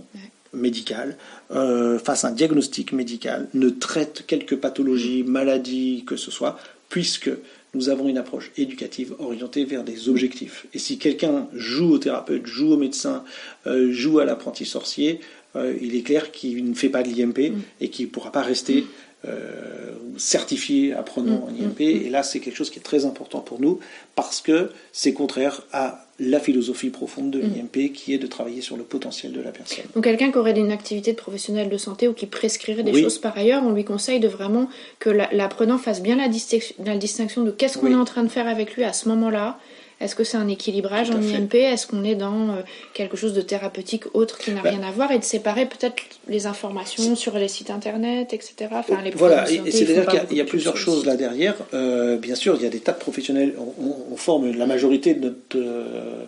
médicale, 0.52 1.16
euh, 1.50 1.98
fasse 1.98 2.24
un 2.24 2.32
diagnostic 2.32 2.92
médical, 2.92 3.48
ne 3.54 3.70
traite 3.70 4.24
quelque 4.26 4.54
pathologie, 4.54 5.22
maladie 5.22 6.04
que 6.06 6.16
ce 6.16 6.30
soit, 6.30 6.58
puisque 6.88 7.30
nous 7.74 7.88
avons 7.90 8.08
une 8.08 8.18
approche 8.18 8.50
éducative 8.56 9.14
orientée 9.18 9.64
vers 9.64 9.84
des 9.84 10.08
objectifs. 10.08 10.66
Et 10.72 10.78
si 10.78 10.98
quelqu'un 10.98 11.48
joue 11.54 11.92
au 11.92 11.98
thérapeute, 11.98 12.46
joue 12.46 12.72
au 12.72 12.76
médecin, 12.78 13.24
joue 13.66 14.20
à 14.20 14.24
l'apprenti 14.24 14.64
sorcier, 14.64 15.20
il 15.54 15.94
est 15.94 16.02
clair 16.02 16.32
qu'il 16.32 16.64
ne 16.64 16.74
fait 16.74 16.88
pas 16.88 17.02
de 17.02 17.08
l'IMP 17.08 17.50
mm. 17.50 17.60
et 17.82 17.90
qu'il 17.90 18.06
ne 18.06 18.10
pourra 18.10 18.32
pas 18.32 18.40
rester 18.40 18.86
euh, 19.26 19.92
certifié 20.16 20.92
apprenant 20.92 21.48
en 21.48 21.48
IMP. 21.48 21.80
Et 21.80 22.08
là, 22.08 22.22
c'est 22.22 22.40
quelque 22.40 22.56
chose 22.56 22.70
qui 22.70 22.78
est 22.78 22.82
très 22.82 23.04
important 23.04 23.40
pour 23.40 23.60
nous 23.60 23.80
parce 24.14 24.40
que 24.40 24.70
c'est 24.92 25.12
contraire 25.12 25.62
à 25.72 26.06
la 26.20 26.40
philosophie 26.40 26.90
profonde 26.90 27.30
de 27.30 27.38
l'IMP 27.38 27.92
qui 27.92 28.12
est 28.12 28.18
de 28.18 28.26
travailler 28.26 28.60
sur 28.60 28.76
le 28.76 28.82
potentiel 28.82 29.32
de 29.32 29.40
la 29.40 29.52
personne. 29.52 29.84
Donc 29.94 30.04
quelqu'un 30.04 30.32
qui 30.32 30.38
aurait 30.38 30.58
une 30.58 30.72
activité 30.72 31.12
de 31.12 31.16
professionnel 31.16 31.68
de 31.68 31.76
santé 31.76 32.08
ou 32.08 32.12
qui 32.12 32.26
prescrirait 32.26 32.82
des 32.82 33.00
choses 33.00 33.18
par 33.18 33.36
ailleurs, 33.38 33.62
on 33.64 33.70
lui 33.70 33.84
conseille 33.84 34.18
de 34.18 34.28
vraiment 34.28 34.68
que 34.98 35.10
l'apprenant 35.10 35.78
fasse 35.78 36.02
bien 36.02 36.16
la, 36.16 36.28
distinction 36.28 37.44
de 37.44 37.50
qu'est-ce 37.52 37.78
qu'on 37.78 37.92
est 37.92 37.94
en 37.94 38.04
train 38.04 38.24
de 38.24 38.28
faire 38.28 38.48
avec 38.48 38.74
lui 38.74 38.82
à 38.82 38.92
ce 38.92 39.08
moment-là 39.08 39.58
est-ce 40.00 40.14
que 40.14 40.22
c'est 40.22 40.36
un 40.36 40.46
équilibrage 40.46 41.10
en 41.10 41.20
IMP 41.20 41.54
Est-ce 41.54 41.88
qu'on 41.88 42.04
est 42.04 42.14
dans 42.14 42.50
euh, 42.50 42.60
quelque 42.94 43.16
chose 43.16 43.32
de 43.32 43.40
thérapeutique 43.40 44.04
autre 44.14 44.38
qui 44.38 44.52
n'a 44.52 44.62
bah. 44.62 44.70
rien 44.70 44.82
à 44.82 44.92
voir 44.92 45.10
Et 45.10 45.18
de 45.18 45.24
séparer 45.24 45.66
peut-être 45.66 45.96
les 46.28 46.46
informations 46.46 47.16
sur 47.16 47.36
les 47.36 47.48
sites 47.48 47.70
internet, 47.70 48.32
etc. 48.32 48.70
Enfin, 48.70 49.02
les 49.02 49.10
voilà, 49.10 49.50
et 49.50 49.70
c'est-à-dire 49.72 50.06
qu'il 50.28 50.38
y, 50.38 50.40
a 50.40 50.44
plusieurs 50.44 50.76
choses 50.76 51.04
là 51.04 51.16
derrière. 51.16 51.56
Euh, 51.74 52.16
bien 52.16 52.36
sûr, 52.36 52.54
il 52.56 52.62
y 52.62 52.66
a 52.66 52.70
des 52.70 52.78
tas 52.78 52.92
de 52.92 52.98
professionnels. 52.98 53.54
On, 53.58 54.16
forme 54.16 54.52
la 54.52 54.66
majorité 54.66 55.14
de 55.14 55.26
notre 55.26 55.56
euh, 55.56 56.24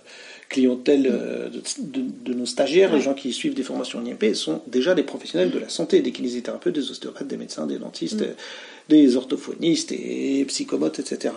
clientèle 0.48 1.02
de, 1.02 2.34
nos 2.34 2.46
stagiaires, 2.46 2.94
les 2.94 3.00
gens 3.00 3.14
qui 3.14 3.32
suivent 3.32 3.54
des 3.54 3.64
formations 3.64 3.98
en 3.98 4.06
IMP, 4.06 4.34
sont 4.34 4.62
déjà 4.68 4.94
des 4.94 5.02
professionnels 5.02 5.50
de 5.50 5.58
la 5.58 5.68
santé, 5.68 6.00
des 6.02 6.12
kinésithérapeutes, 6.12 6.74
des 6.74 6.90
ostéopathes, 6.90 7.26
des 7.26 7.36
médecins, 7.36 7.66
des 7.66 7.78
dentistes, 7.78 8.22
mm. 8.22 8.34
des 8.88 9.16
orthophonistes 9.16 9.90
et 9.92 10.44
psychomotes, 10.46 11.00
etc 11.00 11.30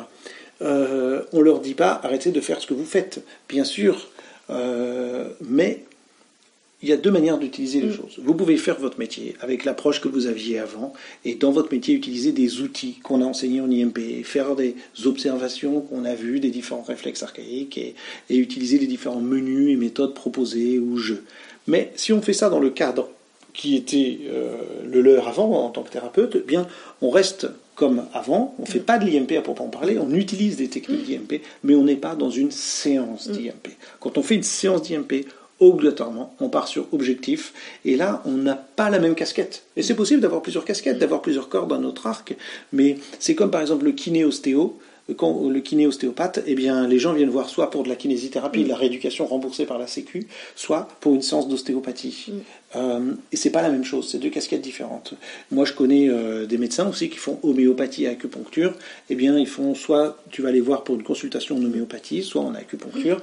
euh, 0.64 1.22
on 1.34 1.42
leur 1.42 1.60
dit 1.60 1.74
pas 1.74 2.00
arrêtez 2.04 2.32
de 2.32 2.42
faire 2.42 2.62
ce 2.62 2.68
que 2.68 2.74
vous 2.74 2.86
faites, 2.86 3.24
bien 3.50 3.64
sûr, 3.64 4.08
euh, 4.50 5.30
mais 5.42 5.84
il 6.84 6.90
y 6.90 6.92
a 6.92 6.98
deux 6.98 7.12
manières 7.12 7.38
d'utiliser 7.38 7.80
les 7.80 7.88
mm. 7.88 7.96
choses. 7.96 8.20
Vous 8.22 8.36
pouvez 8.36 8.58
faire 8.58 8.78
votre 8.78 9.00
métier 9.00 9.36
avec 9.42 9.64
l'approche 9.64 10.02
que 10.02 10.10
vous 10.10 10.28
aviez 10.28 10.60
avant, 10.60 10.94
et 11.26 11.36
dans 11.36 11.52
votre 11.52 11.74
métier 11.74 11.96
utiliser 11.96 12.34
des 12.34 12.62
outils 12.62 13.00
qu'on 13.04 13.22
a 13.22 13.26
enseignés 13.26 13.62
en 13.62 13.72
IMP, 13.72 14.24
faire 14.24 14.56
des 14.56 14.76
observations 15.06 15.82
qu'on 15.82 16.06
a 16.06 16.14
vues 16.14 16.40
des 16.40 16.52
différents 16.52 16.84
réflexes 16.84 17.24
archaïques, 17.24 17.78
et, 17.78 17.96
utiliser 18.30 18.78
les 18.78 18.88
différents 18.88 19.22
menus 19.22 19.72
et 19.74 19.78
méthodes 19.78 20.14
proposées 20.14 20.78
ou 20.78 20.98
jeux. 20.98 21.24
Mais 21.68 21.92
si 21.96 22.12
on 22.12 22.22
fait 22.22 22.34
ça 22.34 22.50
dans 22.50 22.60
le 22.60 22.70
cadre 22.70 23.10
qui 23.54 23.76
était 23.76 24.20
euh, 24.28 24.58
le 24.86 25.02
leur 25.02 25.28
avant 25.28 25.66
en 25.66 25.70
tant 25.70 25.84
que 25.84 25.92
thérapeute, 25.92 26.36
eh 26.36 26.40
bien 26.46 26.68
on 27.02 27.10
reste 27.10 27.48
comme 27.76 28.06
avant, 28.14 28.56
on 28.60 28.64
ne 28.64 28.68
fait 28.68 28.80
pas 28.80 28.98
de 28.98 29.06
l'IMP 29.06 29.38
à 29.38 29.42
proprement 29.42 29.70
parler, 29.70 29.98
on 29.98 30.12
utilise 30.14 30.58
des 30.58 30.68
techniques 30.68 31.06
d'IMP, 31.06 31.42
mais 31.64 31.76
on 31.76 31.84
n'est 31.84 31.96
pas 31.96 32.16
dans 32.16 32.30
une 32.30 32.52
séance 32.52 33.28
mm. 33.28 33.32
d'IMP. 33.32 33.68
Quand 34.00 34.18
on 34.18 34.24
fait 34.24 34.36
une 34.36 34.44
séance 34.44 34.84
d'IMP, 34.84 35.26
obligatoirement, 35.60 36.36
on 36.40 36.50
part 36.50 36.68
sur 36.68 36.88
objectif, 36.92 37.54
et 37.86 37.96
là, 37.96 38.22
on 38.26 38.32
n'a 38.32 38.56
pas 38.56 38.90
la 38.90 39.00
même 39.00 39.16
casquette. 39.16 39.64
Et 39.76 39.84
c'est 39.84 39.96
possible 39.96 40.22
d'avoir 40.22 40.42
plusieurs 40.42 40.66
casquettes, 40.66 41.00
d'avoir 41.00 41.22
plusieurs 41.22 41.50
cordes 41.50 41.70
dans 41.70 41.80
notre 41.80 42.08
arc, 42.08 42.36
mais 42.72 42.98
c'est 43.20 43.36
comme 43.36 43.52
par 43.52 43.62
exemple 43.62 43.86
le 43.86 43.92
kiné-ostéo, 43.92 44.78
quand 45.18 45.50
le 45.50 45.60
kiné 45.60 45.86
ostéopathe, 45.86 46.42
eh 46.48 46.56
bien, 46.56 46.88
les 46.88 46.98
gens 46.98 47.14
viennent 47.14 47.30
voir 47.30 47.50
soit 47.50 47.70
pour 47.70 47.84
de 47.84 47.90
la 47.90 47.96
kinésithérapie, 47.96 48.64
de 48.64 48.70
la 48.70 48.78
rééducation 48.78 49.26
remboursée 49.26 49.66
par 49.66 49.78
la 49.78 49.86
Sécu, 49.86 50.28
soit 50.56 50.88
pour 51.02 51.14
une 51.14 51.22
séance 51.22 51.50
d'ostéopathie. 51.50 52.28
Mm. 52.28 52.32
Euh, 52.76 53.14
et 53.32 53.36
c'est 53.36 53.50
pas 53.50 53.62
la 53.62 53.70
même 53.70 53.84
chose, 53.84 54.10
c'est 54.10 54.18
deux 54.18 54.30
casquettes 54.30 54.62
différentes. 54.62 55.14
Moi, 55.52 55.66
je 55.66 55.74
connais 55.74 56.10
euh, 56.10 56.46
des 56.46 56.58
médecins 56.58 56.88
aussi 56.88 57.10
qui 57.10 57.18
font 57.18 57.38
homéopathie 57.44 58.06
et 58.06 58.08
acupuncture. 58.08 58.74
Eh 59.10 59.16
bien, 59.16 59.38
ils 59.38 59.48
font 59.48 59.76
soit 59.76 60.18
tu 60.32 60.42
vas 60.42 60.52
les 60.52 60.62
voir 60.62 60.84
pour 60.84 60.96
une 60.96 61.04
consultation 61.04 61.58
en 61.58 61.64
homéopathie, 61.64 62.24
soit 62.24 62.42
en 62.42 62.56
acupuncture. 62.56 63.22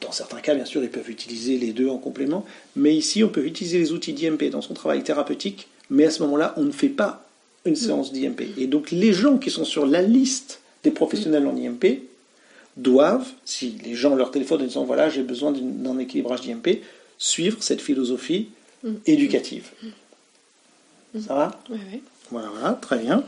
Dans 0.00 0.12
certains 0.12 0.40
cas, 0.40 0.54
bien 0.54 0.66
sûr, 0.66 0.82
ils 0.82 0.90
peuvent 0.90 1.08
utiliser 1.08 1.56
les 1.56 1.72
deux 1.72 1.88
en 1.88 1.98
complément. 1.98 2.44
Mais 2.74 2.94
ici, 2.94 3.22
on 3.22 3.28
peut 3.28 3.46
utiliser 3.46 3.78
les 3.78 3.92
outils 3.92 4.12
d'IMP 4.12 4.50
dans 4.50 4.60
son 4.60 4.74
travail 4.74 5.02
thérapeutique, 5.04 5.68
mais 5.88 6.04
à 6.04 6.10
ce 6.10 6.22
moment-là, 6.24 6.52
on 6.56 6.64
ne 6.64 6.72
fait 6.72 6.88
pas 6.88 7.24
une 7.64 7.76
séance 7.76 8.12
d'IMP. 8.12 8.40
Et 8.58 8.66
donc 8.66 8.90
les 8.90 9.12
gens 9.12 9.38
qui 9.38 9.50
sont 9.50 9.64
sur 9.64 9.86
la 9.86 10.02
liste 10.02 10.60
des 10.82 10.90
professionnels 10.90 11.46
en 11.46 11.56
IMP 11.56 12.02
doivent, 12.76 13.28
si 13.44 13.76
les 13.84 13.94
gens 13.94 14.14
leur 14.14 14.30
téléphonent 14.30 14.62
en 14.62 14.66
disant 14.66 14.84
voilà 14.84 15.10
j'ai 15.10 15.22
besoin 15.22 15.52
d'un 15.52 15.98
équilibrage 15.98 16.40
d'IMP, 16.42 16.80
suivre 17.18 17.62
cette 17.62 17.80
philosophie 17.80 18.48
éducative. 19.06 19.70
Ça 21.26 21.34
va? 21.34 21.60
Oui, 21.70 21.78
oui. 21.92 22.02
Voilà, 22.30 22.48
voilà, 22.48 22.72
très 22.74 22.98
bien. 22.98 23.24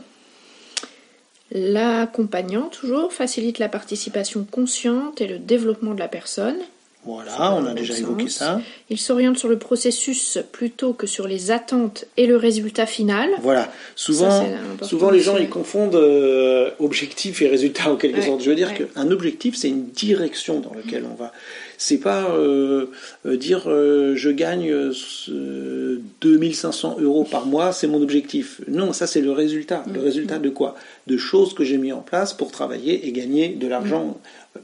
L'accompagnant, 1.51 2.69
toujours, 2.69 3.13
facilite 3.13 3.59
la 3.59 3.69
participation 3.69 4.45
consciente 4.49 5.21
et 5.21 5.27
le 5.27 5.37
développement 5.37 5.93
de 5.93 5.99
la 5.99 6.07
personne. 6.07 6.57
Voilà, 7.05 7.53
on 7.55 7.65
a 7.65 7.73
déjà 7.73 7.97
évoqué 7.97 8.29
ça. 8.29 8.61
Il 8.89 8.97
s'oriente 8.97 9.37
sur 9.37 9.49
le 9.49 9.57
processus 9.57 10.39
plutôt 10.51 10.93
que 10.93 11.05
sur 11.05 11.27
les 11.27 11.51
attentes 11.51 12.05
et 12.15 12.27
le 12.27 12.37
résultat 12.37 12.85
final. 12.85 13.29
Voilà, 13.41 13.69
souvent, 13.95 14.45
Ça, 14.79 14.85
souvent 14.87 15.09
les 15.11 15.19
gens 15.19 15.37
ils 15.37 15.49
confondent 15.49 15.95
euh, 15.95 16.69
objectif 16.79 17.41
et 17.41 17.47
résultat 17.49 17.91
en 17.91 17.97
quelque 17.97 18.19
Ouais, 18.19 18.25
sorte. 18.25 18.41
Je 18.41 18.49
veux 18.49 18.55
dire 18.55 18.69
ouais. 18.69 18.87
qu'un 18.95 19.11
objectif 19.11 19.55
c'est 19.55 19.67
une 19.69 19.87
direction 19.87 20.59
dans 20.61 20.73
laquelle 20.73 21.03
on 21.11 21.15
va. 21.15 21.33
C'est 21.77 21.97
pas 21.97 22.29
euh, 22.29 22.85
euh, 23.25 23.35
dire 23.35 23.63
euh, 23.67 24.15
je 24.15 24.29
gagne 24.29 24.71
euh, 24.71 24.91
ce 24.93 25.99
2500 26.21 26.97
euros 27.01 27.25
par 27.29 27.45
mois, 27.45 27.73
c'est 27.73 27.87
mon 27.87 28.01
objectif. 28.01 28.61
Non, 28.67 28.93
ça 28.93 29.07
c'est 29.07 29.21
le 29.21 29.31
résultat. 29.31 29.83
Mm. 29.87 29.93
Le 29.93 29.99
résultat 30.01 30.39
de 30.39 30.49
quoi? 30.49 30.75
De 31.07 31.17
choses 31.17 31.53
que 31.53 31.63
j'ai 31.65 31.77
mis 31.77 31.91
en 31.91 31.99
place 32.01 32.33
pour 32.33 32.51
travailler 32.51 33.07
et 33.07 33.11
gagner 33.11 33.49
de 33.49 33.67
l'argent, 33.67 34.05
Mm. 34.05 34.13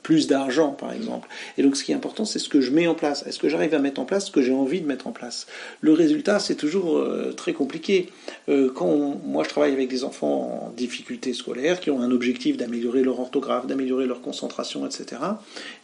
Plus 0.03 0.27
d'argent 0.27 0.71
par 0.71 0.93
exemple. 0.93 1.27
Et 1.57 1.63
donc 1.63 1.75
ce 1.75 1.83
qui 1.83 1.91
est 1.91 1.95
important 1.95 2.25
c'est 2.25 2.39
ce 2.39 2.49
que 2.49 2.61
je 2.61 2.71
mets 2.71 2.87
en 2.87 2.95
place. 2.95 3.25
Est-ce 3.27 3.39
que 3.39 3.49
j'arrive 3.49 3.73
à 3.73 3.79
mettre 3.79 3.99
en 3.99 4.05
place 4.05 4.27
ce 4.27 4.31
que 4.31 4.41
j'ai 4.41 4.53
envie 4.53 4.81
de 4.81 4.87
mettre 4.87 5.07
en 5.07 5.11
place? 5.11 5.47
Le 5.81 5.93
résultat 5.93 6.39
c'est 6.39 6.55
toujours 6.55 6.97
euh, 6.97 7.33
très 7.35 7.53
compliqué. 7.53 8.09
Euh, 8.49 8.71
quand 8.73 9.19
moi 9.23 9.43
je 9.43 9.49
travaille 9.49 9.73
avec 9.73 9.89
des 9.89 10.03
enfants 10.03 10.67
en 10.67 10.73
difficulté 10.75 11.33
scolaire 11.33 11.79
qui 11.79 11.91
ont 11.91 12.01
un 12.01 12.11
objectif 12.11 12.57
d'améliorer 12.57 13.03
leur 13.03 13.19
orthographe, 13.19 13.67
d'améliorer 13.67 14.05
leur 14.05 14.21
concentration, 14.21 14.85
etc. 14.85 15.21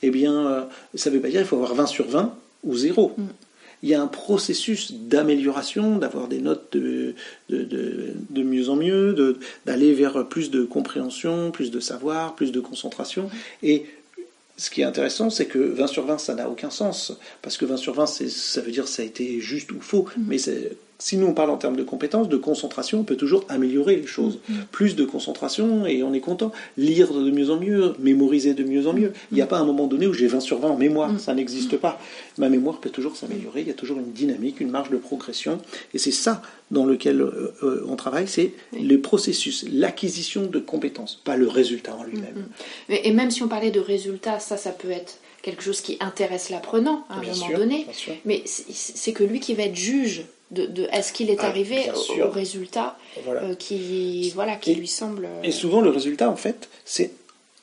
Eh 0.01 0.09
bien, 0.09 0.47
euh, 0.47 0.61
ça 0.93 1.09
ne 1.09 1.15
veut 1.15 1.21
pas 1.21 1.29
dire 1.29 1.39
qu'il 1.39 1.47
faut 1.47 1.57
avoir 1.57 1.75
20 1.75 1.85
sur 1.87 2.07
20 2.07 2.33
ou 2.63 2.75
0. 2.75 3.15
Il 3.83 3.89
y 3.89 3.93
a 3.93 4.01
un 4.01 4.07
processus 4.07 4.93
d'amélioration, 4.93 5.97
d'avoir 5.97 6.27
des 6.27 6.39
notes 6.39 6.67
de, 6.71 7.13
de, 7.49 7.63
de- 7.63 8.13
de 8.29 8.43
mieux 8.43 8.69
en 8.69 8.75
mieux, 8.75 9.37
d'aller 9.65 9.93
vers 9.93 10.27
plus 10.27 10.49
de 10.51 10.63
compréhension, 10.63 11.51
plus 11.51 11.71
de 11.71 11.79
savoir, 11.79 12.35
plus 12.35 12.51
de 12.51 12.59
concentration. 12.59 13.29
Et 13.63 13.85
ce 14.57 14.69
qui 14.69 14.81
est 14.81 14.85
intéressant, 14.85 15.29
c'est 15.29 15.45
que 15.47 15.59
20 15.59 15.87
sur 15.87 16.05
20, 16.05 16.17
ça 16.17 16.33
n'a 16.33 16.49
aucun 16.49 16.69
sens. 16.69 17.13
Parce 17.41 17.57
que 17.57 17.65
20 17.65 17.77
sur 17.77 17.93
20, 17.93 18.05
c'est- 18.05 18.29
ça 18.29 18.61
veut 18.61 18.71
dire 18.71 18.85
que 18.85 18.89
ça 18.89 19.01
a 19.01 19.05
été 19.05 19.39
juste 19.41 19.71
ou 19.71 19.81
faux. 19.81 20.07
Mais 20.17 20.37
c'est- 20.37 20.77
si 20.97 21.17
nous 21.17 21.27
on 21.27 21.33
parle 21.33 21.49
en 21.49 21.57
termes 21.57 21.75
de 21.75 21.83
compétences, 21.83 22.29
de 22.29 22.37
concentration, 22.37 22.99
on 22.99 23.03
peut 23.03 23.17
toujours 23.17 23.43
améliorer 23.49 23.95
les 23.97 24.07
choses. 24.07 24.39
Plus 24.71 24.95
de 24.95 25.03
concentration 25.05 25.85
et 25.85 26.03
on 26.03 26.13
est 26.13 26.19
content. 26.21 26.51
Lire 26.77 27.13
de 27.13 27.29
mieux 27.31 27.49
en 27.49 27.59
mieux, 27.59 27.93
mémoriser 27.99 28.53
de 28.53 28.63
mieux 28.63 28.87
en 28.87 28.93
mieux. 28.93 29.11
Il 29.31 29.35
n'y 29.35 29.41
a 29.41 29.47
pas 29.47 29.57
un 29.59 29.65
moment 29.65 29.87
donné 29.87 30.07
où 30.07 30.13
j'ai 30.13 30.27
20 30.27 30.39
sur 30.39 30.59
20 30.59 30.69
en 30.69 30.77
mémoire. 30.77 31.19
Ça 31.19 31.33
n'existe 31.33 31.77
pas. 31.77 31.99
Ma 32.37 32.49
mémoire 32.49 32.79
peut 32.79 32.89
toujours 32.89 33.15
s'améliorer. 33.17 33.61
Il 33.61 33.67
y 33.67 33.71
a 33.71 33.75
toujours 33.75 33.97
une 33.99 34.11
dynamique, 34.11 34.59
une 34.61 34.71
marge 34.71 34.89
de 34.89 34.97
progression. 34.97 35.59
Et 35.93 35.97
c'est 35.97 36.11
ça 36.11 36.41
dans 36.71 36.85
lequel 36.85 37.21
euh, 37.21 37.53
euh, 37.63 37.85
on 37.87 37.95
travaille, 37.95 38.27
c'est 38.27 38.51
le 38.73 38.97
processus, 38.99 39.65
l'acquisition 39.71 40.47
de 40.47 40.59
compétences, 40.59 41.21
pas 41.23 41.35
le 41.37 41.47
résultat 41.47 41.95
en 41.95 42.03
lui-même. 42.03 42.45
Mais- 42.89 43.01
Et 43.03 43.11
même 43.11 43.29
si 43.31 43.43
on 43.43 43.47
parlait 43.47 43.69
de 43.71 43.79
résultats, 43.79 44.39
ça, 44.39 44.57
ça 44.57 44.71
peut 44.71 44.89
être 44.89 45.19
quelque 45.43 45.61
chose 45.61 45.81
qui 45.81 45.97
intéresse 45.99 46.49
l'apprenant 46.49 47.05
à 47.09 47.17
un 47.17 47.19
Bien 47.19 47.33
moment 47.33 47.47
sûr, 47.47 47.57
donné. 47.59 47.85
Mais 48.25 48.41
c'est 48.45 49.13
que 49.13 49.23
lui 49.23 49.39
qui 49.39 49.53
va 49.53 49.63
être 49.63 49.75
juge 49.75 50.23
de, 50.51 50.65
de 50.65 50.83
est-ce 50.91 51.11
qu'il 51.13 51.29
est 51.29 51.37
Ah, 51.39 51.47
arrivé 51.47 51.85
au, 52.23 52.29
résultat 52.29 52.97
Voilà. 53.23 53.43
euh, 53.43 53.55
qui, 53.55 54.29
voilà, 54.31 54.55
qui 54.55 54.71
Et- 54.71 54.75
lui 54.75 54.87
semble. 54.87 55.25
euh, 55.25 55.41
Et 55.43 55.51
souvent, 55.51 55.81
le 55.81 55.89
résultat, 55.89 56.29
en 56.29 56.35
fait, 56.35 56.69
c'est 56.85 57.11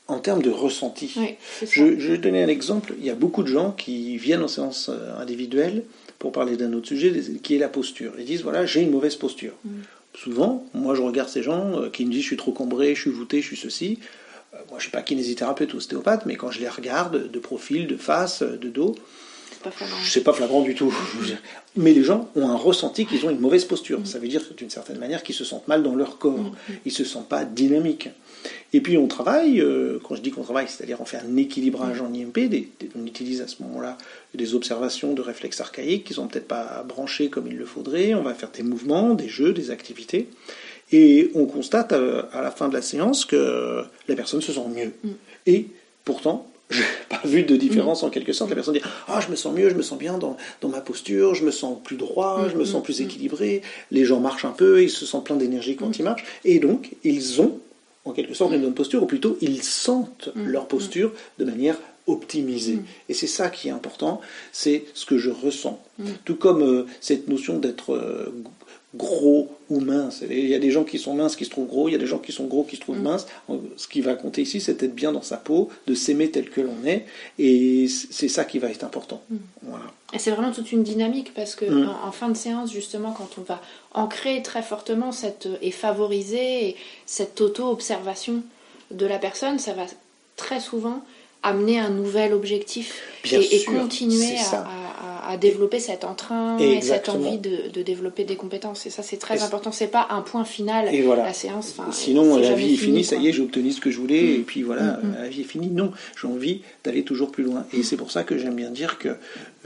en 0.09 0.19
termes 0.19 0.43
de 0.43 0.51
ressenti. 0.51 1.13
Oui. 1.17 1.35
Je, 1.63 1.99
je 1.99 2.13
vais 2.13 2.19
donner 2.19 2.43
un 2.43 2.49
exemple. 2.49 2.95
Il 2.99 3.05
y 3.05 3.11
a 3.11 3.15
beaucoup 3.15 3.43
de 3.43 3.49
gens 3.49 3.71
qui 3.73 4.17
viennent 4.19 4.43
en 4.43 4.49
séance 4.49 4.91
euh, 4.93 5.17
individuelle 5.21 5.85
pour 6.19 6.33
parler 6.33 6.57
d'un 6.57 6.73
autre 6.73 6.89
sujet, 6.89 7.13
qui 7.43 7.55
est 7.55 7.59
la 7.59 7.69
posture. 7.69 8.13
Ils 8.19 8.25
disent, 8.25 8.43
voilà, 8.43 8.67
j'ai 8.67 8.81
une 8.83 8.91
mauvaise 8.91 9.17
posture. 9.17 9.53
Mm. 9.65 9.71
Souvent, 10.15 10.65
moi, 10.75 10.95
je 10.95 11.03
regarde 11.03 11.29
ces 11.31 11.43
gens 11.43 11.89
qui 11.93 12.05
me 12.05 12.11
disent, 12.13 12.23
je 12.23 12.27
suis 12.27 12.37
trop 12.37 12.53
cambré, 12.53 12.95
je 12.95 13.01
suis 13.01 13.11
voûté, 13.11 13.41
je 13.41 13.47
suis 13.47 13.57
ceci. 13.57 13.99
Moi, 14.69 14.79
je 14.79 14.83
suis 14.83 14.91
pas 14.93 15.01
kinésithérapeute 15.03 15.73
ou 15.73 15.79
ostéopathe, 15.79 16.27
mais 16.27 16.37
quand 16.37 16.51
je 16.51 16.61
les 16.61 16.69
regarde 16.69 17.31
de 17.31 17.39
profil, 17.39 17.87
de 17.87 17.97
face, 17.97 18.43
de 18.43 18.69
dos, 18.69 18.95
C'est 19.63 19.71
pas 19.71 19.71
flagrant. 19.71 19.97
c'est 20.05 20.21
pas 20.25 20.33
flagrant 20.33 20.63
du 20.63 20.75
tout. 20.75 20.93
Mais 21.77 21.93
les 21.93 22.03
gens 22.03 22.29
ont 22.37 22.49
un 22.49 22.57
ressenti 22.57 23.07
qu'ils 23.07 23.25
ont 23.27 23.31
une 23.31 23.39
mauvaise 23.41 23.65
posture. 23.65 24.01
Mm. 24.01 24.07
Ça 24.07 24.19
veut 24.19 24.29
dire 24.29 24.43
d'une 24.57 24.71
certaine 24.71 24.99
manière 24.99 25.23
qu'ils 25.23 25.35
se 25.35 25.45
sentent 25.45 25.69
mal 25.69 25.83
dans 25.83 25.95
leur 25.95 26.19
corps. 26.19 26.53
Ils 26.85 26.93
se 26.93 27.05
sentent 27.05 27.29
pas 27.29 27.45
dynamiques. 27.45 28.11
Et 28.73 28.81
puis 28.81 28.99
on 28.99 29.07
travaille, 29.07 29.61
euh, 29.61 30.01
quand 30.03 30.17
je 30.17 30.21
dis 30.21 30.33
qu'on 30.33 30.43
travaille, 30.43 30.67
c'est-à-dire 30.69 31.01
on 31.01 31.05
fait 31.05 31.19
un 31.19 31.37
équilibrage 31.37 32.01
en 32.01 32.13
IMP, 32.13 32.49
des- 32.49 32.49
des- 32.81 32.91
on 33.01 33.07
utilise 33.07 33.41
à 33.41 33.47
ce 33.47 33.63
moment-là 33.63 33.97
des 34.35 34.55
observations 34.57 35.13
de 35.15 35.23
réflexes 35.23 35.61
archaïques 35.61 36.05
qui 36.05 36.15
sont 36.15 36.27
peut-être 36.27 36.49
pas 36.49 36.85
branchés 36.87 37.29
comme 37.29 37.47
il 37.47 37.57
le 37.57 37.65
faudrait, 37.67 38.15
on 38.15 38.23
va 38.23 38.35
faire 38.35 38.51
des 38.51 38.65
mouvements, 38.65 39.15
des 39.15 39.29
jeux, 39.29 39.53
des 39.53 39.71
activités, 39.71 40.29
et 40.91 41.31
on 41.35 41.47
constate 41.47 41.93
euh, 41.93 42.23
à 42.33 42.43
la 42.43 42.51
fin 42.51 42.69
de 42.69 42.75
la 42.75 42.83
séance 42.83 43.25
que 43.25 43.85
la 44.09 44.17
personne 44.17 44.41
se 44.43 44.53
sent 44.53 44.69
mieux. 44.75 44.93
Et 45.47 45.67
pourtant, 46.05 46.51
je 46.77 46.81
n'ai 46.81 46.87
pas 47.09 47.21
vu 47.25 47.43
de 47.43 47.57
différence 47.57 48.03
en 48.03 48.11
quelque 48.11 48.33
sorte. 48.33 48.51
La 48.51 48.57
personne 48.57 48.75
dit 48.75 48.83
Ah, 49.09 49.21
je 49.21 49.31
me 49.31 49.37
sens 49.37 49.55
mieux, 49.55 49.69
je 49.69 49.75
me 49.75 49.83
sens 49.83 49.99
bien 49.99 50.19
dans, 50.19 50.37
dans 50.61 50.69
ma 50.69 50.81
posture, 50.81 51.35
je 51.35 51.45
me 51.45 51.51
sens 51.51 51.79
plus 51.83 51.97
droit, 51.97 52.49
je 52.51 52.57
me 52.57 52.65
sens 52.65 52.83
plus 52.83 53.01
équilibré. 53.01 53.63
Les 53.91 54.05
gens 54.05 54.21
marchent 54.21 54.45
un 54.45 54.51
peu, 54.51 54.83
ils 54.83 54.91
se 54.91 55.07
sentent 55.07 55.25
plein 55.25 55.37
d'énergie 55.37 55.77
quand 55.77 55.99
ils 55.99 56.03
marchent. 56.03 56.25
Et 56.45 56.59
donc, 56.59 56.93
ils 57.05 57.41
ont 57.41 57.59
en 58.05 58.13
quelque 58.13 58.35
sorte 58.35 58.53
une 58.53 58.63
bonne 58.63 58.75
posture, 58.75 59.03
ou 59.03 59.07
plutôt, 59.07 59.39
ils 59.41 59.63
sentent 59.63 60.31
leur 60.35 60.67
posture 60.67 61.13
de 61.39 61.45
manière 61.45 61.77
optimisée. 62.07 62.81
Et 63.09 63.15
c'est 63.15 63.27
ça 63.27 63.49
qui 63.49 63.69
est 63.69 63.71
important, 63.71 64.21
c'est 64.53 64.85
ce 64.95 65.07
que 65.07 65.19
je 65.19 65.31
ressens. 65.31 65.81
Tout 66.25 66.35
comme 66.35 66.63
euh, 66.63 66.87
cette 67.01 67.29
notion 67.29 67.59
d'être 67.59 67.95
euh, 67.95 68.35
gros 68.95 69.49
ou 69.71 69.81
mince. 69.81 70.23
Il 70.29 70.49
y 70.49 70.55
a 70.55 70.59
des 70.59 70.71
gens 70.71 70.85
qui 70.85 70.99
sont 70.99 71.15
minces 71.15 71.35
qui 71.37 71.45
se 71.45 71.51
trouvent 71.51 71.67
gros, 71.67 71.89
il 71.89 71.93
y 71.93 71.95
a 71.95 71.99
des 71.99 72.07
gens 72.07 72.19
qui 72.19 72.31
sont 72.33 72.45
gros 72.45 72.63
qui 72.63 72.77
se 72.77 72.83
trouvent 72.83 73.01
minces. 73.01 73.27
Ce 73.77 73.89
qui 73.89 74.01
va 74.03 74.15
compter 74.15 74.43
ici, 74.43 74.61
c'est 74.61 74.79
d'être 74.81 74.95
bien 74.95 75.13
dans 75.13 75.23
sa 75.23 75.39
peau, 75.39 75.71
de 75.87 75.95
s'aimer 75.95 76.31
tel 76.31 76.51
que 76.51 76.61
l'on 76.61 76.85
est, 76.85 77.07
et 77.39 77.89
c'est 77.89 78.29
ça 78.29 78.45
qui 78.45 78.59
va 78.59 78.69
être 78.71 78.85
important. 78.85 79.23
Voilà. 79.63 79.87
Et 80.13 80.19
c'est 80.19 80.31
vraiment 80.31 80.53
toute 80.53 80.73
une 80.73 80.83
dynamique 80.83 81.33
parce 81.35 81.55
que 81.55 81.65
Mm. 81.65 81.89
en, 81.89 82.09
en 82.09 82.13
fin 82.13 82.29
de 82.29 82.37
séance, 82.37 82.71
justement, 82.71 83.13
quand 83.13 83.31
on 83.39 83.43
va 83.43 83.63
ancrer 83.95 84.43
très 84.43 84.63
fortement 84.63 85.11
cette, 85.11 85.49
et 85.63 85.71
favoriser 85.71 86.77
cette 87.07 87.41
auto-observation 87.41 88.43
de 88.91 89.07
la 89.07 89.19
personne, 89.19 89.59
ça 89.59 89.73
va 89.73 89.87
très 90.37 90.61
souvent 90.61 91.03
amener 91.43 91.79
un 91.79 91.89
nouvel 91.91 92.35
objectif 92.35 93.01
Bien 93.25 93.41
et, 93.41 93.57
et 93.57 93.65
continuer 93.65 94.37
à. 94.53 94.67
À- 95.27 95.37
développer 95.37 95.79
cet 95.81 96.05
entrain 96.05 96.59
et 96.59 96.81
cette 96.81 97.09
envie 97.09 97.39
de, 97.39 97.69
de 97.73 97.83
développer 97.83 98.25
des 98.25 98.37
compétences. 98.37 98.87
Et 98.87 98.91
ça, 98.91 99.03
c'est 99.03 99.17
très 99.17 99.39
Et 99.39 99.43
important. 99.43 99.73
C'est 99.73 99.87
pas 99.89 100.07
un 100.11 100.21
point 100.23 100.45
final, 100.45 100.95
Et 100.95 101.03
voilà. 101.03 101.25
la 101.25 101.33
séance. 101.33 101.75
enfin, 101.79 101.91
Sinon, 101.93 102.37
la 102.37 102.53
vie 102.55 102.65
est 102.75 102.77
fini, 102.77 102.77
finie, 102.79 103.05
ça 103.05 103.17
y 103.17 103.29
est, 103.29 103.33
j'ai 103.33 103.43
obtenu 103.43 103.71
ce 103.73 103.81
que 103.81 103.91
je 103.91 103.99
voulais, 103.99 104.23
Mm. 104.23 104.35
et 104.41 104.45
puis 104.47 104.63
voilà, 104.63 105.01
la 105.21 105.29
vie 105.29 105.41
est 105.41 105.45
finie. 105.45 105.69
Non, 105.69 105.93
j'ai 106.21 106.29
envie 106.29 106.63
d'aller 106.85 107.03
toujours 107.05 107.31
plus 107.31 107.45
loin. 107.45 107.65
Et 107.73 107.83
c'est 107.83 107.97
pour 107.97 108.11
ça 108.11 108.23
que 108.25 108.39
j'aime 108.39 108.55
bien 108.57 108.71
dire 108.71 108.99
que 108.99 109.17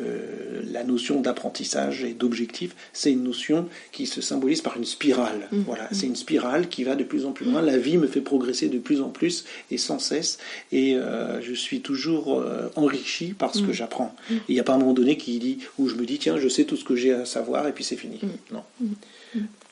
euh, 0.01 0.63
la 0.71 0.85
notion 0.85 1.21
d'apprentissage 1.21 2.05
et 2.05 2.13
d'objectif, 2.13 2.75
c'est 2.93 3.13
une 3.13 3.25
notion 3.25 3.69
qui 3.93 4.07
se 4.07 4.21
symbolise 4.21 4.61
par 4.61 4.77
une 4.77 4.85
spirale. 4.85 5.49
Mm. 5.51 5.61
Voilà, 5.67 5.89
c'est 5.93 6.07
une 6.07 6.17
spirale 6.17 6.69
qui 6.69 6.85
va 6.85 6.95
de 6.95 7.05
plus 7.05 7.25
en 7.27 7.33
plus 7.33 7.47
loin. 7.47 7.63
La 7.63 7.79
vie 7.79 7.97
me 7.97 8.07
fait 8.07 8.21
progresser 8.21 8.69
de 8.69 8.79
plus 8.79 9.01
en 9.01 9.09
plus 9.09 9.45
et 9.71 9.79
sans 9.79 9.99
cesse, 9.99 10.39
et 10.73 10.95
euh, 10.97 11.41
je 11.41 11.55
suis 11.55 11.81
toujours 11.81 12.39
euh, 12.41 12.69
enrichi 12.77 13.33
par 13.33 13.51
Mm. 13.51 13.59
ce 13.59 13.63
que 13.63 13.73
j'apprends. 13.73 14.15
Il 14.49 14.55
n'y 14.55 14.61
a 14.61 14.65
pas 14.65 14.75
un 14.75 14.79
moment 14.79 14.93
donné 14.93 15.17
qui 15.17 15.39
dit, 15.39 15.59
où 15.79 15.89
je 15.89 15.95
me 15.95 16.05
dis, 16.05 16.19
tiens, 16.19 16.37
je 16.39 16.49
sais 16.49 16.65
tout 16.65 16.77
ce 16.77 16.85
que 16.85 16.97
j'ai 16.97 17.13
à 17.13 17.25
savoir, 17.25 17.67
et 17.69 17.73
puis 17.73 17.85
c'est 17.85 17.97
fini. 17.97 18.19
Mm. 18.23 18.55
Non. 18.55 18.63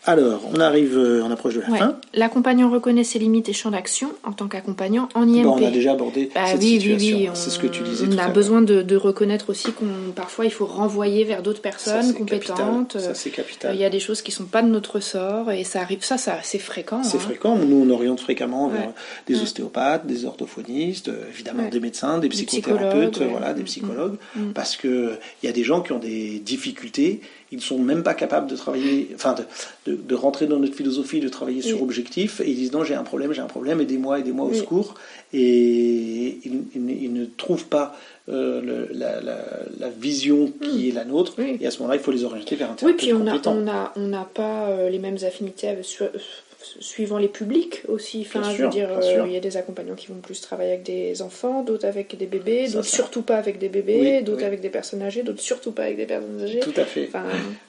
Alors, 0.07 0.40
on 0.55 0.61
arrive, 0.61 0.98
euh, 0.98 1.22
on 1.24 1.30
approche 1.30 1.55
de 1.55 1.61
la 1.62 1.70
Ouais. 1.70 1.78
fin. 1.78 1.96
L'accompagnant 2.12 2.68
reconnaît 2.70 3.05
ses 3.05 3.18
limites 3.18 3.48
et 3.48 3.55
champs 3.55 3.70
d'action 3.70 4.11
en 4.22 4.32
tant 4.32 4.48
qu'accompagnant 4.48 5.09
en 5.14 5.26
IMP. 5.26 5.44
Bon, 5.44 5.57
on 5.59 5.66
a 5.66 5.70
déjà 5.70 5.92
abordé 5.92 6.30
Bah 6.34 6.42
cette 6.46 6.61
oui, 6.61 6.72
situation. 6.72 7.16
oui, 7.18 7.28
C'est 7.32 7.48
ce 7.48 7.59
que 7.59 7.66
tu 7.66 7.82
disais 7.82 8.05
On 8.07 8.11
tout 8.11 8.18
a 8.20 8.28
besoin 8.28 8.61
de, 8.61 8.82
de 8.82 8.96
reconnaître 8.96 9.48
aussi 9.48 9.72
qu'on 9.72 10.12
parfois 10.14 10.44
il 10.44 10.50
faut 10.50 10.66
renvoyer 10.66 11.24
vers 11.24 11.42
d'autres 11.42 11.57
Ça, 11.59 11.62
personnes 11.62 12.02
c'est 12.02 12.14
compétentes. 12.18 12.88
capital. 12.92 13.00
Ça, 13.00 13.14
c'est 13.14 13.30
Il 13.30 13.32
capital. 13.32 13.76
y 13.76 13.84
a 13.84 13.88
des 13.88 13.98
choses 14.00 14.20
qui 14.20 14.30
sont 14.30 14.44
pas 14.44 14.61
de 14.61 14.68
notre 14.68 15.00
sort 15.00 15.50
et 15.50 15.64
ça 15.64 15.80
arrive. 15.80 16.05
Ça, 16.05 16.18
ça 16.18 16.36
c'est 16.42 16.59
fréquent. 16.59 17.02
C'est 17.02 17.16
hein. 17.16 17.20
fréquent. 17.20 17.57
Nous, 17.57 17.86
on 17.86 17.88
oriente 17.90 18.20
fréquemment 18.20 18.68
vers 18.68 18.92
des 19.26 19.36
Ouais. 19.36 19.42
ostéopathes, 19.42 20.07
des 20.07 20.26
orthophonistes, 20.26 21.09
euh, 21.09 21.24
évidemment 21.32 21.62
Ouais. 21.62 21.70
des 21.70 21.80
médecins, 21.80 22.18
des 22.18 22.28
Des 22.28 22.44
psychothérapeutes, 22.44 23.12
psychologues, 23.12 23.32
ouais. 23.32 23.38
voilà, 23.38 23.55
des 23.55 23.62
Mm, 23.62 23.64
psychologues, 23.64 24.16
mm, 24.36 24.42
mm. 24.48 24.52
parce 24.52 24.76
que 24.76 25.12
il 25.42 25.46
y 25.46 25.48
a 25.48 25.52
des 25.52 25.64
gens 25.64 25.80
qui 25.80 25.92
ont 25.92 25.98
des 25.98 26.40
difficultés. 26.40 27.22
Ils 27.55 27.59
ne 27.59 27.62
sont 27.62 27.78
même 27.78 28.02
pas 28.02 28.14
capables 28.14 28.48
de 28.50 28.57
travailler, 28.57 29.11
enfin, 29.14 29.36
de, 29.86 29.92
de, 29.92 29.96
de 29.96 30.14
rentrer 30.16 30.46
dans 30.48 30.59
notre 30.59 30.74
philosophie, 30.74 31.20
de 31.20 31.28
travailler 31.28 31.62
sur 31.62 31.76
Oui. 31.76 31.82
objectif, 31.84 32.40
et 32.40 32.50
ils 32.50 32.57
disent 32.57 32.72
non, 32.72 32.82
j'ai 32.82 32.96
un 32.96 33.05
problème, 33.05 33.32
j'ai 33.32 33.42
un 33.42 33.46
problème, 33.46 33.80
aidez-moi, 33.80 34.18
aidez-moi 34.18 34.46
au 34.46 34.50
Oui. 34.50 34.59
secours, 34.59 34.94
et 35.32 36.38
ils, 36.44 36.62
ils 36.74 36.84
ne- 36.84 36.92
ils 36.92 37.12
ne 37.12 37.24
trouvent 37.26 37.66
pas 37.66 37.96
euh, 38.28 38.61
le- 38.62 38.88
la, 38.98 39.20
la- 39.20 39.44
la 39.78 39.88
vision 39.90 40.50
qui 40.62 40.88
est 40.88 40.92
la 40.92 41.05
nôtre. 41.05 41.34
Oui. 41.38 41.59
et 41.61 41.66
à 41.66 41.70
ce 41.70 41.78
moment-là, 41.78 41.96
il 41.96 42.02
faut 42.02 42.11
les 42.11 42.24
orienter 42.24 42.57
vers 42.57 42.70
un 42.70 42.72
Oui, 42.72 42.96
thérapeute 42.96 42.98
puis 43.02 43.12
on 43.12 43.26
a 43.26 43.30
compétent. 43.32 43.55
on 43.57 43.68
a 43.68 43.92
on 43.96 44.07
n'a 44.09 44.24
pas 44.34 44.68
euh, 44.70 44.88
les 44.90 44.98
mêmes 44.98 45.18
affinités 45.26 45.68
avec- 45.68 45.84
sur- 45.84 46.09
suivant 46.80 47.18
les 47.18 47.28
publics 47.28 47.82
aussi. 47.88 48.22
Enfin, 48.26 48.40
Bien 48.40 48.50
je 48.50 48.56
sûr, 48.56 48.68
dire, 48.70 48.88
euh, 48.90 49.24
il 49.26 49.32
y 49.32 49.36
a 49.36 49.40
des 49.40 49.56
accompagnants 49.56 49.94
qui 49.94 50.06
vont 50.08 50.14
plus 50.20 50.40
travailler 50.40 50.72
avec 50.72 50.82
des 50.84 51.22
enfants, 51.22 51.62
d'autres 51.62 51.86
avec 51.86 52.16
des 52.16 52.26
bébés, 52.26 52.68
d'autres 52.68 52.84
surtout 52.86 53.22
pas 53.22 53.36
avec 53.36 53.58
des 53.58 53.68
bébés, 53.68 53.98
Oui, 54.18 54.22
d'autres 54.24 54.38
oui. 54.38 54.44
avec 54.44 54.60
des 54.60 54.70
personnes 54.70 55.02
âgées, 55.02 55.22
d'autres 55.22 55.40
surtout 55.42 55.72
pas 55.72 55.84
avec 55.84 55.96
des 55.96 56.06
personnes 56.06 56.40
âgées. 56.42 56.60
Tout 56.60 56.72
à 56.76 56.84
fait. 56.84 57.06
Enfin, 57.08 57.24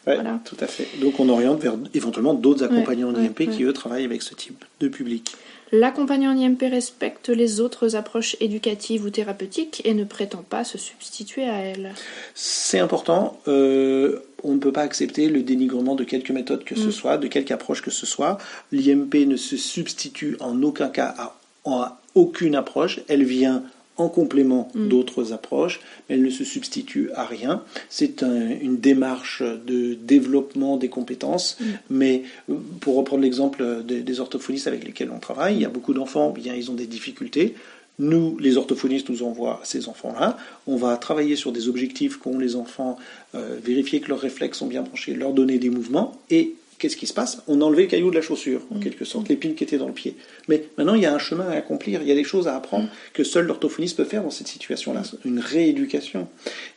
Ouais, 0.07 0.15
voilà. 0.15 0.39
Tout 0.45 0.57
à 0.59 0.67
fait. 0.67 0.87
Donc 1.01 1.19
on 1.19 1.29
oriente 1.29 1.61
vers 1.61 1.75
éventuellement 1.93 2.33
d'autres 2.33 2.63
accompagnants 2.63 3.13
ouais, 3.13 3.27
d'IMP 3.27 3.49
qui 3.51 3.63
eux 3.63 3.73
travaillent 3.73 4.05
avec 4.05 4.21
ce 4.21 4.33
type 4.35 4.63
de 4.79 4.87
public. 4.87 5.35
L'accompagnant 5.72 6.32
en 6.32 6.38
IMP 6.38 6.61
respecte 6.70 7.30
les 7.30 7.59
autres 7.59 7.95
approches 7.95 8.36
éducatives 8.39 9.03
ou 9.03 9.09
thérapeutiques 9.09 9.82
et 9.84 9.93
ne 9.93 10.03
prétend 10.03 10.43
pas 10.47 10.63
se 10.63 10.78
substituer 10.78 11.43
à 11.49 11.57
elles. 11.57 11.93
C'est 12.34 12.80
important. 12.80 13.39
euh, 13.47 14.20
on 14.43 14.53
ne 14.53 14.59
peut 14.59 14.72
pas 14.72 14.84
accepter 14.84 15.28
le 15.28 15.41
dénigrement 15.41 15.95
de 15.95 16.03
quelque 16.03 16.32
méthode 16.32 16.63
que 16.63 16.76
ce 16.76 16.88
Mm. 16.88 16.91
soit, 16.91 17.18
de 17.18 17.28
quelque 17.28 17.51
approche 17.51 17.82
que 17.82 17.89
ce 17.89 18.05
soit. 18.05 18.38
L'IMP 18.72 19.26
ne 19.26 19.38
se 19.38 19.57
substitue 19.57 20.38
en 20.39 20.61
aucun 20.61 20.89
cas 20.89 21.16
à, 21.18 21.36
à 21.66 21.99
aucune 22.13 22.55
approche. 22.55 22.99
Elle 23.07 23.24
vient 23.24 23.63
en 23.97 24.09
complément 24.09 24.69
Mm. 24.75 24.87
d'autres 24.89 25.31
approches, 25.33 25.79
mais 26.09 26.15
elle 26.15 26.23
ne 26.23 26.29
se 26.29 26.43
substitue 26.43 27.09
à 27.15 27.25
rien. 27.25 27.63
C'est 27.89 28.23
un- 28.23 28.49
une 28.61 28.77
démarche 28.77 29.41
de 29.41 29.93
développement 29.93 30.77
des 30.77 30.89
compétences, 30.89 31.57
Mm. 31.59 31.63
mais 31.89 32.23
euh, 32.49 32.55
pour 32.81 32.95
reprendre 32.95 33.23
l'exemple 33.23 33.83
des, 33.83 34.01
des 34.01 34.19
orthophonistes 34.19 34.67
avec 34.67 34.83
lesquels 34.85 35.11
on 35.11 35.19
travaille, 35.19 35.55
il 35.55 35.61
y 35.61 35.65
a 35.65 35.69
beaucoup 35.69 35.93
d'enfants, 35.93 36.31
bien 36.31 36.53
ils 36.55 36.69
ont 36.71 36.75
des 36.75 36.87
difficultés. 36.87 37.55
Nous, 37.97 38.37
les 38.39 38.57
orthophonistes, 38.57 39.09
nous 39.09 39.23
envoient 39.23 39.61
ces 39.63 39.87
enfants-là. 39.87 40.35
On 40.67 40.75
va 40.75 40.97
travailler 40.97 41.37
sur 41.37 41.53
des 41.53 41.69
objectifs 41.69 42.17
qu'ont 42.17 42.37
les 42.37 42.57
enfants, 42.57 42.97
euh, 43.35 43.55
vérifier 43.63 44.01
que 44.01 44.09
leurs 44.09 44.19
réflexes 44.19 44.57
sont 44.57 44.67
bien 44.67 44.81
branchés, 44.81 45.13
leur 45.13 45.31
donner 45.31 45.59
des 45.59 45.69
mouvements. 45.69 46.19
Et 46.29 46.55
qu'est-ce 46.78 46.97
qui 46.97 47.07
se 47.07 47.13
passe 47.13 47.41
On 47.47 47.61
a 47.61 47.63
enlevé 47.65 47.84
le 47.84 47.89
caillou 47.89 48.09
de 48.09 48.15
la 48.15 48.21
chaussure, 48.21 48.61
en 48.73 48.80
quelque 48.80 49.05
sorte, 49.05 49.30
l'épine 49.30 49.55
qui 49.55 49.63
était 49.63 49.78
dans 49.78 49.88
le 49.88 49.93
pied. 49.93 50.15
Mais 50.47 50.65
maintenant, 50.78 50.95
il 50.95 51.01
y 51.01 51.05
a 51.05 51.13
un 51.13 51.19
chemin 51.19 51.47
à 51.49 51.53
accomplir, 51.55 52.01
il 52.01 52.07
y 52.07 52.11
a 52.11 52.15
des 52.15 52.23
choses 52.23 52.47
à 52.47 52.55
apprendre 52.55 52.89
que 53.13 53.23
seul 53.23 53.45
l'orthophoniste 53.45 53.97
peut 53.97 54.03
faire 54.05 54.23
dans 54.23 54.30
cette 54.32 54.47
situation-là, 54.47 55.03
une 55.23 55.39
rééducation. 55.39 56.28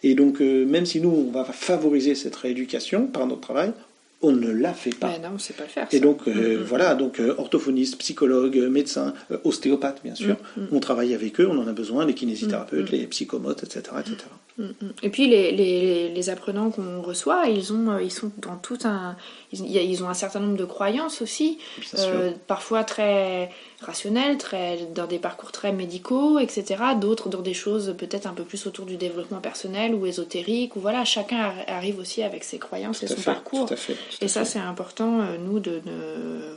Et 0.03 0.15
donc, 0.15 0.41
euh, 0.41 0.65
même 0.65 0.87
si 0.87 1.01
nous, 1.01 1.11
on 1.11 1.31
va 1.31 1.45
favoriser 1.45 2.15
cette 2.15 2.37
rééducation 2.37 3.07
par 3.07 3.27
notre 3.27 3.41
travail, 3.41 3.73
on 4.21 4.33
ne 4.33 4.51
la 4.51 4.75
fait 4.75 4.95
pas. 4.95 5.09
Ben 5.09 5.23
non, 5.23 5.29
on 5.31 5.35
ne 5.35 5.39
sait 5.39 5.53
pas 5.53 5.63
le 5.63 5.69
faire. 5.69 5.87
Et 5.93 6.01
donc, 6.01 6.27
euh, 6.27 6.59
Mm, 6.59 6.61
mm. 6.61 6.65
voilà, 6.65 6.95
donc 6.97 7.21
euh, 7.21 7.35
orthophoniste, 7.39 7.97
psychologue, 7.99 8.59
euh, 8.59 8.69
médecin, 8.69 9.15
ostéopathe, 9.45 10.01
bien 10.03 10.17
sûr. 10.17 10.37
Mm, 10.57 10.63
mm. 10.63 10.69
On 10.73 10.81
travaille 10.81 11.15
avec 11.15 11.41
eux, 11.41 11.49
on 11.49 11.57
en 11.59 11.69
a 11.69 11.73
besoin, 11.73 12.05
les 12.05 12.15
kinésithérapeutes, 12.15 12.91
Mm, 12.91 12.97
mm. 12.97 12.99
les 12.99 13.07
psychomotes, 13.07 13.63
etc. 13.63 13.83
etc. 14.01 14.17
Mm, 14.59 14.65
mm. 14.65 14.73
Et 15.05 15.11
puis 15.11 15.29
les, 15.29 15.53
les, 15.53 16.09
les 16.09 16.31
apprenants 16.31 16.71
qu'on 16.71 17.01
reçoit, 17.01 17.47
ils, 17.49 17.73
ont, 17.73 17.97
ils 18.01 18.11
sont 18.11 18.33
dans 18.39 18.57
tout 18.57 18.79
un. 18.85 19.17
Ils, 19.51 20.03
ont 20.05 20.09
un 20.11 20.15
certain 20.15 20.41
nombre 20.41 20.59
de 20.59 20.65
croyances 20.67 21.23
aussi, 21.23 21.59
euh, 21.99 22.33
parfois 22.47 22.85
très 22.85 23.49
rationnelles, 23.81 24.37
très, 24.37 24.77
dans 24.95 25.07
des 25.07 25.19
parcours 25.19 25.53
très 25.53 25.73
médicaux, 25.73 26.39
etc. 26.39 26.65
D'autres 27.01 27.31
dans 27.31 27.41
des 27.41 27.55
choses 27.55 27.95
peut-être 27.97 28.27
un 28.27 28.35
peu 28.35 28.43
plus 28.45 28.67
autour 28.67 28.85
du 28.85 28.97
développement 28.99 29.41
personnel 29.41 29.95
ou 29.95 30.05
ésotérique, 30.05 30.77
ou 30.77 30.81
voilà, 30.81 31.07
chacun 31.07 31.39
ar- 31.39 31.55
arrive 31.67 31.99
aussi 31.99 32.23
avec 32.23 32.45
ses 32.45 32.59
croyances 32.59 32.99
Tout 32.99 33.07
et 33.07 33.09
son 33.09 33.17
fait, 33.17 33.25
parcours. 33.25 33.69
tout 33.69 33.75
à 33.75 33.77
fait, 33.79 33.95
tout 33.95 34.17
à 34.21 34.25
Et 34.25 34.29
ça, 34.29 34.45
c'est 34.45 34.59
important, 34.59 35.21
euh, 35.23 35.39
nous, 35.39 35.61
de, 35.61 35.81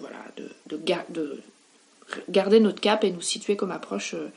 voilà, 0.02 0.18
de, 0.36 0.50
de, 0.68 0.78
gar- 0.84 1.06
de 1.10 1.40
garder 2.30 2.60
notre 2.60 2.82
cap 2.82 3.06
et 3.06 3.12
nous 3.12 3.22
situer 3.22 3.56
comme 3.56 3.72
approche 3.72 4.16
euh, 4.16 4.28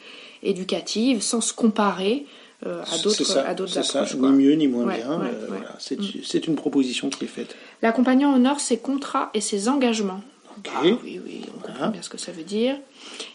éducative 0.45 1.23
sans 1.23 1.41
se 1.41 1.53
comparer 1.53 2.25
à 2.67 2.85
C'est 2.87 3.03
d'autres 3.03 3.25
ça, 3.25 3.47
à 3.49 3.55
d'autres 3.55 3.73
c'est 3.73 3.83
ça, 3.83 4.01
approches. 4.01 4.17
quoi. 4.19 4.31
ni 4.31 4.37
mieux 4.45 4.53
ni 4.55 4.69
moins 4.69 4.85
Ouais, 4.85 4.97
bien. 4.99 5.11
ouais, 5.19 5.27
euh, 5.27 5.41
ouais. 5.43 5.47
voilà, 5.49 5.75
c'est 5.79 5.99
Mm. 6.01 6.05
c'est 6.25 6.47
une 6.47 6.55
proposition 6.57 7.11
qui 7.11 7.25
est 7.25 7.29
faite. 7.29 7.55
L'accompagnant 7.83 8.35
honore 8.35 8.61
ses 8.61 8.79
contrats 8.79 9.31
et 9.35 9.41
ses 9.41 9.69
engagements. 9.69 10.21
Ok. 10.57 10.71
Ah 10.75 10.81
oui, 10.85 10.97
oui, 11.05 11.21
on 11.49 11.59
Voilà. 11.59 11.67
comprend 11.75 11.89
bien 11.91 12.03
ce 12.03 12.09
que 12.09 12.17
ça 12.19 12.31
veut 12.33 12.45
dire. 12.45 12.77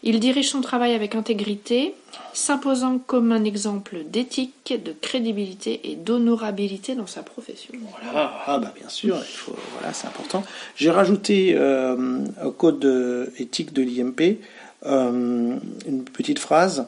Il 0.04 0.20
dirige 0.22 0.50
son 0.50 0.62
travail 0.62 0.94
avec 0.94 1.16
intégrité, 1.16 1.94
s'imposant 2.34 2.98
comme 2.98 3.32
un 3.34 3.44
exemple 3.44 3.98
d'éthique, 4.06 4.74
de 4.84 4.94
crédibilité 5.00 5.82
et 5.92 5.96
d'honorabilité 5.96 6.96
dans 6.96 7.08
sa 7.08 7.22
profession. 7.22 7.74
Voilà, 7.92 8.32
ah, 8.48 8.58
bah 8.60 8.74
bien 8.78 8.88
sûr, 8.90 9.18
il 9.18 9.36
faut, 9.36 9.56
voilà, 9.78 9.94
c'est 9.94 10.08
important. 10.08 10.44
J'ai 10.78 10.92
rajouté 10.92 11.54
euh, 11.56 12.20
au 12.44 12.52
code 12.52 12.84
euh, 12.86 13.28
éthique 13.38 13.74
de 13.74 13.82
l'IMP 13.82 14.40
euh, 14.86 15.58
une 15.88 16.04
petite 16.06 16.40
phrase 16.40 16.88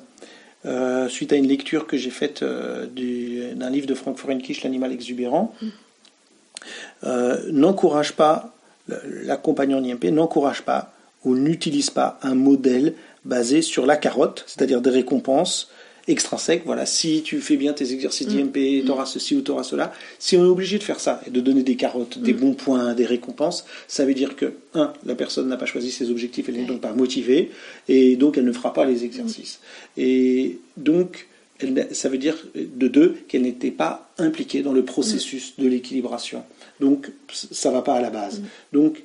euh, 0.65 1.07
suite 1.09 1.33
à 1.33 1.35
une 1.35 1.47
lecture 1.47 1.87
que 1.87 1.97
j'ai 1.97 2.09
faite 2.11 2.43
euh, 2.43 2.85
du- 2.85 3.53
d'un 3.55 3.69
livre 3.69 3.87
de 3.87 3.93
Frank 3.95 4.17
Fahrenkisch, 4.17 4.63
L'animal 4.63 4.91
exubérant. 4.91 5.55
Euh, 7.03 7.39
n'encourage 7.51 8.13
pas, 8.13 8.53
l'accompagnant 9.23 9.79
en 9.79 9.83
IMP 9.83 10.05
n'encourage 10.11 10.61
pas 10.63 10.93
ou 11.23 11.35
n'utilise 11.35 11.89
pas 11.89 12.19
un 12.23 12.35
modèle 12.35 12.93
basé 13.25 13.61
sur 13.61 13.85
la 13.85 13.95
carotte, 13.97 14.43
c'est-à-dire 14.47 14.81
des 14.81 14.89
récompenses 14.89 15.69
extrinsèques. 16.07 16.63
Voilà, 16.65 16.85
si 16.85 17.21
tu 17.23 17.39
fais 17.41 17.57
bien 17.57 17.73
tes 17.73 17.93
exercices 17.93 18.27
d'IMP, 18.27 18.83
tu 18.85 18.89
auras 18.89 19.05
ceci 19.05 19.35
ou 19.35 19.41
tu 19.41 19.51
auras 19.51 19.63
cela. 19.63 19.93
Si 20.19 20.37
on 20.37 20.43
est 20.43 20.47
obligé 20.47 20.77
de 20.77 20.83
faire 20.83 20.99
ça 20.99 21.21
et 21.27 21.29
de 21.29 21.41
donner 21.41 21.63
des 21.63 21.75
carottes, 21.75 22.19
des 22.19 22.33
bons 22.33 22.53
points, 22.53 22.93
des 22.93 23.05
récompenses, 23.05 23.65
ça 23.87 24.05
veut 24.05 24.13
dire 24.13 24.35
que, 24.35 24.53
un, 24.73 24.93
la 25.05 25.15
personne 25.15 25.47
n'a 25.47 25.57
pas 25.57 25.65
choisi 25.65 25.91
ses 25.91 26.09
objectifs, 26.09 26.49
elle 26.49 26.55
n'est 26.55 26.65
donc 26.65 26.81
pas 26.81 26.93
motivée, 26.93 27.51
et 27.87 28.15
donc 28.15 28.37
elle 28.37 28.45
ne 28.45 28.53
fera 28.53 28.73
pas 28.73 28.85
les 28.85 29.03
exercices. 29.03 29.59
Et 29.97 30.59
donc, 30.77 31.27
elle 31.59 31.87
ça 31.91 32.09
veut 32.09 32.17
dire, 32.17 32.37
de 32.55 32.87
deux, 32.87 33.17
qu'elle 33.27 33.43
n'était 33.43 33.71
pas 33.71 34.09
impliquée 34.17 34.61
dans 34.61 34.73
le 34.73 34.83
processus 34.83 35.53
de 35.57 35.67
l'équilibration. 35.67 36.43
Donc, 36.79 37.11
ça 37.31 37.71
va 37.71 37.81
pas 37.81 37.93
à 37.93 38.01
la 38.01 38.09
base. 38.09 38.41
Donc, 38.73 39.03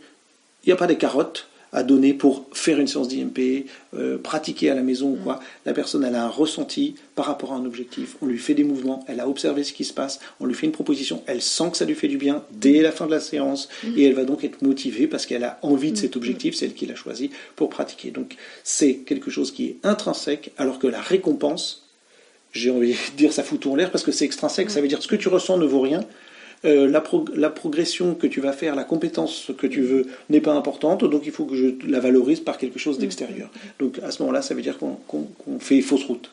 il 0.64 0.68
n'y 0.68 0.72
a 0.72 0.76
pas 0.76 0.86
des 0.86 0.96
carottes 0.96 1.48
à 1.72 1.82
donner 1.82 2.14
pour 2.14 2.46
faire 2.52 2.78
une 2.78 2.86
séance 2.86 3.08
d'IMP, 3.08 3.66
euh, 3.94 4.18
pratiquer 4.18 4.70
à 4.70 4.74
la 4.74 4.82
maison 4.82 5.10
ou 5.10 5.16
quoi. 5.16 5.40
La 5.64 5.72
personne, 5.72 6.04
elle 6.04 6.14
a 6.14 6.24
un 6.24 6.28
ressenti 6.28 6.94
par 7.14 7.26
rapport 7.26 7.52
à 7.52 7.56
un 7.56 7.64
objectif. 7.64 8.16
On 8.22 8.26
lui 8.26 8.38
fait 8.38 8.54
des 8.54 8.64
mouvements, 8.64 9.04
elle 9.08 9.20
a 9.20 9.28
observé 9.28 9.64
ce 9.64 9.72
qui 9.72 9.84
se 9.84 9.92
passe, 9.92 10.20
on 10.40 10.46
lui 10.46 10.54
fait 10.54 10.66
une 10.66 10.72
proposition, 10.72 11.22
elle 11.26 11.42
sent 11.42 11.70
que 11.72 11.76
ça 11.76 11.84
lui 11.84 11.94
fait 11.94 12.08
du 12.08 12.18
bien 12.18 12.44
dès 12.52 12.82
la 12.82 12.92
fin 12.92 13.06
de 13.06 13.10
la 13.10 13.20
séance 13.20 13.68
et 13.96 14.04
elle 14.04 14.14
va 14.14 14.24
donc 14.24 14.44
être 14.44 14.62
motivée 14.62 15.06
parce 15.06 15.26
qu'elle 15.26 15.44
a 15.44 15.58
envie 15.62 15.92
de 15.92 15.96
cet 15.96 16.16
objectif, 16.16 16.54
c'est 16.54 16.66
elle 16.66 16.74
qui 16.74 16.86
l'a 16.86 16.94
choisi 16.94 17.30
pour 17.56 17.68
pratiquer. 17.68 18.10
Donc, 18.10 18.36
c'est 18.64 18.96
quelque 18.96 19.30
chose 19.30 19.52
qui 19.52 19.66
est 19.66 19.76
intrinsèque 19.82 20.52
alors 20.56 20.78
que 20.78 20.86
la 20.86 21.00
récompense, 21.00 21.88
j'ai 22.52 22.70
envie 22.70 22.92
de 22.92 23.16
dire 23.16 23.32
ça 23.32 23.42
fout 23.42 23.60
tout 23.60 23.70
en 23.70 23.76
l'air 23.76 23.90
parce 23.90 24.04
que 24.04 24.12
c'est 24.12 24.24
extrinsèque, 24.24 24.70
ça 24.70 24.80
veut 24.80 24.88
dire 24.88 25.02
ce 25.02 25.08
que 25.08 25.16
tu 25.16 25.28
ressens 25.28 25.58
ne 25.58 25.66
vaut 25.66 25.80
rien. 25.80 26.04
Euh, 26.64 26.88
la, 26.88 27.00
prog- 27.00 27.32
la 27.36 27.50
progression 27.50 28.14
que 28.14 28.26
tu 28.26 28.40
vas 28.40 28.52
faire, 28.52 28.74
la 28.74 28.82
compétence 28.84 29.50
que 29.58 29.66
tu 29.66 29.82
veux 29.82 30.06
n'est 30.30 30.40
pas 30.40 30.52
importante, 30.54 31.04
donc 31.04 31.22
il 31.26 31.30
faut 31.30 31.44
que 31.44 31.54
je 31.54 31.66
la 31.86 32.00
valorise 32.00 32.40
par 32.40 32.56
quelque 32.56 32.78
chose 32.78 32.98
d'extérieur. 32.98 33.50
Donc 33.78 33.98
à 34.02 34.10
ce 34.10 34.22
moment-là, 34.22 34.40
ça 34.42 34.54
veut 34.54 34.62
dire 34.62 34.78
qu'on 34.78 35.28
fait 35.60 35.80
fausse 35.82 36.04
route. 36.04 36.30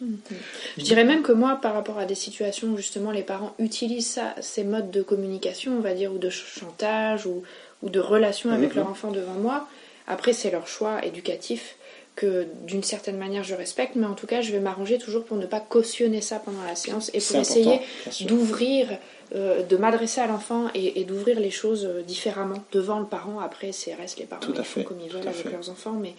Je 0.77 0.83
dirais 0.83 1.03
même 1.03 1.21
que 1.23 1.33
moi, 1.33 1.59
par 1.61 1.73
rapport 1.73 1.99
à 1.99 2.05
des 2.05 2.15
situations 2.15 2.69
où 2.69 2.77
justement 2.77 3.11
les 3.11 3.21
parents 3.21 3.53
utilisent 3.59 4.07
ça, 4.07 4.33
ces 4.41 4.63
modes 4.63 4.91
de 4.91 5.01
communication, 5.03 5.73
on 5.77 5.81
va 5.81 5.93
dire, 5.93 6.11
ou 6.13 6.17
de 6.17 6.29
ch- 6.29 6.55
chantage, 6.59 7.25
ou, 7.25 7.43
ou 7.83 7.89
de 7.89 7.99
relation 7.99 8.49
avec 8.51 8.69
Mhm. 8.71 8.77
leur 8.77 8.89
enfant 8.89 9.11
devant 9.11 9.33
moi, 9.33 9.67
après 10.07 10.31
c'est 10.33 10.51
leur 10.51 10.67
choix 10.67 11.05
éducatif 11.05 11.75
que 12.15 12.45
d'une 12.67 12.83
certaine 12.83 13.17
manière 13.17 13.43
je 13.43 13.55
respecte, 13.55 13.95
mais 13.95 14.05
en 14.05 14.13
tout 14.13 14.27
cas 14.27 14.41
je 14.41 14.51
vais 14.51 14.59
m'arranger 14.59 14.97
toujours 14.97 15.23
pour 15.25 15.37
ne 15.37 15.45
pas 15.45 15.59
cautionner 15.59 16.21
ça 16.21 16.37
pendant 16.39 16.63
la 16.63 16.75
séance 16.75 17.09
et 17.13 17.19
pour 17.19 17.37
essayer 17.37 17.79
d'ouvrir, 18.21 18.87
euh, 19.35 19.63
de 19.63 19.77
m'adresser 19.77 20.21
à 20.21 20.27
l'enfant 20.27 20.67
et, 20.75 20.99
et 20.99 21.05
d'ouvrir 21.05 21.39
les 21.39 21.49
choses 21.49 21.85
euh, 21.85 22.01
différemment 22.03 22.63
devant 22.71 22.99
le 22.99 23.05
parent. 23.05 23.39
Après, 23.39 23.71
c'est 23.71 23.95
reste 23.95 24.19
les 24.19 24.25
parents 24.25 24.41
Tout 24.41 24.53
à 24.57 24.63
fait, 24.63 24.83
comme 24.83 24.99
ils 24.99 25.09
veulent 25.11 25.27
avec 25.27 25.35
fait. 25.43 25.51
leurs 25.51 25.69
enfants, 25.71 25.97
mais 25.99 26.13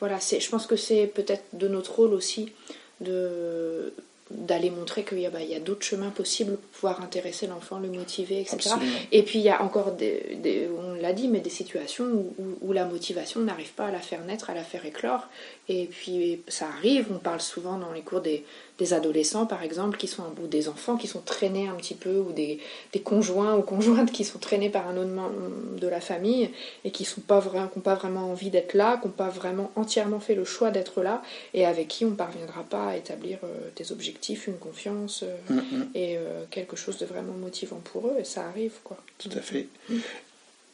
voilà, 0.00 0.18
je 0.18 0.48
pense 0.48 0.66
que 0.66 0.76
c'est 0.76 1.06
peut-être 1.06 1.44
de 1.52 1.68
notre 1.68 1.94
rôle 1.94 2.12
aussi 2.12 2.52
de 3.00 3.92
d'aller 4.30 4.70
montrer 4.70 5.04
qu'il 5.04 5.20
y 5.20 5.26
a, 5.26 5.30
bah, 5.30 5.40
il 5.40 5.48
y 5.48 5.54
a 5.54 5.60
d'autres 5.60 5.84
chemins 5.84 6.10
possibles 6.10 6.56
pour 6.56 6.68
pouvoir 6.70 7.00
intéresser 7.02 7.46
l'enfant, 7.46 7.78
le 7.78 7.88
motiver, 7.88 8.40
etc. 8.40 8.56
Absolument. 8.56 8.92
Et 9.12 9.22
puis 9.22 9.38
il 9.38 9.44
y 9.44 9.50
a 9.50 9.62
encore 9.62 9.92
des, 9.92 10.36
des- 10.42 10.68
on 10.68 10.94
l'a 10.94 11.12
dit, 11.12 11.28
mais 11.28 11.38
des 11.40 11.50
situations 11.50 12.04
où, 12.06 12.34
où- 12.38 12.58
où 12.60 12.72
la 12.72 12.84
motivation 12.86 13.40
n'arrive 13.40 13.72
pas 13.74 13.86
à 13.86 13.90
la 13.92 14.00
faire 14.00 14.24
naître, 14.24 14.50
à 14.50 14.54
la 14.54 14.64
faire 14.64 14.84
éclore. 14.84 15.28
Et 15.68 15.86
puis 15.86 16.42
ça 16.48 16.66
arrive, 16.68 17.06
on 17.10 17.18
parle 17.18 17.40
souvent 17.40 17.78
dans 17.78 17.92
les 17.92 18.02
cours 18.02 18.20
des, 18.20 18.44
des 18.78 18.92
adolescents 18.92 19.46
par 19.46 19.62
exemple, 19.62 19.96
qui 19.96 20.06
sont 20.06 20.22
un 20.22 20.30
bout 20.30 20.46
des 20.46 20.68
enfants 20.68 20.96
qui 20.96 21.06
sont 21.06 21.20
traînés 21.20 21.68
un 21.68 21.74
petit 21.74 21.94
peu, 21.94 22.18
ou 22.18 22.32
des, 22.32 22.60
des 22.92 23.00
conjoints 23.00 23.56
ou 23.56 23.62
conjointes 23.62 24.12
qui 24.12 24.24
sont 24.24 24.38
traînés 24.38 24.70
par 24.70 24.88
un 24.88 24.96
autre 24.96 25.10
membre 25.10 25.34
de 25.80 25.88
la 25.88 26.00
famille 26.00 26.50
et 26.84 26.90
qui 26.90 27.04
sont 27.04 27.20
pas 27.20 27.42
n'ont 27.44 27.82
pas 27.82 27.94
vraiment 27.94 28.30
envie 28.30 28.50
d'être 28.50 28.74
là, 28.74 28.98
qui 28.98 29.06
n'ont 29.06 29.12
pas 29.12 29.28
vraiment 29.28 29.70
entièrement 29.76 30.20
fait 30.20 30.34
le 30.34 30.44
choix 30.44 30.70
d'être 30.70 31.02
là, 31.02 31.22
et 31.54 31.66
avec 31.66 31.88
qui 31.88 32.04
on 32.04 32.10
ne 32.10 32.14
parviendra 32.14 32.62
pas 32.62 32.88
à 32.88 32.96
établir 32.96 33.38
euh, 33.44 33.70
des 33.76 33.92
objectifs, 33.92 34.46
une 34.46 34.58
confiance 34.58 35.22
euh, 35.22 35.36
Mm, 35.48 35.82
et 35.94 36.16
euh, 36.16 36.44
quelque 36.50 36.76
chose 36.76 36.98
de 36.98 37.06
vraiment 37.06 37.32
motivant 37.32 37.80
pour 37.92 38.08
eux. 38.08 38.16
Et 38.18 38.24
ça 38.24 38.46
arrive 38.46 38.74
quoi. 38.84 38.96
Tout 39.18 39.30
à 39.36 39.40
fait. 39.40 39.68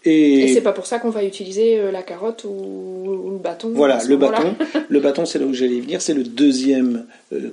Et, 0.05 0.53
c'est 0.53 0.63
pas 0.63 0.73
pour 0.73 0.87
ça 0.87 0.99
qu'on 0.99 1.11
va 1.11 1.23
utiliser 1.23 1.79
euh, 1.79 1.93
la 1.93 2.03
carotte 2.03 2.45
ou, 2.45 3.31
le 3.31 3.39
bâton. 3.39 3.71
Voilà, 3.75 4.01
le 4.09 4.17
bâton. 4.17 4.55
le 4.89 5.01
bâton, 5.01 5.25
c'est 5.25 5.39
là 5.39 5.47
où 5.47 5.55
j'allais 5.55 5.81
venir. 5.81 6.03
C'est 6.03 6.15
le 6.15 6.25
deuxième, 6.25 7.07
euh, 7.33 7.51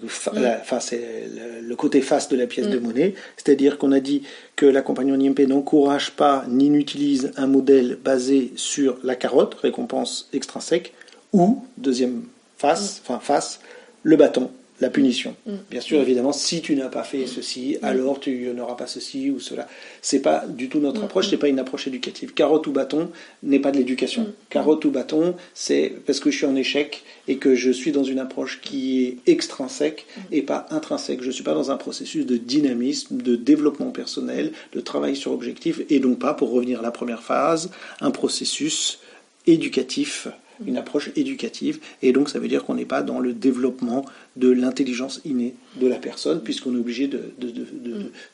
enfin 0.59 0.79
c'est 0.79 1.29
le, 1.61 1.75
côté 1.75 2.01
face 2.01 2.27
de 2.27 2.35
la 2.35 2.47
pièce 2.47 2.67
de 2.67 2.79
mm. 2.79 2.83
monnaie. 2.83 3.13
C'est-à-dire 3.37 3.77
qu'on 3.77 3.91
a 3.91 3.99
dit 3.99 4.23
que 4.55 4.65
la 4.65 4.81
compagnie 4.81 5.11
IMP 5.27 5.41
n'encourage 5.47 6.11
pas 6.11 6.43
ni 6.47 6.69
n'utilise 6.69 7.31
un 7.37 7.47
modèle 7.47 7.97
basé 8.03 8.51
sur 8.55 8.97
la 9.03 9.15
carotte, 9.15 9.53
récompense 9.55 10.27
extrinsèque, 10.33 10.93
ou 11.33 11.63
deuxième 11.77 12.23
face, 12.57 12.97
mm. 12.97 13.01
enfin 13.03 13.19
face, 13.19 13.59
le 14.03 14.15
bâton 14.15 14.49
la 14.81 14.89
punition. 14.89 15.35
Mm. 15.45 15.53
Bien 15.69 15.81
sûr, 15.81 15.99
évidemment, 15.99 16.31
si 16.31 16.61
tu 16.61 16.75
n'as 16.75 16.89
pas 16.89 17.03
fait 17.03 17.27
ceci, 17.27 17.77
mm. 17.81 17.85
alors 17.85 18.19
tu 18.19 18.51
n'auras 18.55 18.75
pas 18.75 18.87
ceci 18.87 19.29
ou 19.29 19.39
cela. 19.39 19.67
C'est 20.01 20.21
pas 20.21 20.45
du 20.47 20.69
tout 20.69 20.79
notre 20.79 21.01
mm. 21.01 21.05
approche, 21.05 21.29
c'est 21.29 21.37
pas 21.37 21.47
une 21.47 21.59
approche 21.59 21.87
éducative. 21.87 22.33
Carotte 22.33 22.67
ou 22.67 22.71
bâton 22.71 23.09
n'est 23.43 23.59
pas 23.59 23.71
de 23.71 23.77
l'éducation. 23.77 24.33
Carotte 24.49 24.85
ou 24.85 24.91
bâton, 24.91 25.35
c'est 25.53 25.93
parce 26.05 26.19
que 26.19 26.31
je 26.31 26.37
suis 26.37 26.45
en 26.45 26.55
échec 26.55 27.03
et 27.27 27.37
que 27.37 27.55
je 27.55 27.71
suis 27.71 27.91
dans 27.91 28.03
une 28.03 28.19
approche 28.19 28.61
qui 28.61 29.05
est 29.05 29.17
extrinsèque 29.31 30.05
et 30.31 30.41
pas 30.41 30.65
intrinsèque. 30.71 31.21
Je 31.21 31.31
suis 31.31 31.43
pas 31.43 31.53
dans 31.53 31.71
un 31.71 31.77
processus 31.77 32.25
de 32.25 32.37
dynamisme, 32.37 33.21
de 33.21 33.35
développement 33.35 33.91
personnel, 33.91 34.51
de 34.73 34.79
travail 34.79 35.15
sur 35.15 35.31
objectif 35.31 35.81
et 35.89 35.99
donc 35.99 36.19
pas, 36.19 36.33
pour 36.33 36.51
revenir 36.51 36.79
à 36.79 36.83
la 36.83 36.91
première 36.91 37.23
phase, 37.23 37.71
un 38.01 38.11
processus 38.11 38.99
éducatif 39.47 40.27
une 40.65 40.77
approche 40.77 41.11
éducative, 41.15 41.79
et 42.01 42.11
donc 42.11 42.29
ça 42.29 42.39
veut 42.39 42.47
dire 42.47 42.63
qu'on 42.63 42.75
n'est 42.75 42.85
pas 42.85 43.01
dans 43.01 43.19
le 43.19 43.33
développement 43.33 44.05
de 44.35 44.49
l'intelligence 44.49 45.21
innée 45.25 45.55
de 45.79 45.87
la 45.87 45.97
personne, 45.97 46.41
puisqu'on 46.41 46.75
est 46.75 46.79
obligé 46.79 47.07
de, 47.07 47.31
de, 47.39 47.51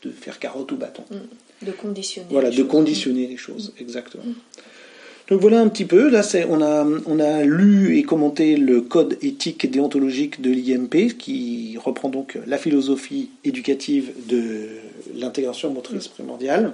de, 0.03 0.09
faire 0.11 0.39
carotte 0.39 0.71
ou 0.71 0.77
bâton. 0.77 1.03
De 1.61 1.71
conditionner. 1.71 2.27
Voilà, 2.31 2.49
de 2.49 2.63
conditionner 2.63 3.27
les 3.27 3.37
choses, 3.37 3.73
exactement. 3.79 4.23
Donc 5.29 5.41
voilà 5.41 5.59
un 5.59 5.67
petit 5.69 5.85
peu, 5.85 6.09
là 6.09 6.21
on 6.49 6.61
a, 6.61 6.85
on 7.07 7.19
a 7.19 7.43
lu 7.43 7.97
et 7.97 8.03
commenté 8.03 8.57
le 8.57 8.81
code 8.81 9.17
éthique 9.23 9.69
déontologique 9.69 10.39
de 10.39 10.51
l'IMP 10.51 11.17
qui 11.17 11.77
reprend 11.83 12.09
donc 12.09 12.37
la 12.45 12.59
philosophie 12.59 13.31
éducative 13.43 14.11
de 14.27 14.67
l'intégration 15.15 15.71
motrice 15.71 16.07
primordiale. 16.07 16.73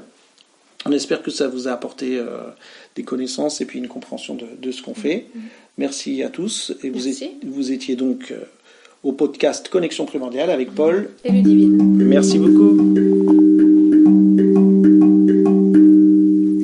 On 0.85 0.91
espère 0.91 1.21
que 1.21 1.31
ça 1.31 1.47
vous 1.47 1.67
a 1.67 1.71
apporté 1.71 2.17
euh, 2.17 2.49
des 2.95 3.03
connaissances 3.03 3.61
et 3.61 3.65
puis 3.65 3.79
une 3.79 3.87
compréhension 3.87 4.35
de, 4.35 4.71
ce 4.71 4.81
qu'on 4.81 4.93
fait. 4.93 5.27
Mm-hmm. 5.35 5.41
Merci 5.77 6.23
à 6.23 6.29
tous. 6.29 6.73
Et 6.83 6.89
vous, 6.89 7.01
vous 7.45 7.71
étiez 7.71 7.95
donc 7.95 8.31
euh, 8.31 8.43
au 9.03 9.13
podcast 9.13 9.69
Connexion 9.69 10.05
Primordiale 10.05 10.49
avec 10.49 10.73
Paul 10.73 11.09
et 11.23 11.31
Ludivine. 11.31 11.95
Merci 11.97 12.37
beaucoup. 12.37 13.30